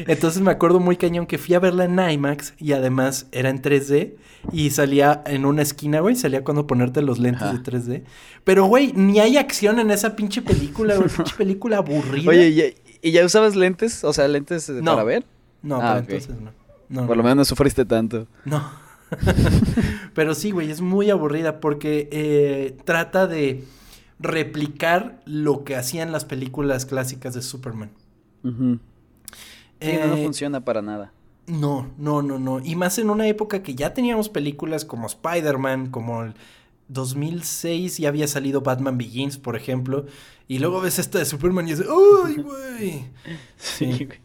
Entonces 0.08 0.42
me 0.42 0.52
acuerdo 0.52 0.80
muy 0.80 0.98
cañón 0.98 1.26
que 1.26 1.38
fui 1.38 1.56
a 1.56 1.60
verla 1.60 1.86
en 1.86 1.98
IMAX 1.98 2.54
y 2.58 2.74
además 2.74 3.28
era 3.32 3.50
en 3.50 3.62
3D 3.62 4.16
y 4.52 4.70
salía 4.72 5.24
en 5.26 5.46
una 5.46 5.62
esquina, 5.62 6.02
güey, 6.02 6.16
salía 6.16 6.44
cuando 6.44 6.68
ponerte 6.68 7.02
los 7.02 7.18
lentes 7.18 7.52
de 7.52 7.60
3D. 7.60 8.04
Pero, 8.44 8.66
güey, 8.66 8.92
ni 8.94 9.20
hay 9.20 9.38
acción 9.38 9.80
en 9.80 9.92
esa 9.92 10.16
pinche 10.16 10.42
película, 10.42 10.96
güey, 10.96 11.10
pinche 11.16 11.36
película 11.36 11.78
aburrida. 11.78 12.30
Oye, 12.30 12.76
¿y 13.02 13.12
ya, 13.12 13.26
usabas 13.26 13.56
lentes? 13.56 14.04
O 14.04 14.12
sea, 14.12 14.28
lentes 14.28 14.72
para 14.84 15.04
ver. 15.04 15.26
No, 15.62 15.80
ah, 15.82 16.00
entonces 16.00 16.36
no. 16.90 17.08
Por 17.08 17.18
lo 17.18 17.24
menos 17.24 17.38
no 17.38 17.46
sufriste 17.46 17.86
tanto. 17.86 18.28
No. 18.44 18.85
Pero 20.14 20.36
sí, 20.36 20.52
güey, 20.52 20.72
es 20.72 20.82
muy 20.82 21.10
aburrida 21.10 21.60
porque 21.60 22.10
eh, 22.12 22.78
trata 22.86 23.28
de 23.28 23.64
replicar 24.20 25.22
lo 25.26 25.64
que 25.64 25.76
hacían 25.76 26.12
las 26.12 26.26
películas 26.26 26.86
clásicas 26.86 27.34
de 27.34 27.42
Superman. 27.42 27.92
Sí, 28.44 28.50
no, 28.50 28.80
eh, 29.80 30.24
funciona 30.24 30.64
para 30.64 30.82
nada. 30.82 31.12
No, 31.48 31.92
no, 31.98 32.22
no, 32.22 32.40
no. 32.40 32.60
Y 32.60 32.76
más 32.76 32.98
en 32.98 33.10
una 33.10 33.28
época 33.28 33.62
que 33.62 33.76
ya 33.76 33.94
teníamos 33.94 34.30
películas 34.30 34.86
como 34.86 35.08
Spider-Man, 35.08 35.92
como 35.92 36.24
el 36.24 36.34
2006 36.88 37.98
ya 37.98 38.10
había 38.10 38.28
salido 38.28 38.62
Batman 38.62 38.98
Begins, 38.98 39.38
por 39.38 39.56
ejemplo. 39.56 40.06
Y 40.48 40.60
luego 40.60 40.82
ves 40.82 41.00
esta 41.00 41.20
de 41.20 41.26
Superman 41.26 41.68
y 41.68 41.72
dices, 41.72 41.88
¡Uy, 41.88 42.36
güey! 42.36 43.06
Sí, 43.58 44.06
güey. 44.06 44.20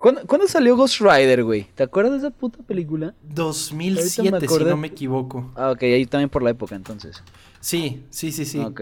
¿Cuándo, 0.00 0.48
salió 0.48 0.78
Ghost 0.78 0.98
Rider, 1.02 1.44
güey? 1.44 1.66
¿Te 1.74 1.82
acuerdas 1.82 2.12
de 2.12 2.18
esa 2.26 2.30
puta 2.30 2.62
película? 2.62 3.14
2007, 3.34 4.48
si 4.48 4.64
no 4.64 4.76
me 4.78 4.86
equivoco. 4.86 5.50
Ah, 5.54 5.72
ok, 5.72 5.82
ahí 5.82 6.06
también 6.06 6.30
por 6.30 6.42
la 6.42 6.48
época, 6.48 6.74
entonces. 6.74 7.22
Sí, 7.60 8.02
sí, 8.08 8.32
sí, 8.32 8.46
sí. 8.46 8.60
Ok. 8.60 8.80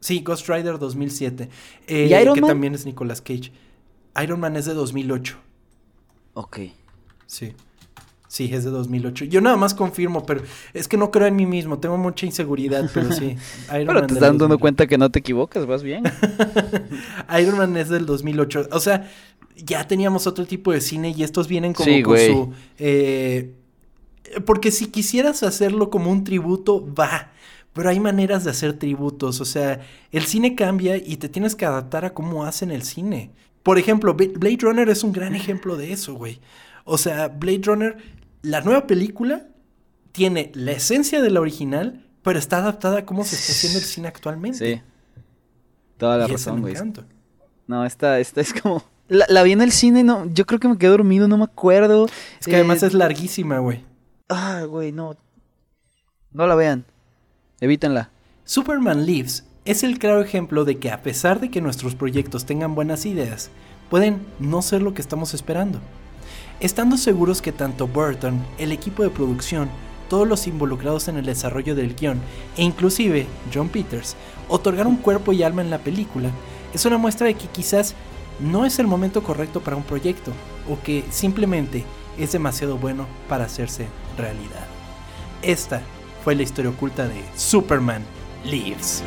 Sí, 0.00 0.18
Ghost 0.18 0.48
Rider 0.48 0.80
2007. 0.80 1.48
Eh, 1.86 2.08
¿Y 2.10 2.14
Iron 2.20 2.34
que 2.34 2.40
también 2.40 2.74
es 2.74 2.84
Nicolas 2.86 3.20
Cage. 3.20 3.52
Iron 4.20 4.40
Man 4.40 4.56
es 4.56 4.64
de 4.64 4.74
2008. 4.74 5.36
Ok. 6.34 6.58
Sí. 7.26 7.54
Sí, 8.26 8.50
es 8.52 8.64
de 8.64 8.70
2008. 8.70 9.24
Yo 9.24 9.40
nada 9.40 9.56
más 9.56 9.72
confirmo, 9.74 10.26
pero 10.26 10.42
es 10.74 10.86
que 10.86 10.98
no 10.98 11.10
creo 11.10 11.26
en 11.26 11.36
mí 11.36 11.46
mismo. 11.46 11.78
Tengo 11.78 11.96
mucha 11.96 12.26
inseguridad, 12.26 12.90
pero 12.92 13.10
sí. 13.10 13.36
Iron 13.72 13.86
pero 13.86 14.06
te 14.06 14.14
estás 14.14 14.36
dando 14.36 14.58
cuenta 14.58 14.86
que 14.86 14.98
no 14.98 15.10
te 15.10 15.20
equivocas, 15.20 15.66
vas 15.66 15.82
bien. 15.82 16.02
Iron 17.40 17.56
Man 17.56 17.76
es 17.76 17.88
del 17.88 18.04
2008. 18.04 18.68
O 18.72 18.80
sea, 18.80 19.10
ya 19.64 19.86
teníamos 19.86 20.26
otro 20.26 20.46
tipo 20.46 20.72
de 20.72 20.80
cine 20.80 21.14
y 21.16 21.22
estos 21.22 21.48
vienen 21.48 21.74
como 21.74 22.02
con 22.02 22.18
su... 22.18 22.52
Eh, 22.78 23.54
porque 24.44 24.70
si 24.70 24.86
quisieras 24.86 25.42
hacerlo 25.42 25.90
como 25.90 26.10
un 26.10 26.24
tributo, 26.24 26.86
va. 26.94 27.32
Pero 27.72 27.88
hay 27.90 28.00
maneras 28.00 28.44
de 28.44 28.50
hacer 28.50 28.74
tributos. 28.74 29.40
O 29.40 29.44
sea, 29.44 29.80
el 30.12 30.24
cine 30.24 30.54
cambia 30.54 30.96
y 30.96 31.16
te 31.16 31.28
tienes 31.28 31.54
que 31.54 31.64
adaptar 31.64 32.04
a 32.04 32.14
cómo 32.14 32.44
hacen 32.44 32.70
el 32.70 32.82
cine. 32.82 33.30
Por 33.62 33.78
ejemplo, 33.78 34.14
Blade 34.14 34.58
Runner 34.60 34.88
es 34.88 35.02
un 35.02 35.12
gran 35.12 35.34
ejemplo 35.34 35.76
de 35.76 35.92
eso, 35.92 36.14
güey. 36.14 36.40
O 36.84 36.98
sea, 36.98 37.28
Blade 37.28 37.62
Runner, 37.64 37.96
la 38.42 38.60
nueva 38.60 38.86
película 38.86 39.48
tiene 40.12 40.50
la 40.54 40.72
esencia 40.72 41.22
de 41.22 41.30
la 41.30 41.40
original, 41.40 42.04
pero 42.22 42.38
está 42.38 42.58
adaptada 42.58 43.00
a 43.00 43.06
cómo 43.06 43.24
se 43.24 43.36
está 43.36 43.52
haciendo 43.52 43.78
el 43.78 43.84
cine 43.84 44.08
actualmente. 44.08 44.76
Sí. 44.76 44.82
Toda 45.96 46.16
la 46.16 46.26
razón, 46.26 46.60
güey. 46.60 46.74
No, 47.66 47.84
esta, 47.84 48.18
esta 48.20 48.40
es 48.40 48.52
como. 48.54 48.82
La, 49.08 49.42
vi 49.42 49.52
en 49.52 49.62
el 49.62 49.72
cine, 49.72 50.04
no, 50.04 50.26
yo 50.26 50.44
creo 50.44 50.60
que 50.60 50.68
me 50.68 50.76
quedé 50.76 50.90
dormido, 50.90 51.28
no 51.28 51.38
me 51.38 51.44
acuerdo. 51.44 52.06
Es 52.38 52.46
que 52.46 52.54
además 52.54 52.82
eh, 52.82 52.88
es 52.88 52.94
larguísima, 52.94 53.58
güey. 53.58 53.84
Ah, 54.28 54.64
güey, 54.68 54.92
no. 54.92 55.16
No 56.32 56.46
la 56.46 56.54
vean. 56.54 56.84
Evítenla. 57.60 58.10
Superman 58.44 59.06
Lives 59.06 59.44
es 59.64 59.82
el 59.82 59.98
claro 59.98 60.20
ejemplo 60.20 60.64
de 60.64 60.78
que 60.78 60.90
a 60.90 61.02
pesar 61.02 61.40
de 61.40 61.50
que 61.50 61.62
nuestros 61.62 61.94
proyectos 61.94 62.44
tengan 62.44 62.74
buenas 62.74 63.06
ideas, 63.06 63.50
pueden 63.88 64.26
no 64.38 64.60
ser 64.62 64.82
lo 64.82 64.92
que 64.92 65.02
estamos 65.02 65.32
esperando. 65.32 65.80
Estando 66.60 66.96
seguros 66.96 67.40
que 67.40 67.52
tanto 67.52 67.86
Burton, 67.86 68.44
el 68.58 68.72
equipo 68.72 69.02
de 69.02 69.10
producción, 69.10 69.68
todos 70.08 70.26
los 70.26 70.46
involucrados 70.46 71.08
en 71.08 71.16
el 71.16 71.26
desarrollo 71.26 71.74
del 71.74 71.94
guion 71.94 72.18
e 72.56 72.62
inclusive 72.62 73.26
John 73.52 73.68
Peters 73.68 74.16
otorgaron 74.48 74.96
cuerpo 74.96 75.32
y 75.32 75.42
alma 75.42 75.62
en 75.62 75.70
la 75.70 75.78
película, 75.78 76.30
es 76.72 76.84
una 76.84 76.98
muestra 76.98 77.26
de 77.26 77.34
que 77.34 77.46
quizás 77.48 77.94
no 78.40 78.64
es 78.64 78.78
el 78.78 78.86
momento 78.86 79.22
correcto 79.22 79.60
para 79.60 79.76
un 79.76 79.82
proyecto 79.82 80.32
o 80.68 80.80
que 80.82 81.04
simplemente 81.10 81.84
es 82.18 82.32
demasiado 82.32 82.76
bueno 82.76 83.06
para 83.28 83.44
hacerse 83.44 83.86
realidad. 84.16 84.66
Esta 85.42 85.82
fue 86.24 86.34
la 86.34 86.42
historia 86.42 86.70
oculta 86.70 87.06
de 87.06 87.22
Superman 87.36 88.02
Lives. 88.44 89.02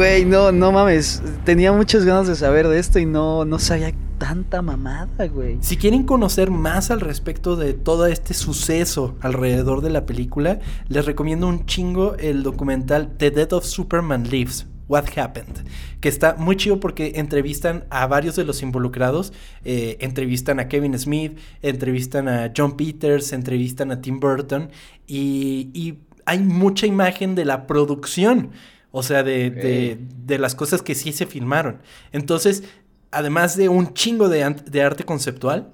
Güey, 0.00 0.24
no, 0.24 0.50
no 0.50 0.72
mames. 0.72 1.22
Tenía 1.44 1.72
muchas 1.72 2.06
ganas 2.06 2.26
de 2.26 2.34
saber 2.34 2.66
de 2.68 2.78
esto 2.78 2.98
y 2.98 3.04
no, 3.04 3.44
no 3.44 3.58
sabía 3.58 3.92
tanta 4.16 4.62
mamada, 4.62 5.26
güey. 5.26 5.58
Si 5.60 5.76
quieren 5.76 6.04
conocer 6.04 6.50
más 6.50 6.90
al 6.90 7.02
respecto 7.02 7.54
de 7.54 7.74
todo 7.74 8.06
este 8.06 8.32
suceso 8.32 9.18
alrededor 9.20 9.82
de 9.82 9.90
la 9.90 10.06
película, 10.06 10.58
les 10.88 11.04
recomiendo 11.04 11.46
un 11.48 11.66
chingo 11.66 12.16
el 12.16 12.42
documental 12.42 13.14
The 13.18 13.30
Death 13.30 13.52
of 13.52 13.66
Superman 13.66 14.30
Lives. 14.30 14.66
What 14.88 15.04
Happened, 15.18 15.66
que 16.00 16.08
está 16.08 16.34
muy 16.34 16.56
chido 16.56 16.80
porque 16.80 17.12
entrevistan 17.16 17.84
a 17.90 18.06
varios 18.06 18.36
de 18.36 18.44
los 18.44 18.62
involucrados, 18.62 19.34
eh, 19.64 19.98
entrevistan 20.00 20.60
a 20.60 20.66
Kevin 20.66 20.98
Smith, 20.98 21.38
entrevistan 21.60 22.26
a 22.26 22.52
John 22.56 22.76
Peters, 22.76 23.34
entrevistan 23.34 23.92
a 23.92 24.00
Tim 24.00 24.18
Burton 24.18 24.70
y, 25.06 25.70
y 25.74 25.98
hay 26.24 26.38
mucha 26.38 26.86
imagen 26.86 27.34
de 27.34 27.44
la 27.44 27.66
producción. 27.66 28.50
O 28.92 29.02
sea, 29.02 29.22
de, 29.22 29.50
de, 29.50 30.38
las 30.38 30.54
cosas 30.54 30.82
que 30.82 30.94
sí 30.94 31.12
se 31.12 31.26
filmaron. 31.26 31.80
Entonces, 32.12 32.64
además 33.10 33.56
de 33.56 33.68
un 33.68 33.94
chingo 33.94 34.28
de, 34.28 34.42
arte 34.42 35.04
conceptual, 35.04 35.72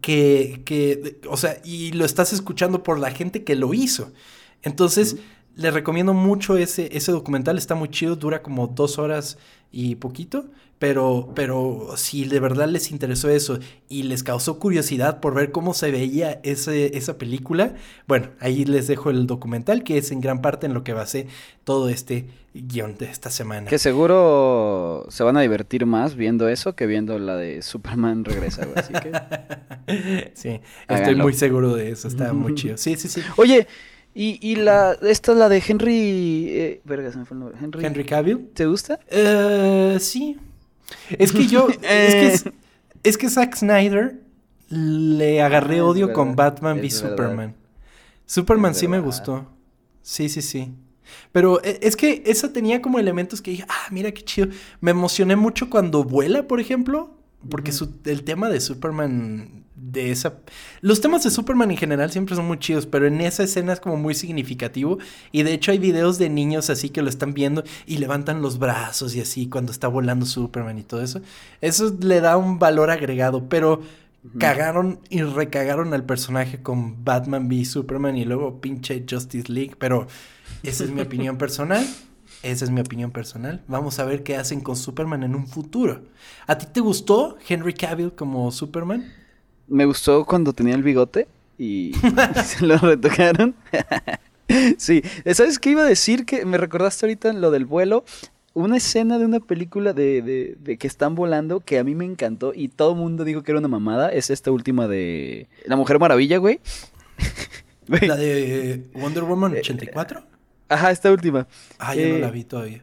que, 0.00 0.62
que, 0.64 1.20
o 1.28 1.36
sea, 1.36 1.60
y 1.64 1.92
lo 1.92 2.04
estás 2.04 2.32
escuchando 2.32 2.82
por 2.82 2.98
la 2.98 3.10
gente 3.10 3.44
que 3.44 3.54
lo 3.54 3.72
hizo. 3.72 4.12
Entonces, 4.62 5.16
les 5.56 5.72
recomiendo 5.72 6.14
mucho 6.14 6.56
ese, 6.56 6.96
ese 6.96 7.12
documental, 7.12 7.58
está 7.58 7.74
muy 7.74 7.88
chido, 7.88 8.16
dura 8.16 8.42
como 8.42 8.66
dos 8.66 8.98
horas 8.98 9.38
y 9.70 9.96
poquito, 9.96 10.46
pero, 10.78 11.30
pero 11.34 11.94
si 11.96 12.24
de 12.24 12.40
verdad 12.40 12.68
les 12.68 12.90
interesó 12.90 13.28
eso 13.28 13.58
y 13.88 14.04
les 14.04 14.22
causó 14.22 14.58
curiosidad 14.58 15.20
por 15.20 15.34
ver 15.34 15.50
cómo 15.52 15.74
se 15.74 15.90
veía 15.90 16.40
ese, 16.42 16.96
esa 16.96 17.18
película, 17.18 17.74
bueno, 18.06 18.28
ahí 18.40 18.64
les 18.64 18.86
dejo 18.86 19.10
el 19.10 19.26
documental 19.26 19.82
que 19.82 19.98
es 19.98 20.10
en 20.10 20.20
gran 20.20 20.42
parte 20.42 20.66
en 20.66 20.74
lo 20.74 20.84
que 20.84 20.92
basé 20.92 21.28
todo 21.64 21.88
este 21.88 22.26
guion 22.54 22.96
de 22.96 23.06
esta 23.06 23.30
semana. 23.30 23.68
Que 23.68 23.78
seguro 23.78 25.06
se 25.08 25.24
van 25.24 25.36
a 25.36 25.40
divertir 25.40 25.86
más 25.86 26.16
viendo 26.16 26.48
eso 26.48 26.76
que 26.76 26.86
viendo 26.86 27.18
la 27.18 27.36
de 27.36 27.62
Superman 27.62 28.24
regresa, 28.24 28.66
así 28.76 28.92
que... 28.92 30.30
sí, 30.34 30.60
estoy 30.88 31.14
muy 31.14 31.32
seguro 31.32 31.74
de 31.74 31.90
eso, 31.90 32.08
está 32.08 32.32
muy 32.32 32.54
chido. 32.56 32.76
Sí, 32.76 32.96
sí, 32.96 33.08
sí. 33.08 33.22
Oye, 33.36 33.66
y, 34.14 34.38
y 34.40 34.56
la, 34.56 34.96
esta 35.02 35.32
es 35.32 35.38
la 35.38 35.48
de 35.48 35.62
Henry. 35.66 36.46
Eh, 36.48 36.80
verga, 36.84 37.10
se 37.10 37.18
me 37.18 37.24
fue 37.24 37.34
el 37.34 37.40
nombre. 37.40 37.58
Henry, 37.60 37.84
Henry 37.84 38.04
Cavill. 38.04 38.48
¿Te 38.54 38.66
gusta? 38.66 39.00
Eh, 39.08 39.96
sí. 40.00 40.38
Es 41.18 41.32
que 41.32 41.46
yo. 41.46 41.68
es, 41.82 42.42
que 42.44 42.52
es, 43.02 43.18
que 43.18 43.28
Zack 43.28 43.56
Snyder 43.56 44.20
le 44.68 45.42
agarré 45.42 45.80
ah, 45.80 45.86
odio 45.86 46.12
con 46.12 46.36
Batman 46.36 46.78
v 46.78 46.90
Superman. 46.90 47.54
Superman 48.24 48.74
sí 48.74 48.86
me 48.86 49.00
gustó. 49.00 49.46
Sí, 50.00 50.28
sí, 50.28 50.42
sí. 50.42 50.72
Pero 51.32 51.62
e, 51.64 51.80
es 51.82 51.96
que 51.96 52.22
esa 52.24 52.52
tenía 52.52 52.80
como 52.80 53.00
elementos 53.00 53.42
que 53.42 53.50
dije, 53.50 53.64
ah, 53.68 53.88
mira 53.90 54.12
qué 54.12 54.22
chido. 54.22 54.48
Me 54.80 54.92
emocioné 54.92 55.34
mucho 55.34 55.68
cuando 55.68 56.04
vuela, 56.04 56.46
por 56.46 56.60
ejemplo. 56.60 57.18
Porque 57.48 57.72
el 58.04 58.24
tema 58.24 58.48
de 58.48 58.60
Superman 58.60 59.64
de 59.74 60.10
esa... 60.10 60.34
Los 60.80 61.00
temas 61.00 61.24
de 61.24 61.30
Superman 61.30 61.70
en 61.70 61.76
general 61.76 62.10
siempre 62.10 62.36
son 62.36 62.46
muy 62.46 62.58
chidos, 62.58 62.86
pero 62.86 63.06
en 63.06 63.20
esa 63.20 63.42
escena 63.42 63.72
es 63.72 63.80
como 63.80 63.96
muy 63.96 64.14
significativo. 64.14 64.98
Y 65.32 65.42
de 65.42 65.52
hecho 65.52 65.72
hay 65.72 65.78
videos 65.78 66.18
de 66.18 66.28
niños 66.30 66.70
así 66.70 66.90
que 66.90 67.02
lo 67.02 67.08
están 67.08 67.34
viendo 67.34 67.64
y 67.86 67.98
levantan 67.98 68.42
los 68.42 68.58
brazos 68.58 69.14
y 69.14 69.20
así 69.20 69.48
cuando 69.48 69.72
está 69.72 69.88
volando 69.88 70.26
Superman 70.26 70.78
y 70.78 70.82
todo 70.82 71.02
eso. 71.02 71.20
Eso 71.60 71.96
le 72.00 72.20
da 72.20 72.36
un 72.36 72.58
valor 72.58 72.90
agregado, 72.90 73.48
pero 73.48 73.82
cagaron 74.38 75.00
y 75.10 75.22
recagaron 75.22 75.92
al 75.92 76.04
personaje 76.04 76.62
con 76.62 77.04
Batman 77.04 77.46
v 77.46 77.64
Superman 77.64 78.16
y 78.16 78.24
luego 78.24 78.60
pinche 78.60 79.04
Justice 79.08 79.52
League, 79.52 79.74
pero 79.78 80.06
esa 80.62 80.84
es 80.84 80.90
mi 80.90 81.00
opinión 81.02 81.36
personal. 81.36 81.86
Esa 82.44 82.64
es 82.64 82.70
mi 82.70 82.80
opinión 82.80 83.10
personal. 83.10 83.62
Vamos 83.66 83.98
a 83.98 84.04
ver 84.04 84.22
qué 84.22 84.36
hacen 84.36 84.60
con 84.60 84.76
Superman 84.76 85.22
en 85.22 85.34
un 85.34 85.46
futuro. 85.48 86.02
¿A 86.46 86.58
ti 86.58 86.66
te 86.72 86.80
gustó 86.80 87.38
Henry 87.48 87.74
Cavill 87.74 88.12
como 88.12 88.52
Superman? 88.52 89.04
me 89.68 89.84
gustó 89.84 90.24
cuando 90.24 90.52
tenía 90.52 90.74
el 90.74 90.82
bigote 90.82 91.26
y 91.58 91.92
se 92.44 92.64
lo 92.64 92.76
retocaron. 92.78 93.54
sí, 94.78 95.02
¿sabes 95.32 95.58
qué 95.58 95.70
iba 95.70 95.82
a 95.82 95.86
decir? 95.86 96.24
Que 96.24 96.44
me 96.44 96.58
recordaste 96.58 97.06
ahorita 97.06 97.30
en 97.30 97.40
lo 97.40 97.50
del 97.50 97.64
vuelo. 97.64 98.04
Una 98.52 98.76
escena 98.76 99.18
de 99.18 99.24
una 99.24 99.40
película 99.40 99.92
de, 99.92 100.56
de, 100.62 100.78
que 100.78 100.86
están 100.86 101.16
volando 101.16 101.60
que 101.60 101.78
a 101.80 101.84
mí 101.84 101.96
me 101.96 102.04
encantó 102.04 102.52
y 102.54 102.68
todo 102.68 102.92
el 102.92 102.98
mundo 102.98 103.24
dijo 103.24 103.42
que 103.42 103.50
era 103.50 103.58
una 103.58 103.68
mamada. 103.68 104.10
Es 104.10 104.30
esta 104.30 104.52
última 104.52 104.86
de 104.86 105.48
La 105.64 105.74
Mujer 105.74 105.98
Maravilla, 105.98 106.38
güey. 106.38 106.60
¿La 107.88 108.16
de 108.16 108.84
Wonder 108.94 109.24
Woman 109.24 109.54
84? 109.54 110.33
Eh, 110.68 110.74
ajá, 110.74 110.90
esta 110.90 111.10
última. 111.10 111.46
Ah, 111.78 111.94
yo 111.94 112.08
no 112.08 112.18
la 112.18 112.28
eh, 112.28 112.32
vi 112.32 112.44
todavía. 112.44 112.82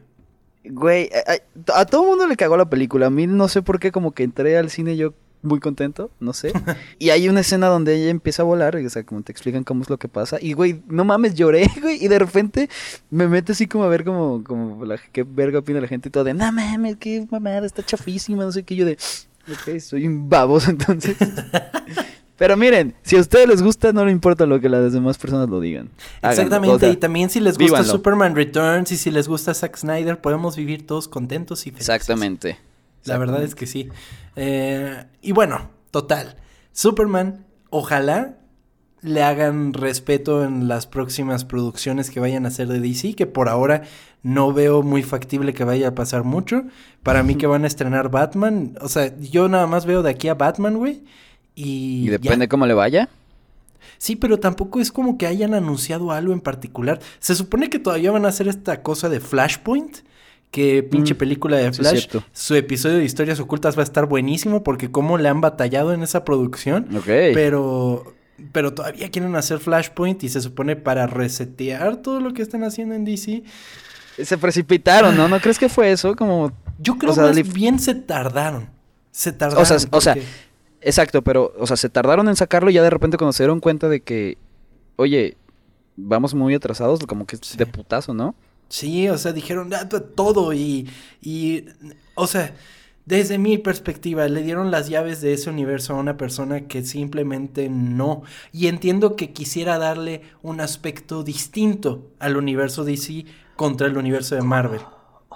Güey, 0.64 1.10
a, 1.26 1.80
a, 1.80 1.86
todo 1.86 2.02
el 2.02 2.08
mundo 2.10 2.26
le 2.26 2.36
cagó 2.36 2.56
la 2.56 2.70
película. 2.70 3.06
A 3.06 3.10
mí 3.10 3.26
no 3.26 3.48
sé 3.48 3.62
por 3.62 3.80
qué, 3.80 3.90
como 3.90 4.12
que 4.12 4.22
entré 4.22 4.56
al 4.56 4.70
cine 4.70 4.96
yo 4.96 5.14
muy 5.42 5.60
contento, 5.60 6.10
no 6.20 6.32
sé. 6.32 6.52
y 6.98 7.10
hay 7.10 7.28
una 7.28 7.40
escena 7.40 7.66
donde 7.66 7.96
ella 7.96 8.10
empieza 8.10 8.42
a 8.42 8.46
volar, 8.46 8.76
o 8.76 8.90
sea, 8.90 9.04
como 9.04 9.22
te 9.22 9.32
explican 9.32 9.64
cómo 9.64 9.82
es 9.82 9.90
lo 9.90 9.98
que 9.98 10.08
pasa. 10.08 10.38
Y, 10.40 10.54
güey, 10.54 10.82
no 10.88 11.04
mames, 11.04 11.34
lloré, 11.34 11.68
güey. 11.82 12.02
Y 12.02 12.08
de 12.08 12.18
repente 12.18 12.70
me 13.10 13.28
meto 13.28 13.52
así 13.52 13.66
como 13.66 13.84
a 13.84 13.88
ver 13.88 14.04
como, 14.04 14.42
como 14.44 14.84
la, 14.84 14.98
qué 15.12 15.24
verga 15.24 15.58
opina 15.58 15.80
la 15.80 15.88
gente 15.88 16.08
y 16.08 16.12
todo 16.12 16.24
de, 16.24 16.34
no 16.34 16.50
mames, 16.50 16.96
qué 16.96 17.26
mamada, 17.30 17.66
está 17.66 17.82
chafísima, 17.82 18.44
no 18.44 18.52
sé 18.52 18.62
qué. 18.62 18.76
Yo 18.76 18.86
de, 18.86 18.96
ok, 19.50 19.78
soy 19.80 20.06
un 20.06 20.28
baboso 20.28 20.70
entonces. 20.70 21.16
Pero 22.36 22.56
miren, 22.56 22.94
si 23.02 23.16
a 23.16 23.20
ustedes 23.20 23.46
les 23.46 23.62
gusta, 23.62 23.92
no 23.92 24.04
le 24.04 24.10
importa 24.10 24.46
lo 24.46 24.60
que 24.60 24.68
las 24.68 24.92
demás 24.92 25.18
personas 25.18 25.48
lo 25.48 25.60
digan. 25.60 25.90
Exactamente, 26.22 26.90
y 26.90 26.96
también 26.96 27.30
si 27.30 27.40
les 27.40 27.58
gusta 27.58 27.84
Superman 27.84 28.34
Returns 28.34 28.90
y 28.92 28.96
si 28.96 29.10
les 29.10 29.28
gusta 29.28 29.54
Zack 29.54 29.76
Snyder, 29.76 30.20
podemos 30.20 30.56
vivir 30.56 30.86
todos 30.86 31.08
contentos 31.08 31.66
y 31.66 31.70
felices. 31.70 31.88
Exactamente. 31.88 32.58
La 33.04 33.18
verdad 33.18 33.42
es 33.42 33.54
que 33.54 33.66
sí. 33.66 33.88
Eh, 34.36 35.04
y 35.20 35.32
bueno, 35.32 35.70
total. 35.90 36.36
Superman, 36.72 37.44
ojalá 37.70 38.38
le 39.02 39.22
hagan 39.22 39.72
respeto 39.72 40.44
en 40.44 40.68
las 40.68 40.86
próximas 40.86 41.44
producciones 41.44 42.08
que 42.10 42.20
vayan 42.20 42.44
a 42.44 42.48
hacer 42.48 42.68
de 42.68 42.80
DC, 42.80 43.14
que 43.14 43.26
por 43.26 43.48
ahora 43.48 43.82
no 44.22 44.52
veo 44.52 44.82
muy 44.82 45.02
factible 45.02 45.52
que 45.52 45.64
vaya 45.64 45.88
a 45.88 45.94
pasar 45.94 46.22
mucho. 46.22 46.64
Para 47.02 47.22
mí 47.24 47.34
que 47.34 47.46
van 47.48 47.64
a 47.64 47.66
estrenar 47.66 48.10
Batman, 48.10 48.76
o 48.80 48.88
sea, 48.88 49.14
yo 49.18 49.48
nada 49.48 49.66
más 49.66 49.86
veo 49.86 50.02
de 50.02 50.10
aquí 50.10 50.28
a 50.28 50.34
Batman, 50.34 50.76
güey. 50.76 51.02
Y, 51.54 52.06
¿Y 52.06 52.08
depende 52.08 52.48
cómo 52.48 52.66
le 52.66 52.74
vaya. 52.74 53.08
Sí, 53.98 54.16
pero 54.16 54.38
tampoco 54.40 54.80
es 54.80 54.90
como 54.90 55.16
que 55.18 55.26
hayan 55.26 55.54
anunciado 55.54 56.12
algo 56.12 56.32
en 56.32 56.40
particular. 56.40 57.00
Se 57.20 57.34
supone 57.34 57.70
que 57.70 57.78
todavía 57.78 58.10
van 58.10 58.24
a 58.24 58.28
hacer 58.28 58.48
esta 58.48 58.82
cosa 58.82 59.08
de 59.08 59.20
Flashpoint, 59.20 59.98
Qué 60.52 60.82
pinche 60.82 61.14
mm, 61.14 61.16
película 61.16 61.56
de 61.56 61.72
Flash. 61.72 62.08
Su 62.32 62.54
episodio 62.54 62.98
de 62.98 63.04
historias 63.04 63.40
ocultas 63.40 63.74
va 63.74 63.80
a 63.80 63.84
estar 63.84 64.04
buenísimo 64.04 64.62
porque 64.62 64.90
cómo 64.90 65.16
le 65.16 65.30
han 65.30 65.40
batallado 65.40 65.94
en 65.94 66.02
esa 66.02 66.26
producción. 66.26 66.94
Ok. 66.94 67.06
Pero, 67.06 68.12
pero 68.52 68.74
todavía 68.74 69.10
quieren 69.10 69.34
hacer 69.34 69.60
Flashpoint 69.60 70.22
y 70.24 70.28
se 70.28 70.42
supone 70.42 70.76
para 70.76 71.06
resetear 71.06 71.96
todo 72.02 72.20
lo 72.20 72.34
que 72.34 72.42
están 72.42 72.64
haciendo 72.64 72.94
en 72.94 73.06
DC. 73.06 73.44
Se 74.22 74.36
precipitaron, 74.36 75.16
¿no? 75.16 75.26
¿No 75.26 75.40
crees 75.40 75.58
que 75.58 75.70
fue 75.70 75.90
eso? 75.90 76.14
Como... 76.14 76.52
Yo 76.78 76.98
creo 76.98 77.14
que 77.14 77.42
bien 77.44 77.78
se 77.78 77.94
tardaron. 77.94 78.68
Se 79.10 79.32
tardaron. 79.32 79.62
O 79.62 79.64
sea, 79.64 79.78
o 79.90 80.00
sea, 80.02 80.16
exacto, 80.82 81.22
pero, 81.22 81.52
o 81.58 81.66
sea, 81.66 81.76
se 81.76 81.88
tardaron 81.88 82.28
en 82.28 82.36
sacarlo 82.36 82.70
y 82.70 82.74
ya 82.74 82.82
de 82.82 82.90
repente 82.90 83.16
cuando 83.16 83.32
se 83.32 83.42
dieron 83.42 83.60
cuenta 83.60 83.88
de 83.88 84.02
que, 84.02 84.38
oye, 84.96 85.36
vamos 85.96 86.34
muy 86.34 86.54
atrasados, 86.54 87.00
como 87.06 87.26
que 87.26 87.38
de 87.56 87.66
putazo, 87.66 88.14
¿no? 88.14 88.34
Sí, 88.68 89.08
o 89.08 89.18
sea, 89.18 89.32
dijeron 89.32 89.72
ah, 89.74 89.88
todo 89.88 90.52
y, 90.52 90.88
y, 91.20 91.66
o 92.14 92.26
sea, 92.26 92.54
desde 93.04 93.36
mi 93.36 93.58
perspectiva, 93.58 94.28
le 94.28 94.42
dieron 94.42 94.70
las 94.70 94.88
llaves 94.88 95.20
de 95.20 95.32
ese 95.32 95.50
universo 95.50 95.92
a 95.92 95.96
una 95.96 96.16
persona 96.16 96.68
que 96.68 96.84
simplemente 96.84 97.68
no. 97.68 98.22
Y 98.52 98.68
entiendo 98.68 99.16
que 99.16 99.32
quisiera 99.32 99.78
darle 99.78 100.22
un 100.42 100.60
aspecto 100.60 101.24
distinto 101.24 102.12
al 102.20 102.36
universo 102.36 102.84
DC 102.84 103.24
contra 103.56 103.88
el 103.88 103.96
universo 103.96 104.36
de 104.36 104.42
Marvel. 104.42 104.80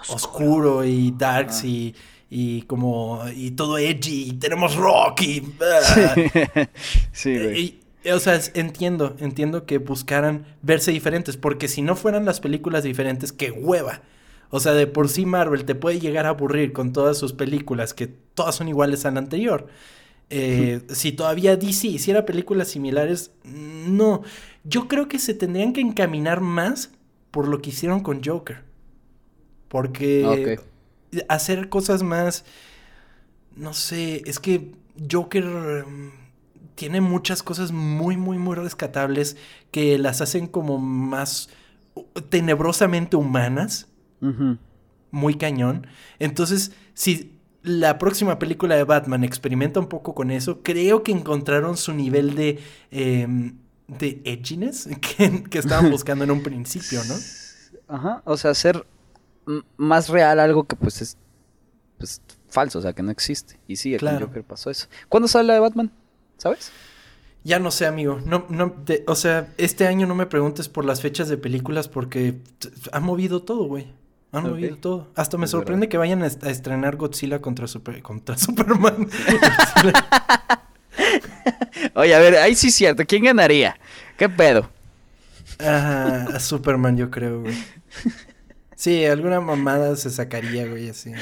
Oscuro, 0.08 0.84
y 0.84 1.10
darks 1.10 1.62
ah. 1.64 1.66
y, 1.66 1.94
y 2.28 2.62
como 2.62 3.22
y 3.34 3.52
todo 3.52 3.78
edgy 3.78 4.30
y 4.30 4.32
tenemos 4.34 4.76
rock 4.76 5.22
y 5.22 5.42
sí, 7.12 7.38
güey. 7.38 7.80
O 8.12 8.20
sea, 8.20 8.38
entiendo, 8.54 9.16
entiendo 9.18 9.66
que 9.66 9.78
buscaran 9.78 10.46
verse 10.62 10.92
diferentes, 10.92 11.36
porque 11.36 11.66
si 11.66 11.82
no 11.82 11.96
fueran 11.96 12.24
las 12.24 12.38
películas 12.38 12.84
diferentes, 12.84 13.32
qué 13.32 13.50
hueva. 13.50 14.02
O 14.50 14.60
sea, 14.60 14.74
de 14.74 14.86
por 14.86 15.08
sí 15.08 15.26
Marvel 15.26 15.64
te 15.64 15.74
puede 15.74 15.98
llegar 15.98 16.26
a 16.26 16.30
aburrir 16.30 16.72
con 16.72 16.92
todas 16.92 17.18
sus 17.18 17.32
películas, 17.32 17.94
que 17.94 18.06
todas 18.06 18.54
son 18.54 18.68
iguales 18.68 19.04
a 19.06 19.10
la 19.10 19.18
anterior. 19.18 19.66
Eh, 20.30 20.82
si 20.88 21.12
todavía 21.12 21.56
DC 21.56 21.88
hiciera 21.88 22.24
películas 22.24 22.68
similares, 22.68 23.32
no. 23.44 24.22
Yo 24.62 24.86
creo 24.86 25.08
que 25.08 25.18
se 25.18 25.34
tendrían 25.34 25.72
que 25.72 25.80
encaminar 25.80 26.40
más 26.40 26.90
por 27.32 27.48
lo 27.48 27.60
que 27.60 27.70
hicieron 27.70 28.00
con 28.00 28.22
Joker. 28.22 28.62
Porque 29.68 30.60
hacer 31.28 31.68
cosas 31.68 32.02
más... 32.02 32.44
No 33.54 33.72
sé, 33.72 34.22
es 34.26 34.38
que 34.38 34.72
Joker... 35.10 35.44
Em, 35.44 36.26
tiene 36.76 37.00
muchas 37.00 37.42
cosas 37.42 37.72
muy, 37.72 38.16
muy, 38.16 38.38
muy 38.38 38.54
rescatables 38.54 39.36
que 39.72 39.98
las 39.98 40.20
hacen 40.20 40.46
como 40.46 40.78
más 40.78 41.48
tenebrosamente 42.28 43.16
humanas. 43.16 43.88
Muy 45.10 45.34
cañón. 45.36 45.86
Entonces, 46.18 46.72
si 46.94 47.32
la 47.62 47.98
próxima 47.98 48.38
película 48.38 48.76
de 48.76 48.84
Batman 48.84 49.24
experimenta 49.24 49.80
un 49.80 49.88
poco 49.88 50.14
con 50.14 50.30
eso, 50.30 50.62
creo 50.62 51.02
que 51.02 51.12
encontraron 51.12 51.76
su 51.76 51.92
nivel 51.94 52.34
de, 52.34 52.60
em, 52.90 53.56
de 53.88 54.20
edginess 54.24 54.88
que, 55.16 55.44
que 55.44 55.58
estaban 55.58 55.90
buscando 55.90 56.24
en 56.24 56.30
un 56.30 56.42
principio, 56.42 57.00
¿no? 57.08 57.14
Ajá, 57.88 58.22
o 58.24 58.36
sea, 58.36 58.50
hacer 58.50 58.84
más 59.76 60.08
real 60.08 60.40
algo 60.40 60.64
que 60.64 60.76
pues 60.76 61.02
es 61.02 61.18
pues, 61.98 62.22
falso, 62.48 62.78
o 62.78 62.82
sea, 62.82 62.92
que 62.92 63.02
no 63.02 63.10
existe. 63.10 63.58
Y 63.66 63.76
sí, 63.76 63.96
claro. 63.96 64.32
que 64.32 64.42
pasó 64.42 64.70
eso. 64.70 64.88
¿Cuándo 65.08 65.28
sale 65.28 65.48
la 65.48 65.54
de 65.54 65.60
Batman? 65.60 65.90
¿Sabes? 66.36 66.70
Ya 67.44 67.58
no 67.58 67.70
sé, 67.70 67.86
amigo. 67.86 68.20
No, 68.24 68.46
no, 68.48 68.74
o 69.06 69.14
sea, 69.14 69.52
este 69.56 69.86
año 69.86 70.06
no 70.06 70.14
me 70.14 70.26
preguntes 70.26 70.68
por 70.68 70.84
las 70.84 71.00
fechas 71.00 71.28
de 71.28 71.36
películas 71.36 71.88
porque 71.88 72.38
han 72.92 73.04
movido 73.04 73.42
todo, 73.42 73.64
güey. 73.64 73.92
Han 74.32 74.50
movido 74.50 74.76
todo. 74.76 75.08
Hasta 75.14 75.38
me 75.38 75.46
sorprende 75.46 75.88
que 75.88 75.96
vayan 75.96 76.22
a, 76.22 76.26
estrenar 76.26 76.96
Godzilla 76.96 77.40
contra, 77.40 77.66
contra 78.02 78.36
Superman. 78.38 79.08
Oye, 81.94 82.14
a 82.14 82.18
ver, 82.18 82.36
ahí 82.36 82.54
sí 82.54 82.68
es 82.68 82.74
cierto. 82.74 83.04
¿Quién 83.06 83.24
ganaría? 83.24 83.78
¿Qué 84.16 84.28
pedo? 84.28 84.68
Ajá, 85.58 86.36
a 86.36 86.40
Superman 86.40 86.96
yo 86.96 87.10
creo, 87.10 87.42
güey. 87.42 87.54
Sí, 88.76 89.04
alguna 89.06 89.40
mamada 89.40 89.96
se 89.96 90.10
sacaría, 90.10 90.66
güey, 90.68 90.90
así. 90.90 91.12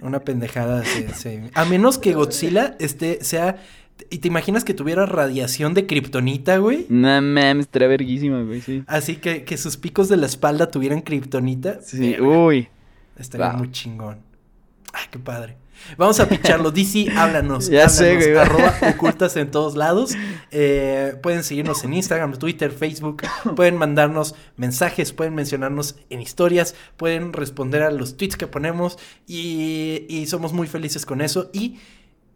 Una 0.00 0.20
pendejada 0.20 0.84
se, 0.84 1.50
A 1.54 1.64
menos 1.64 1.98
que 1.98 2.14
Godzilla 2.14 2.76
este, 2.78 3.22
sea... 3.22 3.56
¿Y 4.10 4.18
te 4.18 4.28
imaginas 4.28 4.62
que 4.62 4.72
tuviera 4.72 5.04
radiación 5.06 5.74
de 5.74 5.86
kriptonita, 5.86 6.58
güey? 6.58 6.86
No 6.88 7.20
mames, 7.20 7.66
estaría 7.66 7.88
verguísima, 7.88 8.42
güey, 8.44 8.60
sí. 8.60 8.84
Así 8.86 9.16
que, 9.16 9.42
que 9.42 9.56
sus 9.56 9.76
picos 9.76 10.08
de 10.08 10.16
la 10.16 10.26
espalda 10.26 10.70
tuvieran 10.70 11.00
kriptonita. 11.00 11.82
Sí, 11.82 12.18
uy. 12.20 12.68
Estaría 13.18 13.50
muy 13.54 13.72
chingón. 13.72 14.20
Ay, 14.92 15.06
qué 15.10 15.18
padre. 15.18 15.56
Vamos 15.96 16.20
a 16.20 16.28
picharlo. 16.28 16.70
DC, 16.70 17.10
háblanos. 17.16 17.68
Ya 17.68 17.88
sé, 17.88 18.16
güey. 18.16 18.36
Arroba 18.36 18.74
ocultas 18.94 19.36
en 19.36 19.50
todos 19.50 19.76
lados. 19.76 20.14
Eh, 20.50 21.16
pueden 21.22 21.44
seguirnos 21.44 21.84
en 21.84 21.94
Instagram, 21.94 22.38
Twitter, 22.38 22.70
Facebook. 22.70 23.22
Pueden 23.56 23.76
mandarnos 23.76 24.34
mensajes, 24.56 25.12
pueden 25.12 25.34
mencionarnos 25.34 25.96
en 26.10 26.20
historias, 26.20 26.74
pueden 26.96 27.32
responder 27.32 27.82
a 27.82 27.90
los 27.90 28.16
tweets 28.16 28.36
que 28.36 28.46
ponemos 28.46 28.98
y, 29.26 30.24
somos 30.28 30.52
muy 30.52 30.66
felices 30.66 31.06
con 31.06 31.20
eso. 31.20 31.50
Y 31.52 31.78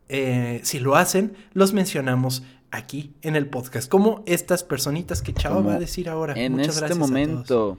eh, 0.09 0.61
si 0.62 0.78
lo 0.78 0.97
hacen, 0.97 1.34
los 1.53 1.72
mencionamos 1.72 2.43
aquí 2.70 3.12
en 3.22 3.36
el 3.36 3.47
podcast. 3.47 3.88
Como 3.88 4.22
estas 4.26 4.64
personitas 4.64 5.22
que 5.22 5.34
Chava 5.34 5.61
va 5.61 5.74
a 5.74 5.78
decir 5.78 6.09
ahora. 6.09 6.34
En 6.34 6.59
este 6.61 6.95
momento. 6.95 7.78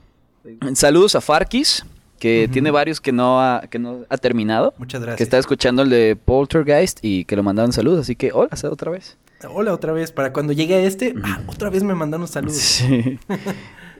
Saludos 0.74 1.14
a 1.14 1.20
Farkis 1.20 1.84
que 2.18 2.48
tiene 2.52 2.70
varios 2.70 3.00
que 3.00 3.12
no, 3.12 3.40
ha, 3.40 3.62
que 3.68 3.78
no 3.78 4.04
ha 4.08 4.16
terminado. 4.16 4.74
Muchas 4.78 5.00
gracias. 5.00 5.18
Que 5.18 5.24
está 5.24 5.38
escuchando 5.38 5.82
el 5.82 5.90
de 5.90 6.16
Poltergeist 6.16 6.98
y 7.02 7.24
que 7.24 7.36
lo 7.36 7.42
mandaron 7.42 7.72
saludos. 7.72 8.00
Así 8.00 8.16
que 8.16 8.32
hola, 8.32 8.50
otra 8.70 8.90
vez. 8.90 9.16
Hola 9.50 9.72
otra 9.72 9.92
vez. 9.92 10.12
Para 10.12 10.32
cuando 10.32 10.52
llegue 10.52 10.74
a 10.74 10.80
este, 10.80 11.14
ah, 11.22 11.40
otra 11.46 11.70
vez 11.70 11.82
me 11.82 11.94
mandaron 11.94 12.26
saludos. 12.28 12.56
Sí. 12.84 13.18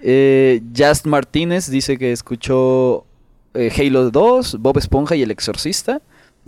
eh, 0.03 0.61
Just 0.77 1.07
Martínez 1.07 1.71
dice 1.71 1.99
que 1.99 2.13
escuchó 2.13 3.05
eh, 3.55 3.71
Halo 3.77 4.11
2, 4.11 4.59
Bob 4.61 4.79
Esponja 4.79 5.17
y 5.17 5.23
El 5.23 5.31
Exorcista. 5.31 6.01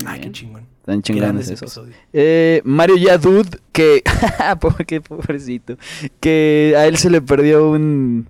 Ay, 0.04 0.20
qué 0.20 0.32
chingón. 0.32 0.66
Están 0.80 1.02
chingones 1.02 1.48
esos. 1.50 1.80
Eh, 2.12 2.60
Mario 2.64 2.96
Yadud, 2.96 3.46
que. 3.72 4.02
qué 4.86 5.00
pobrecito. 5.00 5.76
Que 6.20 6.74
a 6.76 6.86
él 6.86 6.96
se 6.96 7.10
le 7.10 7.20
perdió 7.20 7.70
un 7.70 8.28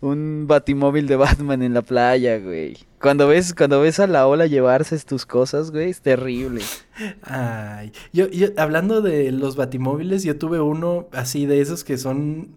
un 0.00 0.46
batimóvil 0.46 1.06
de 1.06 1.16
Batman 1.24 1.62
en 1.62 1.74
la 1.74 1.82
playa, 1.82 2.38
güey. 2.38 2.76
Cuando 3.00 3.28
ves, 3.28 3.54
cuando 3.54 3.80
ves 3.80 4.00
a 4.00 4.06
la 4.06 4.26
ola 4.26 4.46
llevarse 4.46 4.98
tus 5.00 5.26
cosas, 5.26 5.70
güey, 5.70 5.90
es 5.90 6.00
terrible. 6.00 6.62
Ay, 7.22 7.92
yo, 8.12 8.28
yo, 8.28 8.48
hablando 8.56 9.02
de 9.02 9.32
los 9.32 9.56
batimóviles, 9.56 10.22
yo 10.24 10.38
tuve 10.38 10.60
uno 10.60 11.06
así 11.12 11.46
de 11.46 11.60
esos 11.60 11.84
que 11.84 11.98
son 11.98 12.48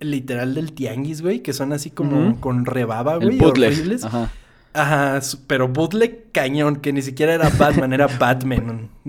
literal 0.00 0.54
del 0.54 0.72
tianguis, 0.72 1.22
güey, 1.22 1.40
que 1.40 1.52
son 1.52 1.72
así 1.72 1.90
como 1.90 2.40
con 2.40 2.64
rebaba, 2.64 3.16
güey, 3.16 3.42
horribles. 3.42 4.04
Ajá. 4.04 4.30
Ajá, 4.74 5.20
pero 5.46 5.68
bootleg 5.68 6.30
cañón, 6.32 6.76
que 6.76 6.92
ni 6.92 7.02
siquiera 7.02 7.34
era 7.34 7.48
Batman, 7.48 7.92
era 7.92 8.06
Batman. 8.06 8.90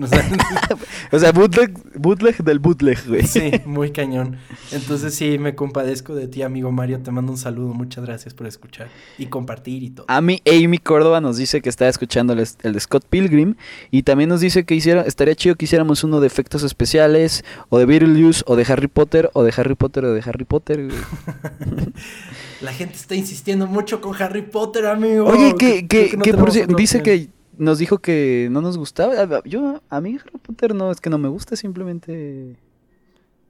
O 1.12 1.18
sea, 1.18 1.32
bootleg, 1.32 1.72
bootleg 1.94 2.42
del 2.42 2.58
bootleg, 2.58 2.98
güey. 3.06 3.26
Sí, 3.26 3.50
muy 3.66 3.90
cañón. 3.90 4.38
Entonces 4.72 5.14
sí, 5.14 5.38
me 5.38 5.54
compadezco 5.54 6.14
de 6.14 6.28
ti, 6.28 6.42
amigo 6.42 6.72
Mario. 6.72 7.00
Te 7.02 7.10
mando 7.10 7.32
un 7.32 7.38
saludo. 7.38 7.74
Muchas 7.74 8.04
gracias 8.04 8.32
por 8.32 8.46
escuchar 8.46 8.88
y 9.18 9.26
compartir 9.26 9.82
y 9.82 9.90
todo. 9.90 10.06
A 10.08 10.20
mí, 10.20 10.40
Amy 10.46 10.78
Córdoba 10.78 11.20
nos 11.20 11.36
dice 11.36 11.60
que 11.60 11.68
está 11.68 11.88
escuchando 11.88 12.32
el, 12.32 12.38
de 12.38 12.80
Scott 12.80 13.04
Pilgrim 13.08 13.56
y 13.90 14.04
también 14.04 14.30
nos 14.30 14.40
dice 14.40 14.64
que 14.64 14.74
hiciera, 14.74 15.02
estaría 15.02 15.34
chido 15.34 15.56
que 15.56 15.66
hiciéramos 15.66 16.04
uno 16.04 16.20
de 16.20 16.26
efectos 16.26 16.62
especiales 16.62 17.44
o 17.68 17.78
de 17.78 17.86
Beetlejuice 17.86 18.42
o 18.46 18.56
de 18.56 18.64
Harry 18.68 18.88
Potter 18.88 19.30
o 19.34 19.42
de 19.42 19.52
Harry 19.56 19.74
Potter 19.74 20.04
o 20.04 20.14
de 20.14 20.22
Harry 20.24 20.44
Potter. 20.44 20.88
La 22.60 22.72
gente 22.74 22.94
está 22.94 23.14
insistiendo 23.14 23.66
mucho 23.66 24.02
con 24.02 24.14
Harry 24.20 24.42
Potter, 24.42 24.86
amigo. 24.86 25.24
Oye, 25.26 25.49
que, 25.54 25.86
que, 25.86 26.18
que, 26.18 26.34
por 26.34 26.52
dice 26.76 27.02
que 27.02 27.28
nos 27.58 27.78
dijo 27.78 27.98
que 27.98 28.48
no 28.50 28.60
nos 28.60 28.78
gustaba. 28.78 29.42
Yo, 29.44 29.82
a 29.88 30.00
mí 30.00 30.18
Harry 30.20 30.38
Potter 30.38 30.74
no 30.74 30.90
es 30.90 31.00
que 31.00 31.10
no 31.10 31.18
me 31.18 31.28
gusta, 31.28 31.56
simplemente. 31.56 32.56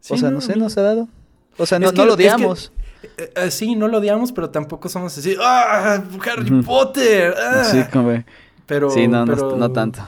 o 0.08 0.16
sea, 0.16 0.30
no, 0.30 0.40
sé, 0.40 0.56
no 0.56 0.68
se 0.68 0.80
ha 0.80 0.82
dado. 0.82 1.08
O 1.56 1.66
sea, 1.66 1.78
no, 1.78 1.92
lo 1.92 2.14
odiamos. 2.14 2.72
Eh, 3.02 3.32
eh, 3.36 3.50
sí, 3.50 3.76
no 3.76 3.88
lo 3.88 3.98
odiamos, 3.98 4.32
pero 4.32 4.50
tampoco 4.50 4.88
somos 4.88 5.16
así. 5.16 5.36
¡Ah! 5.40 6.02
¡Harry 6.26 6.62
Potter! 6.62 7.34
¡Ah! 7.38 7.64
Sí, 7.64 7.82
como. 7.92 8.22
Pero, 8.66 8.90
sí, 8.90 9.08
no, 9.08 9.24
No, 9.24 9.72
tanto. 9.72 10.00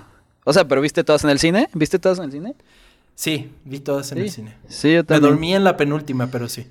O 0.44 0.52
sea, 0.52 0.66
pero 0.66 0.80
¿viste 0.80 1.04
todas 1.04 1.24
en 1.24 1.30
el 1.30 1.38
cine? 1.38 1.68
¿Viste 1.72 1.98
todas 1.98 2.18
en 2.18 2.24
el 2.24 2.32
cine? 2.32 2.54
Sí, 3.14 3.52
vi 3.64 3.80
todas 3.80 4.10
en 4.12 4.18
el 4.18 4.30
cine. 4.30 4.56
Sí, 4.68 4.94
yo 4.94 5.04
también. 5.04 5.22
Me 5.22 5.28
dormí 5.30 5.54
en 5.54 5.64
la 5.64 5.76
penúltima, 5.76 6.26
pero 6.28 6.48
sí. 6.48 6.66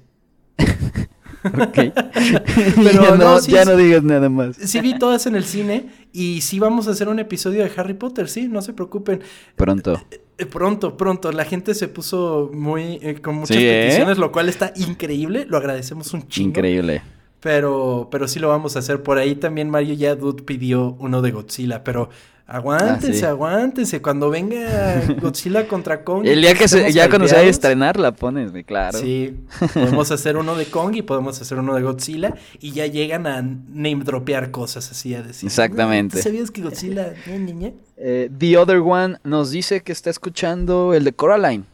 Ok. 1.44 1.78
Pero 2.84 3.18
no, 3.18 3.40
ya 3.42 3.66
no 3.66 3.76
digas 3.76 4.04
nada 4.04 4.30
más. 4.30 4.56
Sí 4.58 4.80
vi 4.82 4.98
todas 4.98 5.26
en 5.26 5.36
el 5.36 5.44
cine 5.44 5.90
y 6.14 6.42
sí 6.42 6.60
vamos 6.60 6.88
a 6.88 6.92
hacer 6.92 7.08
un 7.08 7.20
episodio 7.20 7.64
de 7.64 7.72
Harry 7.76 7.94
Potter, 7.94 8.28
sí, 8.28 8.48
no 8.48 8.62
se 8.62 8.74
preocupen. 8.74 9.22
Pronto. 9.56 10.02
Eh, 10.12 10.22
eh, 10.38 10.46
pronto, 10.46 10.98
pronto. 10.98 11.32
La 11.32 11.46
gente 11.46 11.74
se 11.74 11.88
puso 11.88 12.50
muy 12.54 13.00
eh, 13.02 13.22
con 13.22 13.36
muchas 13.36 13.58
peticiones, 13.58 14.18
lo 14.18 14.32
cual 14.32 14.50
está 14.50 14.74
increíble. 14.76 15.46
Lo 15.48 15.58
agradecemos 15.58 16.14
un 16.14 16.28
chingo. 16.28 16.50
Increíble. 16.50 17.02
Pero, 17.40 18.08
pero 18.12 18.28
sí 18.28 18.40
lo 18.40 18.50
vamos 18.50 18.76
a 18.76 18.80
hacer. 18.80 19.02
Por 19.02 19.18
ahí 19.18 19.36
también 19.36 19.70
Mario 19.70 19.96
Yadud 19.96 20.44
pidió 20.44 20.96
uno 21.00 21.22
de 21.22 21.32
Godzilla, 21.32 21.84
pero 21.84 22.10
Aguántense, 22.52 23.26
ah, 23.26 23.30
aguántense. 23.30 24.02
Cuando 24.02 24.30
venga 24.30 25.02
Godzilla 25.22 25.70
contra 25.70 26.04
Kong. 26.04 26.26
El 26.26 26.42
día 26.42 26.54
que 26.54 26.68
se, 26.68 26.92
ya 26.92 27.08
cuando 27.08 27.30
se 27.30 27.36
vaya 27.36 27.48
a 27.48 27.50
estrenar 27.50 27.98
la 27.98 28.12
pones, 28.14 28.52
claro. 28.66 29.00
Sí, 29.00 29.38
podemos 29.74 30.12
hacer 30.12 30.36
uno 30.36 30.56
de 30.56 30.66
Kong 30.66 30.94
y 30.98 31.02
podemos 31.02 31.40
hacer 31.40 31.60
uno 31.60 31.76
de 31.76 31.82
Godzilla 31.82 32.36
y 32.60 32.72
ya 32.72 32.88
llegan 32.88 33.26
a 33.26 33.42
name 33.42 34.04
dropear 34.04 34.52
cosas 34.52 34.92
así 34.92 35.16
a 35.16 35.24
decir. 35.24 35.48
Exactamente. 35.48 36.22
¿Sabías 36.22 36.52
que 36.52 36.62
Godzilla, 36.62 37.14
niña? 37.26 37.72
Eh, 37.96 38.30
The 38.38 38.58
Other 38.58 38.80
One 38.80 39.16
nos 39.24 39.52
dice 39.52 39.80
que 39.82 39.94
está 39.94 40.10
escuchando 40.10 40.94
el 40.94 41.06
de 41.06 41.14
Coraline. 41.14 41.71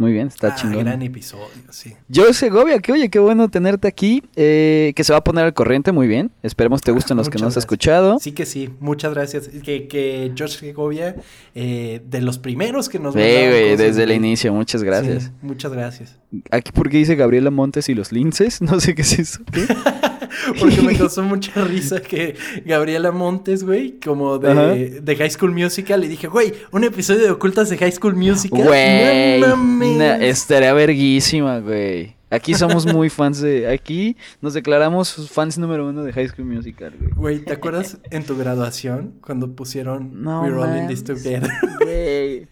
Muy 0.00 0.12
bien, 0.12 0.28
está 0.28 0.48
ah, 0.48 0.54
chingón. 0.54 0.78
gran 0.84 1.02
episodio, 1.02 1.46
sí. 1.68 1.92
Yo 2.08 2.32
Segovia, 2.32 2.78
que 2.78 2.90
oye, 2.90 3.10
qué 3.10 3.18
bueno 3.18 3.50
tenerte 3.50 3.86
aquí. 3.86 4.22
Eh, 4.34 4.94
que 4.96 5.04
se 5.04 5.12
va 5.12 5.18
a 5.18 5.24
poner 5.24 5.44
al 5.44 5.52
corriente, 5.52 5.92
muy 5.92 6.08
bien. 6.08 6.30
Esperemos 6.42 6.80
te 6.80 6.90
gusten 6.90 7.18
los 7.18 7.28
que 7.28 7.36
no 7.36 7.48
has 7.48 7.58
escuchado. 7.58 8.18
Sí 8.18 8.32
que 8.32 8.46
sí, 8.46 8.70
muchas 8.80 9.12
gracias. 9.12 9.48
Que, 9.48 9.88
que 9.88 10.32
George 10.34 10.56
Segovia, 10.56 11.16
eh, 11.54 12.00
de 12.08 12.22
los 12.22 12.38
primeros 12.38 12.88
que 12.88 12.98
nos 12.98 13.12
Sí, 13.12 13.18
güey, 13.20 13.76
desde 13.76 14.04
el 14.04 14.12
inicio, 14.12 14.54
muchas 14.54 14.82
gracias. 14.82 15.32
muchas 15.42 15.70
gracias. 15.70 16.16
Aquí 16.50 16.72
porque 16.72 16.96
dice 16.96 17.14
Gabriela 17.14 17.50
Montes 17.50 17.90
y 17.90 17.94
los 17.94 18.10
linces, 18.10 18.62
no 18.62 18.80
sé 18.80 18.94
qué 18.94 19.02
es 19.02 19.18
eso. 19.18 19.40
Porque 20.58 20.80
me 20.82 20.94
causó 20.98 21.22
mucha 21.22 21.64
risa 21.64 22.00
que 22.00 22.36
Gabriela 22.64 23.12
Montes, 23.12 23.64
güey, 23.64 23.98
como 23.98 24.38
de, 24.38 25.00
de, 25.00 25.16
High 25.16 25.30
School 25.30 25.52
Musical, 25.52 26.04
y 26.04 26.08
dije, 26.08 26.28
güey, 26.28 26.52
un 26.72 26.84
episodio 26.84 27.22
de 27.22 27.30
ocultas 27.30 27.68
de 27.70 27.78
High 27.78 27.92
School 27.92 28.16
Musical. 28.16 28.62
Güey, 28.62 29.40
no, 29.40 30.04
estaría 30.14 30.72
verguísima, 30.72 31.58
güey. 31.60 32.14
Aquí 32.32 32.54
somos 32.54 32.86
muy 32.86 33.10
fans 33.10 33.40
de. 33.40 33.68
Aquí 33.68 34.16
nos 34.40 34.54
declaramos 34.54 35.28
fans 35.32 35.58
número 35.58 35.88
uno 35.88 36.04
de 36.04 36.12
High 36.12 36.28
School 36.28 36.46
Musical, 36.46 36.94
güey. 36.96 37.10
Güey, 37.16 37.38
¿te 37.40 37.52
acuerdas 37.52 37.98
en 38.10 38.22
tu 38.22 38.38
graduación 38.38 39.14
cuando 39.20 39.50
pusieron 39.50 40.22
no, 40.22 40.42
We're 40.42 40.56
All 40.56 40.78
in 40.78 40.86
This 40.86 41.02
Together? 41.02 41.50
Güey. 41.80 42.46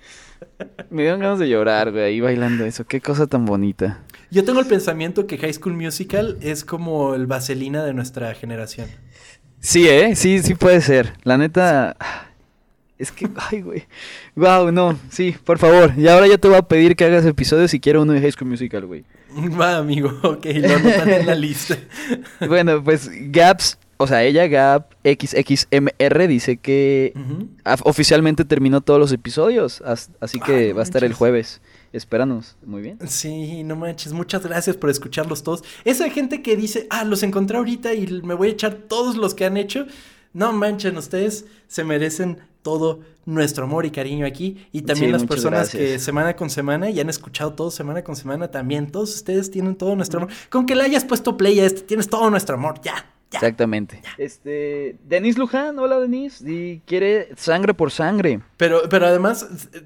Me 0.91 1.03
dieron 1.03 1.21
ganas 1.21 1.39
de 1.39 1.49
llorar, 1.49 1.91
güey, 1.91 2.05
ahí 2.05 2.21
bailando 2.21 2.65
eso. 2.65 2.87
Qué 2.87 3.01
cosa 3.01 3.27
tan 3.27 3.45
bonita. 3.45 4.03
Yo 4.31 4.45
tengo 4.45 4.61
el 4.61 4.67
pensamiento 4.67 5.27
que 5.27 5.39
High 5.39 5.55
School 5.55 5.75
Musical 5.75 6.37
es 6.41 6.65
como 6.65 7.15
el 7.15 7.27
vaselina 7.27 7.85
de 7.85 7.95
nuestra 7.95 8.35
generación. 8.35 8.89
Sí, 9.61 9.89
¿eh? 9.89 10.15
Sí, 10.15 10.41
sí 10.41 10.55
puede 10.55 10.81
ser. 10.81 11.15
La 11.25 11.39
neta... 11.39 11.97
Es 12.99 13.13
que, 13.13 13.29
ay, 13.51 13.63
güey. 13.63 13.85
Wow, 14.35 14.73
no, 14.73 14.99
sí, 15.09 15.37
por 15.45 15.59
favor. 15.59 15.93
Y 15.97 16.09
ahora 16.09 16.27
ya 16.27 16.37
te 16.37 16.49
voy 16.49 16.57
a 16.57 16.63
pedir 16.63 16.97
que 16.97 17.05
hagas 17.05 17.25
episodios 17.25 17.71
si 17.71 17.79
quiero 17.79 18.03
uno 18.03 18.13
de 18.13 18.21
High 18.21 18.33
School 18.33 18.51
Musical, 18.51 18.87
güey. 18.87 19.05
Va, 19.61 19.77
amigo, 19.77 20.19
ok, 20.23 20.47
lo 20.47 20.75
anotan 20.75 21.09
en 21.09 21.27
la 21.27 21.35
lista. 21.35 21.77
bueno, 22.49 22.83
pues 22.83 23.09
Gaps, 23.31 23.79
o 23.99 24.07
sea, 24.07 24.23
ella, 24.23 24.47
Gap 24.47 24.95
XXMR, 25.05 26.29
dice 26.29 26.57
que 26.57 27.13
oficialmente 27.83 28.45
terminó 28.45 28.81
todos 28.81 29.01
los 29.01 29.13
episodios. 29.13 29.83
Así 30.21 30.41
que 30.41 30.73
va 30.73 30.81
a 30.81 30.85
estar 30.85 31.05
el 31.05 31.13
jueves. 31.13 31.61
Espéranos, 31.93 32.57
muy 32.65 32.83
bien. 32.83 32.99
Sí, 33.07 33.65
no 33.65 33.75
manches, 33.75 34.13
muchas 34.13 34.45
gracias 34.45 34.77
por 34.77 34.91
escucharlos 34.91 35.43
todos. 35.43 35.65
Esa 35.85 36.09
gente 36.11 36.43
que 36.43 36.55
dice, 36.57 36.87
ah, 36.91 37.05
los 37.05 37.23
encontré 37.23 37.57
ahorita 37.57 37.95
y 37.95 38.07
me 38.23 38.35
voy 38.35 38.49
a 38.49 38.51
echar 38.53 38.75
todos 38.75 39.17
los 39.17 39.35
que 39.35 39.47
han 39.47 39.57
hecho. 39.57 39.87
No 40.33 40.53
manchen, 40.53 40.97
ustedes 40.97 41.47
se 41.67 41.85
merecen 41.85 42.39
todo 42.63 43.01
nuestro 43.25 43.65
amor 43.65 43.85
y 43.85 43.91
cariño 43.91 44.27
aquí. 44.27 44.69
Y 44.71 44.83
también 44.83 45.11
las 45.11 45.25
personas 45.25 45.71
que 45.71 45.99
semana 45.99 46.37
con 46.37 46.51
semana 46.51 46.91
y 46.91 47.01
han 47.01 47.09
escuchado 47.09 47.55
todo 47.55 47.71
semana 47.71 48.05
con 48.05 48.15
semana 48.15 48.49
también. 48.49 48.93
Todos 48.93 49.15
ustedes 49.17 49.51
tienen 49.51 49.75
todo 49.75 49.97
nuestro 49.97 50.21
amor. 50.21 50.33
Con 50.51 50.67
que 50.67 50.77
le 50.77 50.85
hayas 50.85 51.05
puesto 51.05 51.37
play 51.37 51.59
a 51.59 51.65
este, 51.65 51.81
tienes 51.81 52.09
todo 52.09 52.31
nuestro 52.31 52.55
amor, 52.55 52.81
ya. 52.83 53.07
Exactamente. 53.33 54.03
Este, 54.17 54.97
Denis 55.05 55.37
Luján, 55.37 55.79
hola 55.79 56.01
Denis, 56.01 56.41
y 56.41 56.81
quiere 56.87 57.29
sangre 57.37 57.75
por 57.75 57.91
sangre. 57.91 58.41
Pero, 58.57 58.83
pero 58.89 59.07
además, 59.07 59.47
eh, 59.75 59.83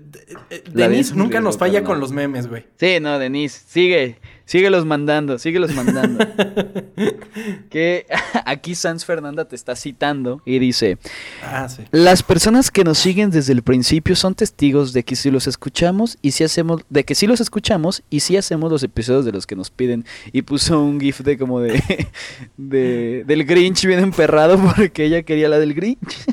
eh, 0.50 0.64
Denis 0.72 1.14
nunca 1.14 1.40
nos 1.40 1.58
falla 1.58 1.82
con 1.82 1.98
los 1.98 2.12
memes, 2.12 2.46
güey. 2.48 2.66
Sí, 2.76 2.98
no, 3.00 3.18
Denis, 3.18 3.52
sigue. 3.52 4.18
Síguelos 4.44 4.84
mandando, 4.84 5.38
síguelos 5.38 5.72
mandando. 5.74 6.24
que 7.70 8.06
aquí 8.46 8.74
Sans 8.74 9.04
Fernanda 9.04 9.46
te 9.46 9.56
está 9.56 9.76
citando 9.76 10.42
y 10.44 10.58
dice: 10.58 10.98
ah, 11.42 11.68
sí. 11.68 11.84
Las 11.90 12.22
personas 12.22 12.70
que 12.70 12.84
nos 12.84 12.98
siguen 12.98 13.30
desde 13.30 13.52
el 13.52 13.62
principio 13.62 14.16
son 14.16 14.34
testigos 14.34 14.92
de 14.92 15.04
que 15.04 15.16
si 15.16 15.30
los 15.30 15.46
escuchamos 15.46 16.18
y 16.22 16.32
si 16.32 16.44
hacemos, 16.44 16.82
de 16.88 17.04
que 17.04 17.14
si 17.14 17.26
los 17.26 17.40
escuchamos 17.40 18.02
y 18.10 18.20
si 18.20 18.36
hacemos 18.36 18.70
los 18.70 18.82
episodios 18.82 19.24
de 19.24 19.32
los 19.32 19.46
que 19.46 19.56
nos 19.56 19.70
piden. 19.70 20.04
Y 20.32 20.42
puso 20.42 20.82
un 20.82 21.00
gif 21.00 21.20
de 21.20 21.38
como 21.38 21.60
de, 21.60 22.08
de 22.56 23.24
del 23.26 23.44
Grinch 23.44 23.86
bien 23.86 24.00
emperrado 24.00 24.58
porque 24.58 25.04
ella 25.04 25.22
quería 25.22 25.48
la 25.48 25.58
del 25.58 25.74
Grinch. 25.74 26.26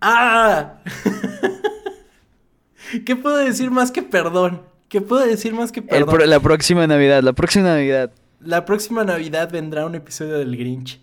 ¡Ah! 0.00 0.74
¿Qué 3.04 3.16
puedo 3.16 3.36
decir 3.36 3.70
más 3.70 3.90
que 3.90 4.02
perdón? 4.02 4.62
¿Qué 4.88 5.00
puedo 5.00 5.26
decir 5.26 5.52
más 5.52 5.72
que 5.72 5.82
perdón? 5.82 6.28
la 6.28 6.40
próxima 6.40 6.86
Navidad, 6.86 7.22
la 7.22 7.32
próxima 7.32 7.68
Navidad. 7.68 8.10
La 8.40 8.64
próxima 8.64 9.04
Navidad 9.04 9.50
vendrá 9.50 9.84
un 9.84 9.94
episodio 9.94 10.38
del 10.38 10.56
Grinch. 10.56 11.00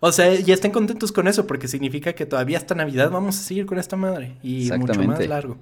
O 0.00 0.12
sea, 0.12 0.32
ya 0.34 0.54
estén 0.54 0.70
contentos 0.70 1.10
con 1.10 1.26
eso 1.26 1.46
porque 1.46 1.66
significa 1.66 2.12
que 2.12 2.24
todavía 2.24 2.56
hasta 2.56 2.74
Navidad 2.74 3.10
vamos 3.10 3.38
a 3.38 3.42
seguir 3.42 3.66
con 3.66 3.78
esta 3.78 3.96
madre. 3.96 4.36
Y 4.42 4.70
mucho 4.78 5.02
más 5.02 5.26
largo. 5.26 5.58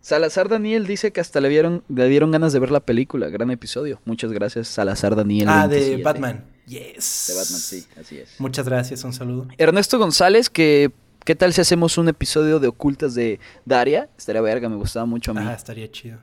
Salazar 0.00 0.48
Daniel 0.48 0.86
dice 0.86 1.12
que 1.12 1.20
hasta 1.20 1.40
le 1.40 1.50
dieron, 1.50 1.84
le 1.88 2.08
dieron 2.08 2.30
ganas 2.30 2.54
de 2.54 2.58
ver 2.58 2.70
la 2.70 2.80
película. 2.80 3.28
Gran 3.28 3.50
episodio. 3.50 4.00
Muchas 4.06 4.32
gracias, 4.32 4.68
Salazar 4.68 5.14
Daniel. 5.14 5.48
Ah, 5.50 5.68
de 5.68 5.98
Batman. 6.02 6.46
Yes. 6.66 7.26
De 7.28 7.34
Batman, 7.34 7.60
sí, 7.60 7.86
así 8.00 8.18
es. 8.18 8.40
Muchas 8.40 8.66
gracias, 8.66 9.04
un 9.04 9.12
saludo. 9.12 9.48
Ernesto 9.58 9.98
González, 9.98 10.48
que 10.48 10.92
¿qué 11.30 11.36
tal 11.36 11.52
si 11.52 11.60
hacemos 11.60 11.96
un 11.96 12.08
episodio 12.08 12.58
de 12.58 12.66
ocultas 12.66 13.14
de 13.14 13.38
Daria? 13.64 14.08
Estaría 14.18 14.40
verga, 14.40 14.68
me 14.68 14.74
gustaba 14.74 15.06
mucho 15.06 15.30
a 15.30 15.34
mí. 15.34 15.40
Ah, 15.46 15.54
estaría 15.54 15.88
chido. 15.88 16.18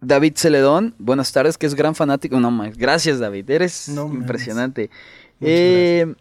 David 0.00 0.32
Celedón, 0.36 0.94
buenas 0.98 1.30
tardes, 1.30 1.58
que 1.58 1.66
es 1.66 1.74
gran 1.74 1.94
fanático. 1.94 2.40
No, 2.40 2.50
gracias 2.74 3.18
David, 3.18 3.50
eres 3.50 3.86
impresionante. 3.88 4.88
Eh, 5.42 6.14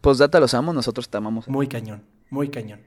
Postdata 0.00 0.38
los 0.38 0.54
amo, 0.54 0.72
nosotros 0.72 1.08
te 1.08 1.16
amamos. 1.16 1.48
Muy 1.48 1.66
cañón, 1.66 2.04
muy 2.30 2.48
cañón. 2.48 2.78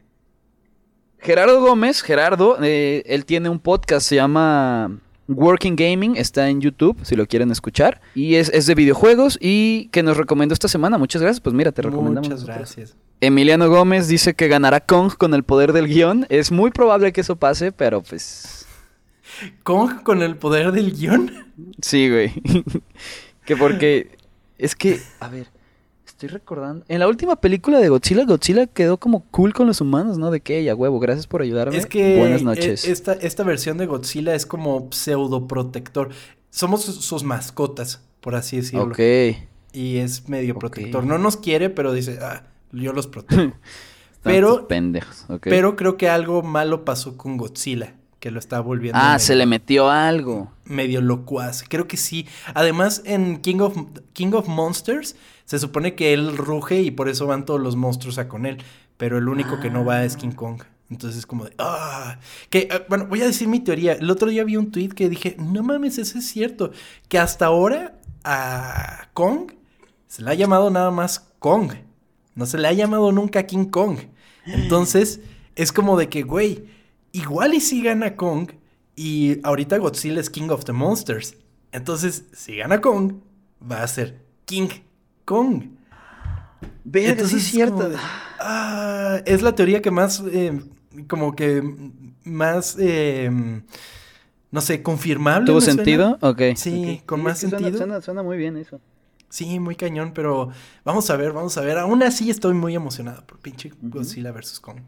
Gerardo 1.18 1.60
Gómez, 1.60 2.02
Gerardo, 2.02 2.58
eh, 2.64 3.04
él 3.08 3.26
tiene 3.26 3.50
un 3.50 3.60
podcast, 3.60 4.08
se 4.08 4.16
llama 4.16 5.02
Working 5.28 5.76
Gaming, 5.76 6.16
está 6.16 6.48
en 6.48 6.62
YouTube, 6.62 6.98
si 7.04 7.18
lo 7.18 7.28
quieren 7.28 7.52
escuchar. 7.52 8.00
Y 8.16 8.36
es, 8.36 8.66
de 8.66 8.74
videojuegos 8.74 9.38
y 9.42 9.90
que 9.90 10.02
nos 10.02 10.16
recomendó 10.16 10.54
esta 10.54 10.70
semana. 10.70 10.98
Muchas 10.98 11.22
gracias, 11.22 11.42
pues 11.42 11.54
mira, 11.54 11.74
te 11.74 11.82
recomendamos. 11.82 12.30
Muchas 12.30 12.46
gracias. 12.46 12.96
Emiliano 13.22 13.70
Gómez 13.70 14.08
dice 14.08 14.34
que 14.34 14.48
ganará 14.48 14.80
Kong 14.80 15.14
con 15.18 15.34
el 15.34 15.44
poder 15.44 15.74
del 15.74 15.88
guion. 15.88 16.26
Es 16.30 16.52
muy 16.52 16.72
probable 16.72 17.12
que 17.12 17.22
eso 17.22 17.36
pase, 17.36 17.72
pero 17.72 18.02
pues... 18.02 18.66
¿Kong 19.64 20.04
con 20.04 20.22
el 20.22 20.38
poder 20.38 20.72
del 20.72 20.92
guion? 20.92 21.32
Sí, 21.82 22.10
güey. 22.10 22.34
que 23.46 23.56
porque... 23.56 24.18
Es 24.58 24.76
que, 24.76 25.00
a 25.22 25.30
ver, 25.30 25.48
Estoy 26.22 26.38
recordando. 26.38 26.84
En 26.90 27.00
la 27.00 27.08
última 27.08 27.38
película 27.38 27.80
de 27.80 27.88
Godzilla, 27.88 28.26
Godzilla 28.26 28.68
quedó 28.68 28.98
como 28.98 29.24
cool 29.32 29.54
con 29.54 29.68
los 29.68 29.80
humanos, 29.80 30.18
¿no? 30.18 30.32
De 30.32 30.42
que, 30.42 30.62
ya 30.66 30.76
huevo, 30.76 31.00
gracias 31.00 31.28
por 31.28 31.42
ayudarme. 31.42 31.78
Es 31.78 31.86
que. 31.86 32.18
Buenas 32.18 32.44
noches. 32.44 32.84
E, 32.84 32.92
esta, 32.92 33.14
esta 33.14 33.44
versión 33.44 33.78
de 33.78 33.86
Godzilla 33.86 34.36
es 34.36 34.46
como 34.46 34.90
pseudo 34.92 35.48
protector. 35.48 36.10
Somos 36.50 36.84
sus 36.84 37.24
mascotas, 37.24 38.02
por 38.20 38.36
así 38.36 38.58
decirlo. 38.58 38.88
Ok. 38.88 39.00
Y 39.72 40.00
es 40.00 40.28
medio 40.28 40.60
protector. 40.60 41.06
No 41.06 41.18
nos 41.18 41.38
quiere, 41.38 41.70
pero 41.70 41.94
dice, 41.94 42.20
ah, 42.22 42.44
yo 42.72 42.94
los 42.94 43.08
protejo. 43.08 43.54
pero. 44.24 44.68
Pendejos. 44.68 45.26
Pero 45.42 45.76
creo 45.76 45.98
que 45.98 46.10
algo 46.10 46.42
malo 46.42 46.86
pasó 46.86 47.18
con 47.18 47.38
Godzilla 47.38 47.96
que 48.20 48.32
lo 48.32 48.40
está 48.40 48.60
volviendo. 48.60 49.00
Ah, 49.02 49.18
se 49.20 49.36
le 49.36 49.46
metió 49.46 49.90
algo. 49.90 50.52
Medio 50.66 51.02
locuaz. 51.02 51.64
Creo 51.68 51.88
que 51.88 51.98
sí. 51.98 52.28
Además, 52.54 53.02
en 53.06 53.38
King 53.38 53.60
of, 53.60 53.78
King 54.14 54.34
of 54.34 54.48
Monsters, 54.48 55.16
se 55.46 55.58
supone 55.58 55.96
que 55.96 56.14
él 56.14 56.38
ruge 56.38 56.82
y 56.82 56.92
por 56.92 57.10
eso 57.10 57.28
van 57.28 57.46
todos 57.46 57.62
los 57.62 57.76
monstruos 57.76 58.18
a 58.18 58.28
con 58.28 58.46
él. 58.46 58.58
Pero 58.98 59.18
el 59.18 59.30
único 59.30 59.60
que 59.60 59.70
no 59.70 59.86
va 59.86 60.04
es 60.04 60.18
King 60.18 60.32
Kong. 60.32 60.62
Entonces, 60.90 61.26
como 61.26 61.46
de. 61.46 61.54
¡Ah! 61.58 62.20
Que, 62.50 62.68
eh, 62.72 62.86
bueno, 62.90 63.06
voy 63.08 63.22
a 63.22 63.26
decir 63.26 63.48
mi 63.48 63.60
teoría. 63.60 63.94
El 63.94 64.10
otro 64.10 64.30
día 64.30 64.44
vi 64.44 64.58
un 64.58 64.72
tweet 64.72 64.90
que 64.90 65.08
dije: 65.08 65.36
No 65.40 65.64
mames, 65.64 65.98
eso 65.98 66.18
es 66.18 66.28
cierto. 66.28 66.72
Que 67.08 67.20
hasta 67.20 67.46
ahora 67.46 68.00
a 68.24 69.08
Kong 69.14 69.52
se 70.08 70.24
le 70.24 70.32
ha 70.32 70.34
llamado 70.34 70.70
nada 70.70 70.92
más 70.92 71.20
Kong. 71.40 71.72
No 72.40 72.48
se 72.48 72.58
le 72.58 72.68
ha 72.68 72.74
llamado 72.74 73.12
nunca 73.12 73.46
King 73.46 73.66
Kong. 73.66 73.98
Entonces, 74.48 75.20
es 75.56 75.72
como 75.72 75.96
de 75.98 76.10
que, 76.10 76.24
güey 76.24 76.66
igual 77.12 77.54
y 77.54 77.62
si 77.62 77.82
gana 77.82 78.16
Kong 78.16 78.52
y 78.96 79.40
ahorita 79.44 79.78
Godzilla 79.78 80.20
es 80.20 80.30
King 80.30 80.50
of 80.50 80.66
the 80.66 80.74
Monsters. 80.74 81.36
Entonces, 81.72 82.26
si 82.34 82.58
gana 82.58 82.82
Kong, 82.82 83.16
va 83.70 83.84
a 83.84 83.88
ser 83.88 84.22
King 84.46 84.70
Kong. 85.26 85.64
Entonces, 86.92 87.34
es 87.34 87.44
cierto. 87.44 87.92
Ah, 88.40 89.22
es 89.26 89.42
la 89.42 89.54
teoría 89.54 89.82
que 89.82 89.92
más, 89.92 90.24
eh, 90.32 90.60
como 91.08 91.36
que 91.36 91.62
más, 92.24 92.76
eh, 92.80 93.30
no 94.52 94.62
sé, 94.62 94.82
confirmable. 94.82 95.46
¿Tuvo 95.46 95.62
sentido? 95.62 96.18
Ok. 96.22 96.42
Sí, 96.56 97.02
con 97.06 97.22
más 97.22 97.40
sentido. 97.40 97.78
Suena, 97.78 98.02
suena, 98.02 98.24
muy 98.24 98.38
bien 98.38 98.58
eso. 98.58 98.82
Sí, 99.30 99.60
muy 99.60 99.76
cañón, 99.76 100.12
pero 100.14 100.50
vamos 100.84 101.10
a 101.10 101.16
ver, 101.16 101.32
vamos 101.34 101.58
a 101.58 101.62
ver. 101.62 101.78
Aún 101.78 102.02
así 102.04 102.30
estoy 102.30 102.54
muy 102.56 102.76
emocionado 102.76 103.24
por 103.26 103.40
pinche 103.40 103.72
Godzilla 103.82 104.32
vs. 104.32 104.60
Kong. 104.60 104.80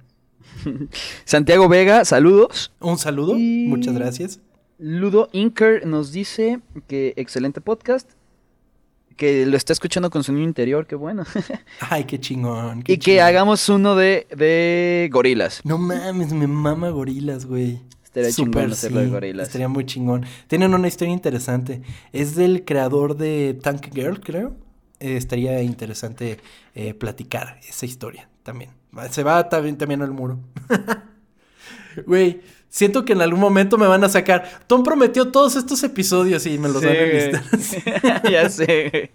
Santiago 1.25 1.69
Vega, 1.69 2.03
saludos. 2.05 2.71
Un 2.79 2.97
saludo, 2.97 3.35
muchas 3.35 3.93
gracias. 3.93 4.39
Ludo 4.79 5.29
Inker 5.31 5.85
nos 5.85 6.11
dice 6.11 6.59
que 6.87 7.13
excelente 7.15 7.61
podcast, 7.61 8.09
que 9.15 9.45
lo 9.45 9.55
está 9.55 9.73
escuchando 9.73 10.09
con 10.09 10.23
su 10.23 10.33
niño 10.33 10.45
interior, 10.47 10.87
qué 10.87 10.95
bueno. 10.95 11.23
Ay, 11.79 12.05
qué 12.05 12.19
chingón. 12.19 12.83
y 12.87 12.97
que 12.97 13.21
hagamos 13.21 13.69
uno 13.69 13.95
de, 13.95 14.25
de 14.35 15.07
gorilas. 15.11 15.61
No 15.63 15.77
mames, 15.77 16.33
me 16.33 16.47
mama 16.47 16.89
gorilas, 16.89 17.45
güey. 17.45 17.79
Estaría 18.11 18.31
chingón 18.31 18.71
hacerlo 18.73 18.99
de 18.99 19.07
gorilas. 19.07 19.47
Estaría 19.47 19.69
muy 19.69 19.85
chingón. 19.85 20.25
Tienen 20.47 20.73
una 20.73 20.89
historia 20.89 21.13
interesante. 21.13 21.81
Es 22.11 22.35
del 22.35 22.65
creador 22.65 23.15
de 23.15 23.57
Tank 23.61 23.87
Girl, 23.93 24.19
creo. 24.19 24.53
Eh, 24.99 25.15
estaría 25.15 25.61
interesante 25.61 26.37
eh, 26.75 26.93
platicar 26.93 27.57
esa 27.67 27.85
historia 27.85 28.27
también. 28.43 28.71
Se 29.11 29.23
va 29.23 29.47
también, 29.47 29.77
también 29.77 30.01
al 30.01 30.11
muro. 30.11 30.39
Güey, 32.05 32.39
siento 32.69 33.03
que 33.03 33.11
en 33.11 33.21
algún 33.21 33.41
momento 33.41 33.77
me 33.77 33.85
van 33.85 34.01
a 34.05 34.09
sacar. 34.09 34.61
Tom 34.67 34.81
prometió 34.81 35.29
todos 35.29 35.57
estos 35.57 35.83
episodios 35.83 36.45
y 36.45 36.57
me 36.57 36.69
los 36.69 36.81
van 36.81 36.95
a 36.95 37.03
listar. 37.03 38.21
ya 38.31 38.49
sé. 38.49 39.11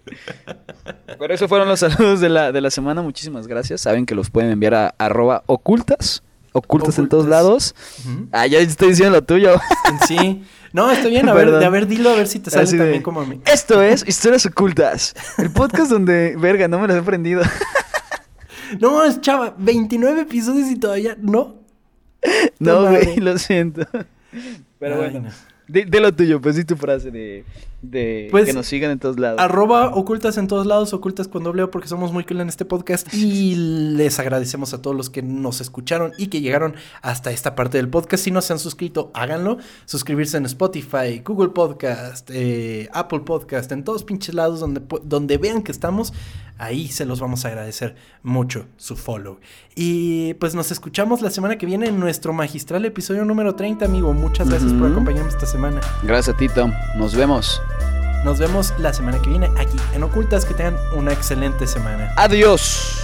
Por 1.17 1.31
eso 1.31 1.47
fueron 1.47 1.67
los 1.67 1.79
saludos 1.79 2.19
de 2.19 2.29
la, 2.29 2.51
de 2.51 2.61
la 2.61 2.69
semana. 2.69 3.01
Muchísimas 3.01 3.47
gracias. 3.47 3.81
Saben 3.81 4.05
que 4.05 4.13
los 4.13 4.29
pueden 4.29 4.51
enviar 4.51 4.75
a 4.75 4.95
arroba 4.99 5.43
ocultas. 5.47 6.21
Ocultas, 6.59 6.97
en 6.99 7.09
todos 7.09 7.27
lados. 7.27 7.75
Ah, 8.31 8.47
ya 8.47 8.59
estoy 8.59 8.89
diciendo 8.89 9.15
lo 9.17 9.23
tuyo. 9.23 9.59
sí. 10.07 10.43
No, 10.73 10.91
está 10.91 11.07
bien. 11.07 11.27
A 11.29 11.33
ver, 11.33 11.49
a 11.49 11.69
ver, 11.69 11.87
dilo 11.87 12.09
a 12.09 12.15
ver 12.15 12.27
si 12.27 12.39
te 12.39 12.51
sale 12.51 12.65
también 12.77 13.01
como 13.01 13.21
a 13.21 13.25
mí. 13.25 13.41
Esto 13.45 13.81
es 13.81 14.07
Historias 14.07 14.45
Ocultas. 14.45 15.15
El 15.37 15.51
podcast 15.51 15.89
donde, 15.89 16.35
verga, 16.39 16.67
no 16.67 16.79
me 16.79 16.87
lo 16.87 16.95
he 16.95 16.99
aprendido. 16.99 17.41
No, 18.79 19.03
es 19.03 19.21
chava, 19.21 19.55
29 19.57 20.21
episodios 20.21 20.69
y 20.69 20.75
todavía 20.75 21.17
no. 21.21 21.55
No, 22.59 22.89
güey, 22.89 23.17
lo 23.17 23.37
siento. 23.37 23.87
Pero 24.79 24.97
bueno. 24.97 25.29
De, 25.67 25.99
lo 25.99 26.13
tuyo, 26.13 26.39
pues 26.39 26.55
di 26.55 26.63
tu 26.63 26.75
frase 26.75 27.11
de, 27.11 27.43
de 27.81 28.27
pues, 28.31 28.45
que 28.45 28.53
nos 28.53 28.65
sigan 28.65 28.91
en 28.91 28.99
todos 28.99 29.19
lados. 29.19 29.39
Arroba 29.39 29.89
ocultas 29.95 30.37
en 30.37 30.47
todos 30.47 30.65
lados, 30.65 30.93
ocultas 30.93 31.27
con 31.27 31.43
doble 31.43 31.67
porque 31.67 31.87
somos 31.87 32.11
muy 32.11 32.23
cool 32.23 32.41
en 32.41 32.49
este 32.49 32.65
podcast. 32.65 33.13
Y 33.13 33.55
les 33.55 34.19
agradecemos 34.19 34.73
a 34.73 34.81
todos 34.81 34.95
los 34.95 35.09
que 35.09 35.21
nos 35.21 35.61
escucharon 35.61 36.13
y 36.17 36.27
que 36.27 36.41
llegaron 36.41 36.75
hasta 37.01 37.31
esta 37.31 37.55
parte 37.55 37.77
del 37.77 37.89
podcast. 37.89 38.23
Si 38.23 38.31
no 38.31 38.41
se 38.41 38.53
han 38.53 38.59
suscrito, 38.59 39.11
háganlo. 39.13 39.57
Suscribirse 39.85 40.37
en 40.37 40.45
Spotify, 40.45 41.21
Google 41.23 41.49
Podcast, 41.49 42.29
eh, 42.33 42.89
Apple 42.93 43.21
Podcast, 43.21 43.71
en 43.71 43.83
todos 43.83 44.03
pinches 44.03 44.33
lados 44.33 44.59
donde, 44.59 44.81
donde 45.03 45.37
vean 45.37 45.61
que 45.61 45.71
estamos. 45.71 46.13
Ahí 46.59 46.87
se 46.87 47.05
los 47.05 47.19
vamos 47.19 47.45
a 47.45 47.49
agradecer 47.49 47.95
mucho 48.23 48.65
su 48.77 48.95
follow. 48.95 49.39
Y 49.75 50.33
pues 50.35 50.55
nos 50.55 50.71
escuchamos 50.71 51.21
la 51.21 51.29
semana 51.29 51.57
que 51.57 51.67
viene 51.67 51.87
en 51.87 51.99
nuestro 51.99 52.33
magistral 52.33 52.83
episodio 52.85 53.23
número 53.25 53.53
30, 53.55 53.85
amigo. 53.85 54.11
Muchas 54.13 54.49
gracias 54.49 54.73
por 54.73 54.91
acompañarnos 54.91 55.35
esta 55.35 55.45
semana. 55.45 55.81
Gracias, 56.03 56.35
Tito. 56.37 56.71
Nos 56.97 57.15
vemos. 57.15 57.61
Nos 58.23 58.39
vemos 58.39 58.73
la 58.77 58.93
semana 58.93 59.21
que 59.21 59.29
viene 59.29 59.51
aquí 59.57 59.77
en 59.93 60.03
Ocultas. 60.03 60.45
Que 60.45 60.53
tengan 60.53 60.77
una 60.95 61.13
excelente 61.13 61.67
semana. 61.67 62.11
Adiós. 62.15 63.03